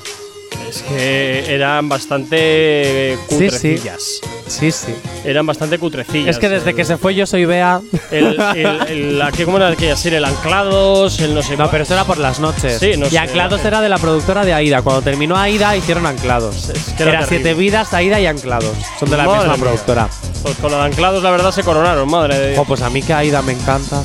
[0.76, 3.36] Es que eran bastante Sí, sí.
[3.46, 4.04] cutrecillas.
[4.48, 4.94] Sí, sí.
[5.24, 6.36] eran bastante cutrecillas.
[6.36, 7.82] Es que desde El- que se fue Yo Soy Bea.
[8.12, 10.20] El, el, el- ¿Cómo era aquella serie?
[10.20, 11.70] El Anclados, el no sé No, cuál.
[11.72, 12.78] pero eso era por las noches.
[12.80, 13.18] Sí, no y sé.
[13.20, 14.82] Anclados era de la productora de Aida.
[14.84, 16.72] Cuando terminó Aida, hicieron Anclados.
[16.98, 17.26] que era.
[17.26, 18.76] Siete Vidas, Aida y Anclados.
[19.00, 19.64] Son de la Madre misma mía.
[19.64, 20.10] productora.
[20.44, 22.60] Pues con la de Anclados, la verdad, se coronaron, madre de Dios.
[22.60, 24.04] Oh, pues a mí que Aida me encanta.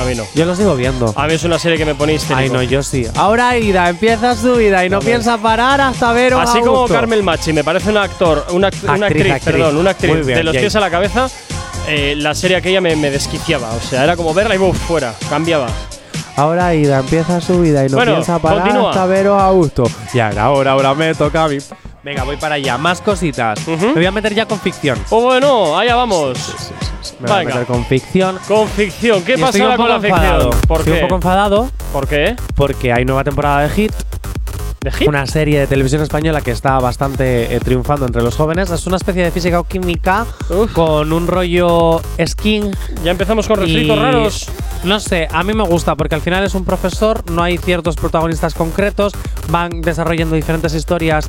[0.00, 0.24] A mí no.
[0.34, 1.12] Yo lo sigo viendo.
[1.16, 2.34] A mí es una serie que me histérico.
[2.38, 3.06] Ay, no, yo sí.
[3.16, 7.52] Ahora Aida empieza su vida y no piensa parar hasta ver Así como Carmel Machi,
[7.52, 9.54] me parece un actor, una, act- una Actriz, actriz, actriz.
[9.56, 11.28] perdón, una actriz bien, de los pies a la cabeza.
[11.88, 14.76] eh, la serie aquella me, me desquiciaba, o sea, era como verla y ¡buf!
[14.78, 15.66] fuera, cambiaba.
[16.36, 18.90] Ahora Aida empieza su vida y no Bueno, piensa parar continúa.
[18.90, 19.84] hasta veros a gusto.
[20.14, 21.58] Y ahora, ahora, ahora me toca a mí.
[22.04, 22.76] Venga, voy para allá.
[22.78, 23.66] Más cositas.
[23.68, 24.98] Me voy a meter ya con ficción.
[25.10, 26.36] Oh, bueno, allá vamos.
[27.20, 27.54] Me voy a Venga.
[27.54, 28.38] meter con ficción.
[28.48, 30.50] Con ficción, ¿qué pasa con la enfadado.
[30.52, 30.68] ficción?
[30.68, 30.98] ¿Por Estoy qué?
[31.02, 32.36] un poco enfadado ¿Por qué?
[32.56, 33.92] porque hay nueva temporada de Hit.
[34.80, 35.06] ¿De Hit?
[35.06, 38.70] Una serie de televisión española que está bastante eh, triunfando entre los jóvenes.
[38.70, 40.26] Es una especie de física o química
[40.72, 42.72] con un rollo skin.
[43.04, 44.48] Ya empezamos con refritos raros.
[44.84, 47.94] No sé, a mí me gusta porque al final es un profesor, no hay ciertos
[47.94, 49.12] protagonistas concretos,
[49.48, 51.28] van desarrollando diferentes historias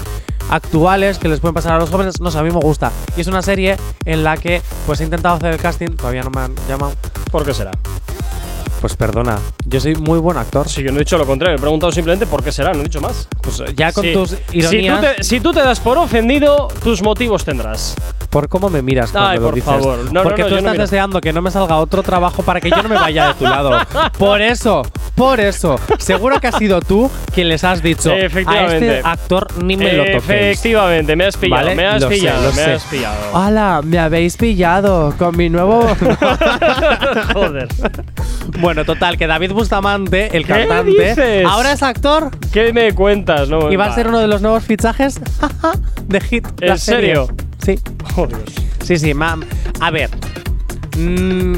[0.50, 2.20] actuales que les pueden pasar a los jóvenes.
[2.20, 2.92] No sé, a mí me gusta.
[3.16, 6.32] Y es una serie en la que pues he intentado hacer el casting, todavía no
[6.32, 6.94] me han llamado.
[7.32, 7.72] ¿Por qué será?
[8.84, 10.68] Pues perdona, yo soy muy buen actor.
[10.68, 12.84] Sí, yo no he dicho lo contrario, he preguntado simplemente por qué será, no he
[12.84, 13.30] dicho más.
[13.42, 14.12] Pues ya con Sí.
[14.12, 17.96] tus Si ironías, tú, te, si tú te das por ofendido, tus motivos tendrás.
[18.30, 19.70] por cómo me miras cuando Ay, lo por dices.
[19.70, 20.12] favor.
[20.12, 20.84] No, Porque no, tú no estás miro.
[20.84, 23.44] deseando que no me salga otro trabajo para que yo no me vaya de tu
[23.46, 23.78] lado.
[24.18, 24.82] Por eso,
[25.16, 25.80] por eso.
[26.00, 30.04] Seguro que has sido tú quien les has dicho a este actor ni me lo
[30.04, 30.24] toquéis.
[30.60, 32.74] Efectivamente, me has pillado, Vale, me has lo pillado, me sé.
[32.74, 33.38] has pillado.
[33.38, 33.82] ¡Hala!
[33.84, 35.84] Me habéis pillado con mi nuevo.
[37.34, 37.68] Joder.
[38.60, 41.46] bueno, total, que David Bustamante, el ¿Qué cantante, dices?
[41.46, 43.48] ahora es actor ¿Qué me cuentas?
[43.50, 45.20] No, y va a ser uno de los nuevos fichajes
[46.08, 46.48] de Hit.
[46.62, 47.28] ¿En serio?
[47.64, 47.80] Sí.
[48.16, 48.42] Oh, Dios.
[48.84, 49.44] Sí, sí, mam.
[49.80, 50.10] A ver.
[50.98, 51.56] mm,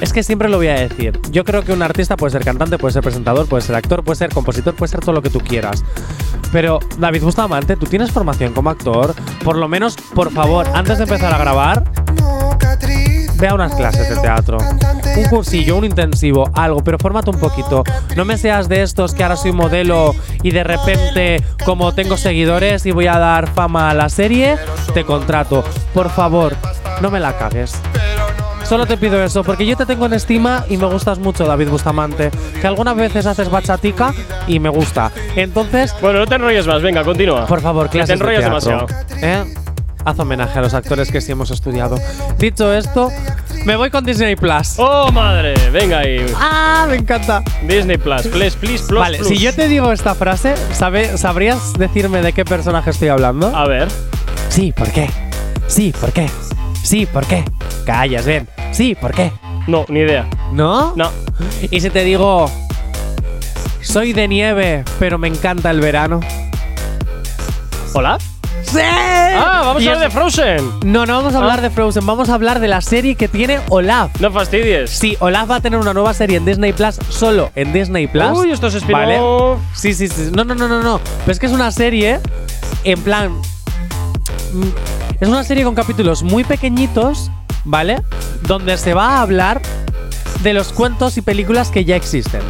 [0.00, 1.18] es que siempre lo voy a decir.
[1.30, 4.16] Yo creo que un artista puede ser cantante, puede ser presentador, puede ser actor, puede
[4.16, 5.82] ser compositor, puede ser todo lo que tú quieras.
[6.52, 9.14] Pero, David Bustamante, tú tienes formación como actor.
[9.42, 11.84] Por lo menos, por favor, antes de empezar a grabar,
[13.44, 14.56] ve a unas clases de teatro.
[15.18, 17.84] Un cursillo, un intensivo, algo, pero fórmate un poquito.
[18.16, 22.86] No me seas de estos que ahora soy modelo y de repente, como tengo seguidores
[22.86, 24.56] y voy a dar fama a la serie,
[24.94, 25.62] te contrato.
[25.92, 26.56] Por favor,
[27.02, 27.74] no me la cagues.
[28.66, 31.68] Solo te pido eso, porque yo te tengo en estima y me gustas mucho, David
[31.68, 32.30] Bustamante.
[32.62, 34.14] Que algunas veces haces bachatica
[34.46, 35.12] y me gusta.
[35.36, 37.44] Entonces, Bueno, no te enrolles más, venga, continúa.
[37.44, 38.86] por favor, Que te clases de enrollas teatro.
[38.86, 39.22] demasiado.
[39.22, 39.54] ¿Eh?
[40.04, 41.96] Haz homenaje a los actores que sí hemos estudiado.
[42.38, 43.10] Dicho esto,
[43.64, 44.74] me voy con Disney Plus.
[44.76, 45.54] ¡Oh, madre!
[45.70, 46.24] Venga ahí.
[46.36, 46.86] ¡Ah!
[46.88, 47.42] Me encanta.
[47.66, 49.28] Disney Plus, please, please, plus, Vale, plus.
[49.28, 53.54] si yo te digo esta frase, ¿sabe, ¿sabrías decirme de qué personaje estoy hablando?
[53.56, 53.88] A ver.
[54.50, 55.08] Sí, ¿por qué?
[55.68, 56.28] Sí, ¿por qué?
[56.82, 57.42] Sí, ¿por qué?
[57.86, 58.46] Callas, ven.
[58.72, 59.32] Sí, ¿por qué?
[59.66, 60.26] No, ni idea.
[60.52, 60.92] ¿No?
[60.96, 61.10] No.
[61.70, 62.50] Y si te digo,
[63.80, 66.20] soy de nieve, pero me encanta el verano.
[67.94, 68.18] ¿Hola?
[68.64, 68.78] ¡Sí!
[68.82, 70.70] Ah, vamos Y a hablar de Frozen.
[70.84, 71.62] No, no vamos a hablar Ah.
[71.62, 74.10] de Frozen, vamos a hablar de la serie que tiene Olaf.
[74.20, 74.90] No fastidies.
[74.90, 78.30] Sí, Olaf va a tener una nueva serie en Disney Plus, solo en Disney Plus.
[78.38, 78.86] Uy, esto es.
[78.88, 79.18] ¿Vale?
[79.74, 80.30] Sí, sí, sí.
[80.32, 81.00] No, no, no, no, no.
[81.20, 82.20] Pero es que es una serie
[82.84, 83.32] en plan.
[84.52, 84.62] mm,
[85.20, 87.30] Es una serie con capítulos muy pequeñitos,
[87.64, 88.02] ¿vale?
[88.42, 89.62] Donde se va a hablar
[90.42, 92.40] de los cuentos y películas que ya existen.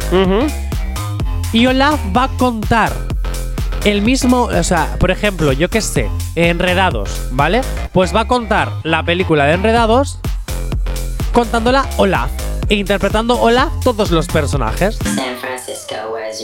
[1.53, 2.91] Y Olaf va a contar
[3.85, 7.61] el mismo, o sea, por ejemplo, yo qué sé, Enredados, ¿vale?
[7.93, 10.19] Pues va a contar la película de Enredados
[11.31, 12.31] contándola Olaf
[12.67, 14.97] e interpretando Olaf todos los personajes.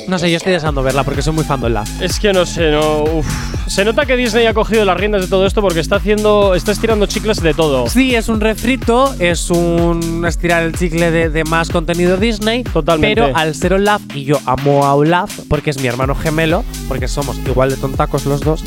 [0.07, 2.01] No sé, yo estoy deseando verla porque soy muy fan de Olaf.
[2.01, 3.03] Es que no sé, no.
[3.03, 3.27] uf.
[3.67, 6.55] Se nota que Disney ha cogido las riendas de todo esto porque está haciendo.
[6.55, 7.87] está estirando chicles de todo.
[7.87, 12.63] Sí, es un refrito, es un estirar el chicle de, de más contenido Disney.
[12.63, 13.21] Totalmente.
[13.21, 17.07] Pero al ser Olaf, y yo amo a Olaf porque es mi hermano gemelo, porque
[17.07, 18.63] somos igual de tontacos los dos,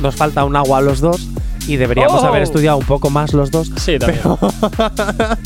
[0.00, 1.28] nos falta un agua a los dos
[1.66, 2.26] y deberíamos Oh.
[2.26, 3.70] haber estudiado un poco más los dos.
[3.76, 4.20] Sí, también.
[4.22, 4.38] Pero,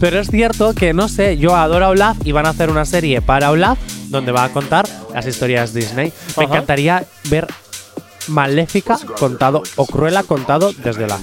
[0.00, 2.84] pero es cierto que, no sé, yo adoro a Olaf y van a hacer una
[2.84, 3.78] serie para Olaf
[4.08, 6.12] donde va a contar las historias Disney.
[6.36, 6.54] Me Ajá.
[6.54, 7.46] encantaría ver
[8.28, 11.20] Maléfica contado o Cruella contado desde Olaf.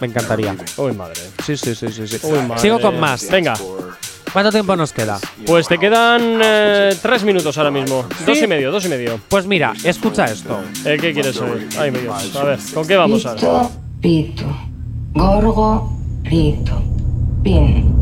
[0.00, 0.56] Me encantaría.
[0.76, 1.20] Uy, madre.
[1.44, 2.06] Sí, sí, sí, sí.
[2.08, 2.18] sí.
[2.24, 2.60] Uy, madre.
[2.60, 3.28] Sigo con más.
[3.30, 3.54] Venga.
[4.32, 5.20] ¿Cuánto tiempo nos queda?
[5.46, 8.06] Pues te quedan eh, tres minutos ahora mismo.
[8.18, 8.24] ¿Sí?
[8.24, 9.20] Dos y medio, dos y medio.
[9.28, 10.58] Pues mira, escucha esto.
[10.86, 11.68] Eh, ¿Qué quieres saber?
[11.78, 12.34] Ay, mi Dios.
[12.34, 13.68] A ver, ¿con qué vamos ahora?
[14.02, 14.56] Pito, pito,
[15.14, 15.92] gorgo,
[16.24, 16.82] rito,
[17.44, 17.94] pin,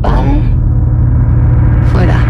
[0.00, 0.54] pan,
[1.90, 2.24] fuera.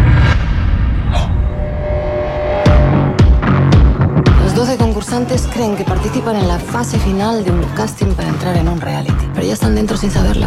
[4.43, 8.57] Los 12 concursantes creen que participan en la fase final de un casting para entrar
[8.57, 10.47] en un reality, pero ya están dentro sin saberlo.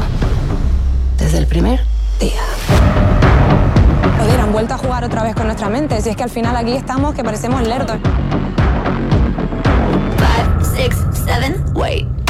[1.20, 1.80] Desde el primer
[2.20, 2.42] día.
[4.20, 6.02] Joder, han vuelto a jugar otra vez con nuestra mente.
[6.02, 7.98] Si es que al final aquí estamos que parecemos lerdos.
[10.76, 12.23] Six, seven, wait.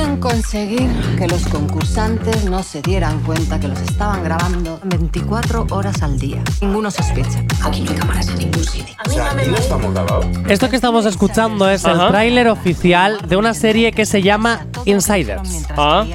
[0.00, 6.02] En conseguir que los concursantes no se dieran cuenta que los estaban grabando 24 horas
[6.02, 6.42] al día.
[6.62, 7.44] Ninguno sospecha.
[7.62, 8.94] Aquí no hay cámaras en ningún sitio.
[8.96, 9.94] A mí no me estamos
[10.48, 12.08] Esto que estamos escuchando es el Ajá.
[12.08, 15.66] tráiler oficial de una serie que se llama Insiders.
[15.76, 16.06] Ah.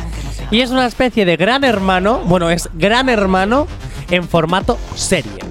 [0.50, 3.68] Y es una especie de gran hermano, bueno, es gran hermano
[4.10, 5.45] en formato serie.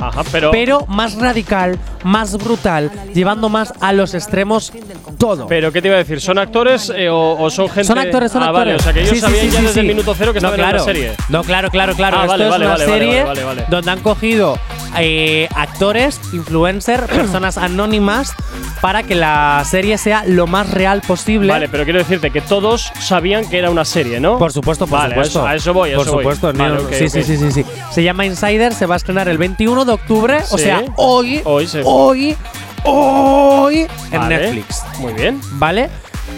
[0.00, 0.50] Ajá, pero.
[0.50, 4.72] Pero más radical, más brutal, llevando más a los extremos
[5.18, 5.46] todo.
[5.46, 6.20] Pero, ¿qué te iba a decir?
[6.20, 7.84] ¿Son actores eh, o, o son gente.?
[7.84, 8.74] Son actores, son ah, actores.
[8.74, 10.52] Vale, o sea que ellos Sí, sabían sí, ya desde el minuto cero que no,
[10.52, 10.68] claro.
[10.70, 11.12] en una serie.
[11.28, 12.16] No, claro, claro, claro.
[12.18, 13.24] Ah, Esto vale, es vale, una serie
[13.68, 14.58] donde han cogido
[14.98, 18.32] eh, actores, influencers, personas anónimas
[18.80, 21.48] para que la serie sea lo más real posible.
[21.52, 24.38] Vale, pero quiero decirte que todos sabían que era una serie, ¿no?
[24.38, 25.38] Por supuesto, por Vale, a supuesto.
[25.40, 26.22] eso- a eso voy, a Por eso voy.
[26.24, 27.64] supuesto, Vale, no, ok, sí, sí, sí, sí, sí.
[27.90, 30.64] Se llama Insider, se va a estrenar el 21 de octubre, o Sí.
[30.64, 32.36] sea, hoy, Hoy se- hoy,
[32.84, 34.38] hoy en Vale.
[34.38, 34.82] Netflix.
[34.98, 35.40] Muy bien.
[35.52, 35.90] ¿Vale?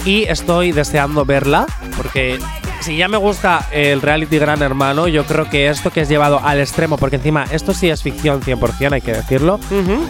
[0.05, 1.67] Y estoy deseando verla
[1.97, 2.39] porque
[2.81, 6.41] si ya me gusta el reality Gran Hermano, yo creo que esto que es llevado
[6.43, 9.61] al extremo, porque encima esto sí es ficción 100%, hay que decirlo.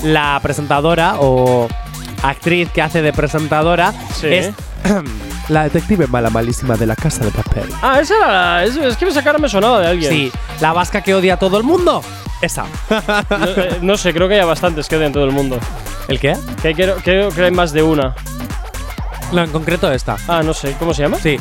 [0.02, 1.68] La presentadora o
[2.22, 4.28] actriz que hace de presentadora Sí.
[4.28, 4.50] es
[5.48, 7.64] la detective mala malísima de la casa de papel.
[7.82, 8.64] Ah, esa era la.
[8.64, 10.10] Es, es que esa cara me sonaba de alguien.
[10.10, 12.02] Sí, la vasca que odia a todo el mundo.
[12.42, 12.64] Esa.
[13.30, 15.58] No, eh, no sé, creo que hay bastantes que odian todo el mundo.
[16.08, 16.36] ¿El qué?
[16.60, 18.14] Que creo, creo que hay más de una.
[19.32, 20.16] No, en concreto esta.
[20.28, 20.74] Ah, no sé.
[20.78, 21.18] ¿Cómo se llama?
[21.18, 21.38] Sí.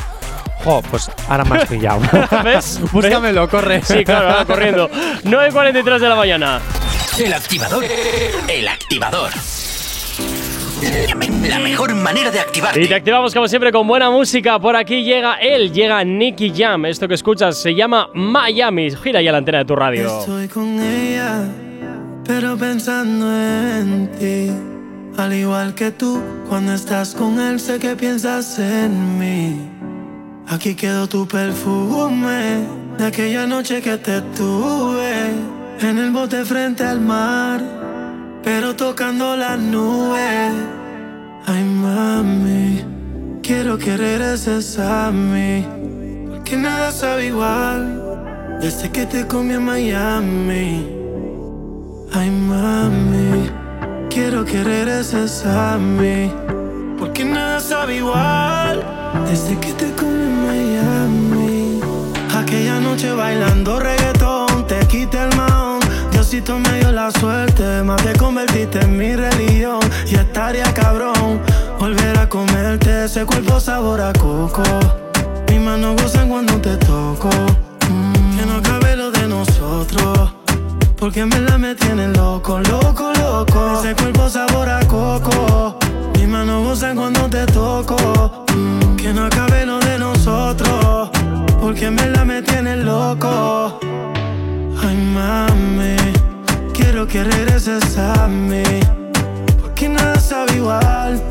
[0.64, 2.00] Jo, pues ahora has pillado.
[2.44, 2.80] ¿Ves?
[2.92, 3.82] Búscamelo, corre.
[3.82, 4.88] Sí, claro, ahora corriendo.
[5.24, 6.60] 9.43 de la mañana.
[7.18, 7.84] El activador.
[8.48, 9.30] El activador.
[11.48, 12.76] La mejor manera de activar.
[12.78, 14.58] Y te activamos como siempre con buena música.
[14.58, 16.86] Por aquí llega él, llega Nicky Jam.
[16.86, 18.90] Esto que escuchas se llama Miami.
[18.90, 20.20] Gira ya la antena de tu radio.
[20.20, 21.44] Estoy con ella,
[22.24, 24.50] pero pensando en ti.
[25.20, 29.56] Al igual que tú, cuando estás con él, sé que piensas en mí.
[30.48, 32.60] Aquí quedó tu perfume
[32.98, 35.30] de aquella noche que te tuve
[35.80, 37.60] en el bote frente al mar,
[38.42, 40.52] pero tocando las nubes.
[41.46, 42.84] Ay, mami,
[43.42, 45.66] quiero que regreses a mí,
[46.30, 48.00] porque nada sabe igual
[48.60, 50.88] desde que te comí en Miami.
[52.12, 53.50] Ay, mami,
[54.08, 56.30] quiero que regreses a mí,
[56.98, 58.84] porque nada sabe igual
[59.28, 61.80] desde que te comí en Miami.
[62.36, 64.21] Aquella noche bailando reggaetón,
[66.32, 69.80] Diosito me dio la suerte, más te convertiste en mi religión.
[70.06, 71.42] Y estaría cabrón
[71.78, 74.62] volver a comerte ese cuerpo sabor a coco.
[75.50, 77.28] Mis manos gozan cuando te toco.
[77.86, 80.32] Mm, que no acabe lo de nosotros.
[80.96, 83.80] Porque en verdad me tienen loco, loco, loco.
[83.80, 85.76] Ese cuerpo sabor a coco.
[86.14, 88.46] Mis manos gozan cuando te toco.
[88.56, 91.10] Mm, que no acabe lo de nosotros.
[91.60, 93.78] Porque en verdad me tienen loco.
[94.86, 95.96] Ay, mami.
[96.72, 98.62] Quiero que regreses a mí.
[99.60, 101.22] Porque nada sabe igual.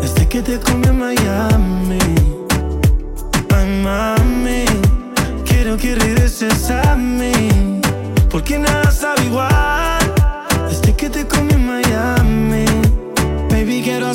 [0.00, 1.98] Desde que te comí en Miami.
[3.54, 4.64] Ay, mami.
[5.44, 7.80] Quiero que regreses a mí.
[8.30, 10.02] Porque nada sabe igual.
[10.68, 12.23] Desde que te comí en Miami.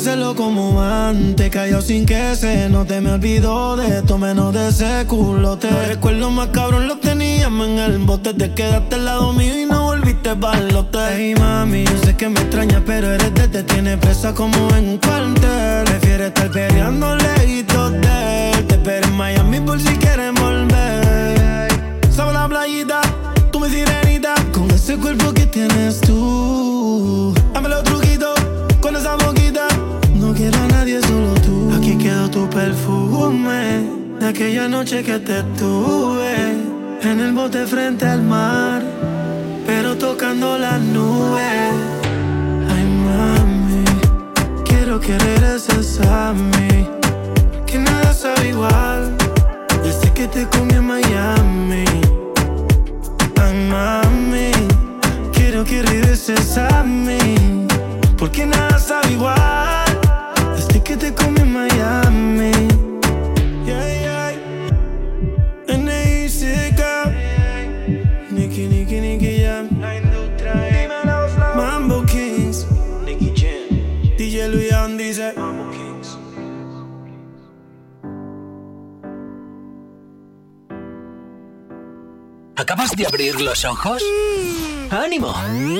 [0.00, 1.50] Hacerlo como antes.
[1.50, 5.68] Cayó sin que se no te me olvidó de esto, menos de ese culote.
[5.88, 8.32] Recuerdo más cabrón, lo teníamos en el bote.
[8.32, 10.98] Te quedaste al lado mío y no volviste balote.
[11.14, 14.88] Hey, mami, yo sé que me extrañas, pero eres de te tiene presa como en
[14.88, 15.84] un cuartel.
[15.84, 18.52] Prefieres estar peleando lejitos de.
[18.68, 21.68] Te espero en Miami por si quieres volver.
[22.10, 23.02] Sobre la playita,
[23.52, 24.34] tú mi sirenita.
[24.50, 27.34] Con ese cuerpo que tienes tú.
[27.52, 28.40] Dame los truquitos
[28.80, 29.69] con esa boquita.
[30.40, 31.70] Quiero a nadie, solo tú.
[31.76, 33.84] Aquí quedó tu perfume
[34.18, 36.34] de aquella noche que te tuve
[37.02, 38.80] en el bote frente al mar,
[39.66, 41.74] pero tocando las nubes.
[42.72, 43.84] Ay, mami,
[44.64, 46.88] quiero que regreses a mí.
[47.66, 49.14] Que nada sabe igual
[49.84, 51.84] desde que te comí en Miami.
[53.42, 54.52] Ay, mami,
[55.34, 57.66] quiero que regreses a mí.
[58.16, 59.89] Porque nada sabe igual
[60.90, 62.50] que te comí Miami.
[63.64, 64.32] Yeah, yeah.
[65.68, 66.82] N.I.C.K.
[68.32, 69.68] Nicky, Nicky, Nicky Jam.
[71.54, 72.66] Mambo Kings.
[73.04, 74.16] Nicky Jam.
[74.18, 75.32] DJ Luyan dice.
[75.36, 76.18] Mambo Kings.
[82.56, 84.02] ¿Acabas de abrir los ojos?
[84.02, 84.94] Mm.
[84.94, 85.32] ¡Ánimo!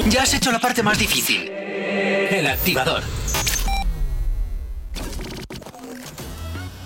[0.09, 1.51] Ya has hecho la parte más difícil.
[1.51, 3.03] El activador.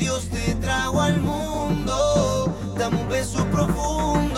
[0.00, 1.94] Dios te trajo al mundo.
[2.78, 4.29] Dame un beso profundo.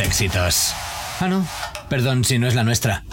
[0.00, 0.74] éxitos.
[1.20, 1.46] Ah, no.
[1.88, 3.04] Perdón si no es la nuestra.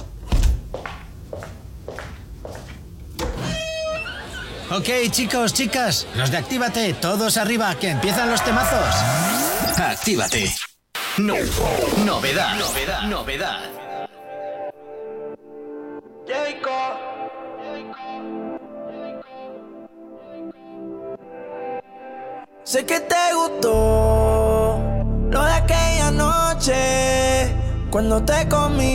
[4.69, 8.95] Ok, chicos, chicas, los de Actívate, todos arriba, que empiezan los temazos.
[9.77, 10.55] Actívate.
[11.17, 11.35] No.
[12.05, 12.55] Novedad.
[12.55, 13.01] Novedad.
[13.01, 13.80] Novedad.
[28.25, 28.90] te comí.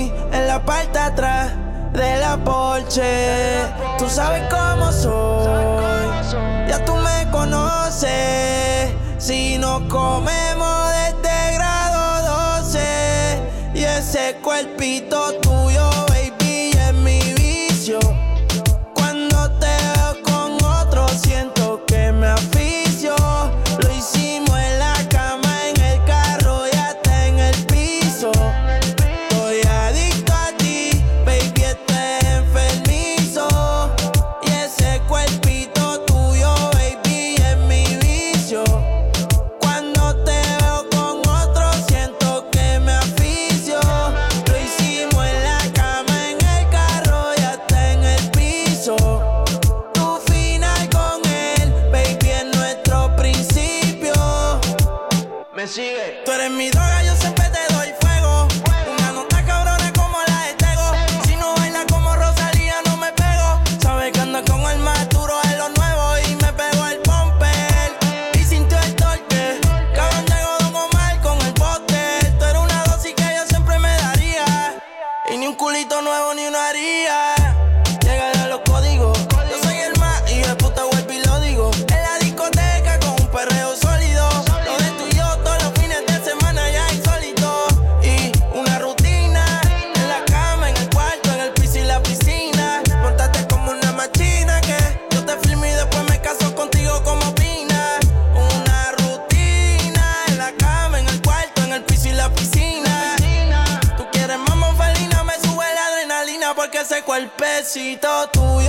[107.77, 108.66] Assim, tá necesito tuyo.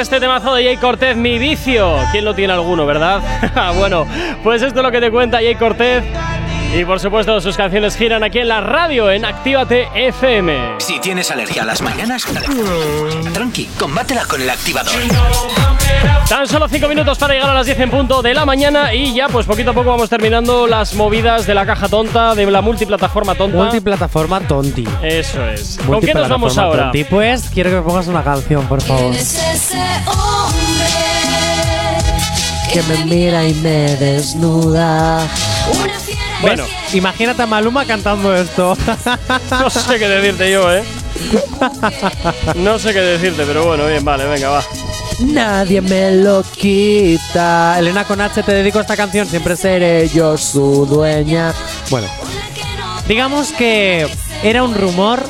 [0.00, 1.96] este temazo de Jay Cortez, Mi Vicio?
[2.12, 3.22] ¿Quién lo tiene alguno, verdad?
[3.54, 4.06] Ah, bueno,
[4.42, 6.04] pues esto es lo que te cuenta Jay Cortez.
[6.74, 10.74] Y por supuesto, sus canciones giran aquí en la radio, en Actívate FM.
[10.78, 13.32] Si tienes alergia a las mañanas, mm.
[13.32, 14.92] tranqui, combátela con el activador.
[16.28, 19.14] Tan solo 5 minutos para llegar a las 10 en punto de la mañana y
[19.14, 22.60] ya pues poquito a poco vamos terminando las movidas de la caja tonta, de la
[22.62, 23.56] multiplataforma tonta.
[23.56, 24.84] Multiplataforma tonti.
[25.02, 25.78] Eso es.
[25.86, 26.84] ¿Con qué nos vamos ahora?
[26.84, 27.04] Tonti?
[27.04, 29.14] Pues quiero que me pongas una canción, por favor.
[32.72, 35.26] Que me mira y me desnuda.
[36.40, 38.76] Bueno, imagínate a Maluma cantando esto.
[39.50, 40.84] no sé qué decirte yo, ¿eh?
[42.56, 44.62] no sé qué decirte, pero bueno, bien, vale, venga, va.
[45.18, 47.78] Nadie me lo quita.
[47.78, 51.54] Elena con H te dedico a esta canción, siempre seré yo su dueña.
[51.90, 52.06] Bueno,
[53.08, 54.06] digamos que
[54.42, 55.22] era un rumor,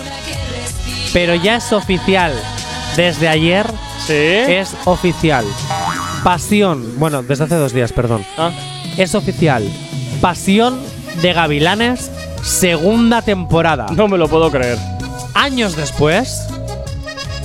[1.12, 2.32] pero ya es oficial.
[2.96, 3.66] Desde ayer
[4.06, 4.12] ¿Sí?
[4.12, 5.44] es oficial.
[6.24, 8.24] Pasión, bueno, desde hace dos días, perdón.
[8.36, 8.50] Ah.
[8.96, 9.62] Es oficial.
[10.20, 10.80] Pasión
[11.22, 12.10] de Gavilanes,
[12.42, 13.86] segunda temporada.
[13.94, 14.78] No me lo puedo creer.
[15.34, 16.48] Años después,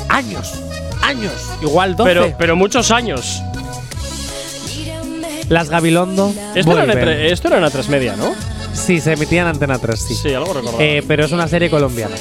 [0.10, 0.61] años
[1.62, 2.10] Igual 12.
[2.10, 3.42] Pero, pero muchos años.
[5.50, 6.34] Las Gabilondo.
[6.56, 8.34] Esto era, entre- esto era en A3 Media, ¿no?
[8.74, 10.16] Sí, se emitía en Antena 3, sí.
[10.16, 10.82] Sí, algo recordaba.
[10.84, 12.16] Eh, pero es una serie colombiana.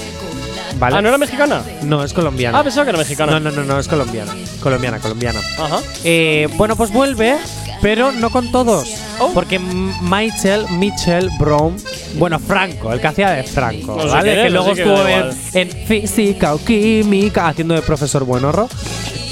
[0.81, 0.97] ¿Vale?
[0.97, 1.63] Ah, ¿no era mexicana?
[1.83, 2.59] No, es colombiana.
[2.59, 3.33] Ah, pensaba que era mexicana.
[3.39, 4.33] No, no, no, no, es colombiana.
[4.63, 5.39] Colombiana, colombiana.
[5.59, 5.81] Ajá.
[6.05, 7.37] Eh, bueno, pues vuelve,
[7.83, 8.89] pero no con todos.
[9.35, 11.77] Porque M- Michael, Mitchell Brown,
[12.15, 14.35] bueno, Franco, el que hacía de Franco, No sé ¿vale?
[14.45, 18.67] que luego estuvo en, en física o química haciendo de profesor buenorro.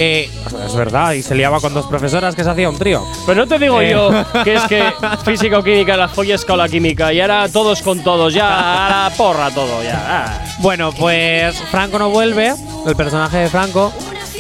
[0.01, 0.31] Eh,
[0.67, 3.05] es verdad, y se liaba con dos profesoras que se hacía un trío.
[3.27, 3.91] Pero no te digo Eh.
[3.91, 4.11] yo
[4.45, 4.93] que es que
[5.25, 9.09] física o química, la follesca o la química, y ahora todos con todos, ya a
[9.09, 10.05] la porra todo, ya.
[10.09, 10.45] ah.
[10.61, 12.55] Bueno, pues Franco no vuelve,
[12.87, 13.93] el personaje de Franco,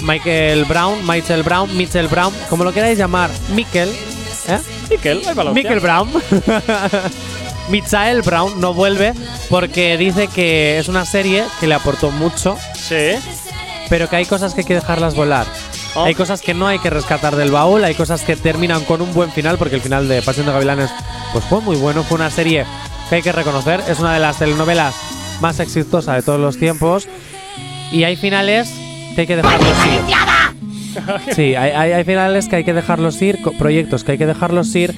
[0.03, 3.89] Michael Brown, Michael Brown, Mitchell Brown, como lo queráis llamar, Mikel,
[4.49, 4.59] ¿eh?
[4.91, 5.53] Hostia.
[5.53, 6.09] Michael Brown.
[7.69, 9.13] Michael Brown no vuelve
[9.51, 13.17] porque dice que es una serie que le aportó mucho, Sí.
[13.89, 15.47] Pero que hay cosas que hay que dejarlas volar.
[15.95, 16.05] Oh.
[16.05, 19.13] Hay cosas que no hay que rescatar del baúl, hay cosas que terminan con un
[19.15, 20.91] buen final, porque el final de Pasión de Gavilanes
[21.33, 22.65] pues fue muy bueno, fue una serie
[23.09, 24.95] que hay que reconocer, es una de las telenovelas
[25.41, 27.09] más exitosas de todos los tiempos,
[27.91, 28.71] y hay finales
[29.15, 31.35] que hay que dejarlos ir.
[31.35, 34.75] Sí, hay, hay- hay finales que hay que dejarlos ir, proyectos que hay que dejarlos
[34.75, 34.95] ir,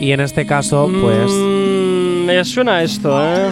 [0.00, 1.30] y en este caso, pues...
[1.30, 3.50] Mm, me suena esto, ¿eh?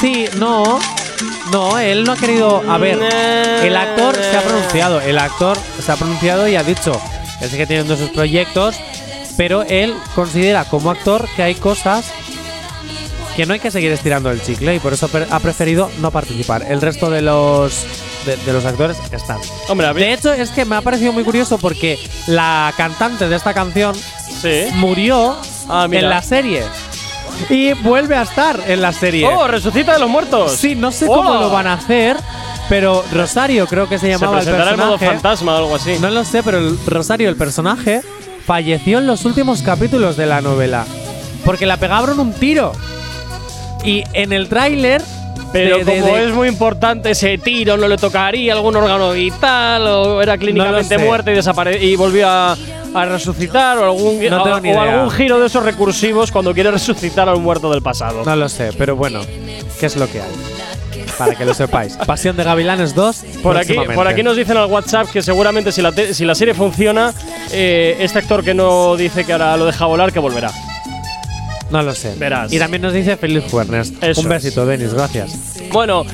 [0.00, 0.78] Sí, no.
[1.52, 2.62] No, él no ha querido.
[2.68, 2.98] A ver,
[3.62, 5.00] el actor se ha pronunciado.
[5.00, 6.92] El actor se ha pronunciado y ha dicho.
[7.40, 8.76] Él sigue teniendo sus proyectos,
[9.36, 12.04] pero él considera como actor que hay cosas
[13.36, 16.64] que no hay que seguir estirando el chicle y por eso ha preferido no participar.
[16.68, 17.86] El resto de los
[18.26, 19.38] de, de los actores están.
[19.68, 19.94] Hombre, a.
[19.94, 23.94] De hecho, es que me ha parecido muy curioso porque la cantante de esta canción
[24.74, 25.36] murió
[25.70, 26.62] Ah, en la serie.
[27.50, 29.26] Y vuelve a estar en la serie.
[29.26, 30.52] ¡Oh, resucita de los muertos!
[30.52, 31.40] Sí, no sé cómo ¡Hola!
[31.40, 32.16] lo van a hacer,
[32.68, 34.56] pero Rosario creo que se Se llamaba el modo
[34.98, 35.06] personaje.
[35.06, 35.96] fantasma o algo así.
[36.00, 38.02] No lo sé, pero el Rosario, el personaje,
[38.46, 40.84] falleció en los últimos capítulos de la novela.
[41.44, 42.72] Porque la pegaron un tiro.
[43.84, 45.02] Y en el tráiler.
[45.52, 49.12] Pero de- de- como de- es muy importante ese tiro, no le tocaría algún órgano
[49.12, 52.54] vital, o era clínicamente No muerta y, y volvió a,
[52.94, 57.28] a resucitar, o algún, No o- o algún giro de esos recursivos cuando quiere resucitar
[57.28, 58.22] a un muerto del pasado.
[58.24, 59.20] No lo sé, pero bueno,
[59.78, 60.30] ¿qué es lo que hay?
[61.18, 61.96] Para que lo sepáis.
[62.06, 63.16] Pasión de Gavilanes 2.
[63.42, 66.34] Por aquí, por aquí nos dicen al WhatsApp que seguramente si la, te- si la
[66.34, 67.12] serie funciona,
[67.50, 70.50] eh, este actor que no dice que ahora lo deja volar, que volverá.
[71.70, 72.14] No lo sé.
[72.16, 72.50] Verás.
[72.52, 73.92] Y también nos dice feliz jueves.
[74.00, 75.32] Eso Un besito, Denis, gracias.
[75.70, 76.04] Bueno,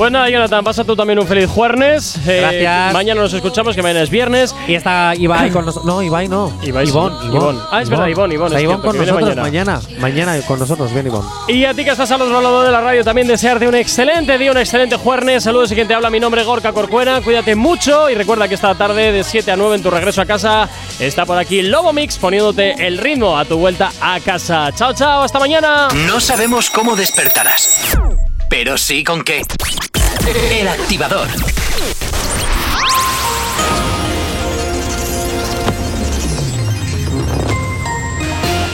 [0.00, 2.18] pues nada, Jonathan, pasa tú también un feliz jueves.
[2.26, 2.94] Eh, Gracias.
[2.94, 4.56] Mañana nos escuchamos, que mañana es viernes.
[4.66, 5.84] Y está Ibai con nosotros.
[5.84, 6.50] No, Ibai no.
[6.62, 6.92] Ibai sí.
[6.92, 7.34] Ivón, Ivón.
[7.34, 7.62] Ivón.
[7.70, 9.42] Ah, es verdad, Ivón, Ivón, Está Ivón con nosotros mañana.
[9.42, 9.80] mañana.
[9.98, 10.40] mañana.
[10.46, 11.26] con nosotros, bien Ivón.
[11.48, 14.38] Y a ti que estás al otro lado de la radio, también desearte un excelente
[14.38, 15.44] día, un excelente jueves.
[15.44, 17.20] Saludos y quien te habla, mi nombre es Gorka Corcuera.
[17.20, 20.24] Cuídate mucho y recuerda que esta tarde de 7 a 9 en tu regreso a
[20.24, 20.66] casa
[20.98, 24.72] está por aquí Lobo Mix poniéndote el ritmo a tu vuelta a casa.
[24.74, 25.88] Chao, chao, hasta mañana.
[26.06, 27.98] No sabemos cómo despertarás,
[28.48, 29.42] pero sí con qué.
[30.26, 31.28] El activador.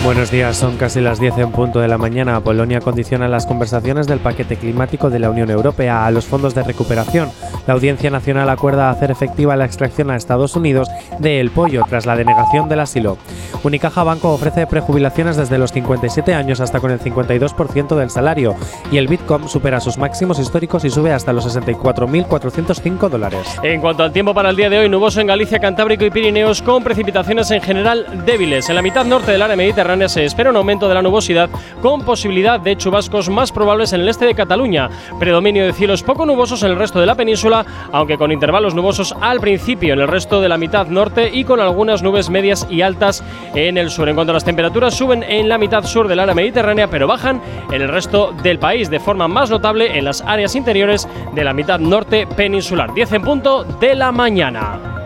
[0.07, 2.41] Buenos días, son casi las 10 en punto de la mañana.
[2.41, 6.63] Polonia condiciona las conversaciones del paquete climático de la Unión Europea a los fondos de
[6.63, 7.29] recuperación.
[7.67, 10.89] La Audiencia Nacional acuerda hacer efectiva la extracción a Estados Unidos
[11.19, 13.19] de el pollo tras la denegación del asilo.
[13.65, 18.55] Unicaja Banco ofrece prejubilaciones desde los 57 años hasta con el 52% del salario
[18.93, 23.59] y el Bitcoin supera sus máximos históricos y sube hasta los 64.405 dólares.
[23.65, 26.63] En cuanto al tiempo para el día de hoy, nuboso en Galicia, Cantábrico y Pirineos
[26.63, 28.69] con precipitaciones en general débiles.
[28.69, 31.49] En la mitad norte del área mediterránea se espera un aumento de la nubosidad
[31.81, 34.91] con posibilidad de chubascos más probables en el este de Cataluña.
[35.19, 39.15] Predominio de cielos poco nubosos en el resto de la península, aunque con intervalos nubosos
[39.21, 42.83] al principio en el resto de la mitad norte y con algunas nubes medias y
[42.83, 43.25] altas
[43.55, 44.09] en el sur.
[44.09, 47.41] En cuanto a las temperaturas, suben en la mitad sur del área mediterránea, pero bajan
[47.73, 51.55] en el resto del país, de forma más notable en las áreas interiores de la
[51.55, 52.93] mitad norte peninsular.
[52.93, 55.06] 10 en punto de la mañana.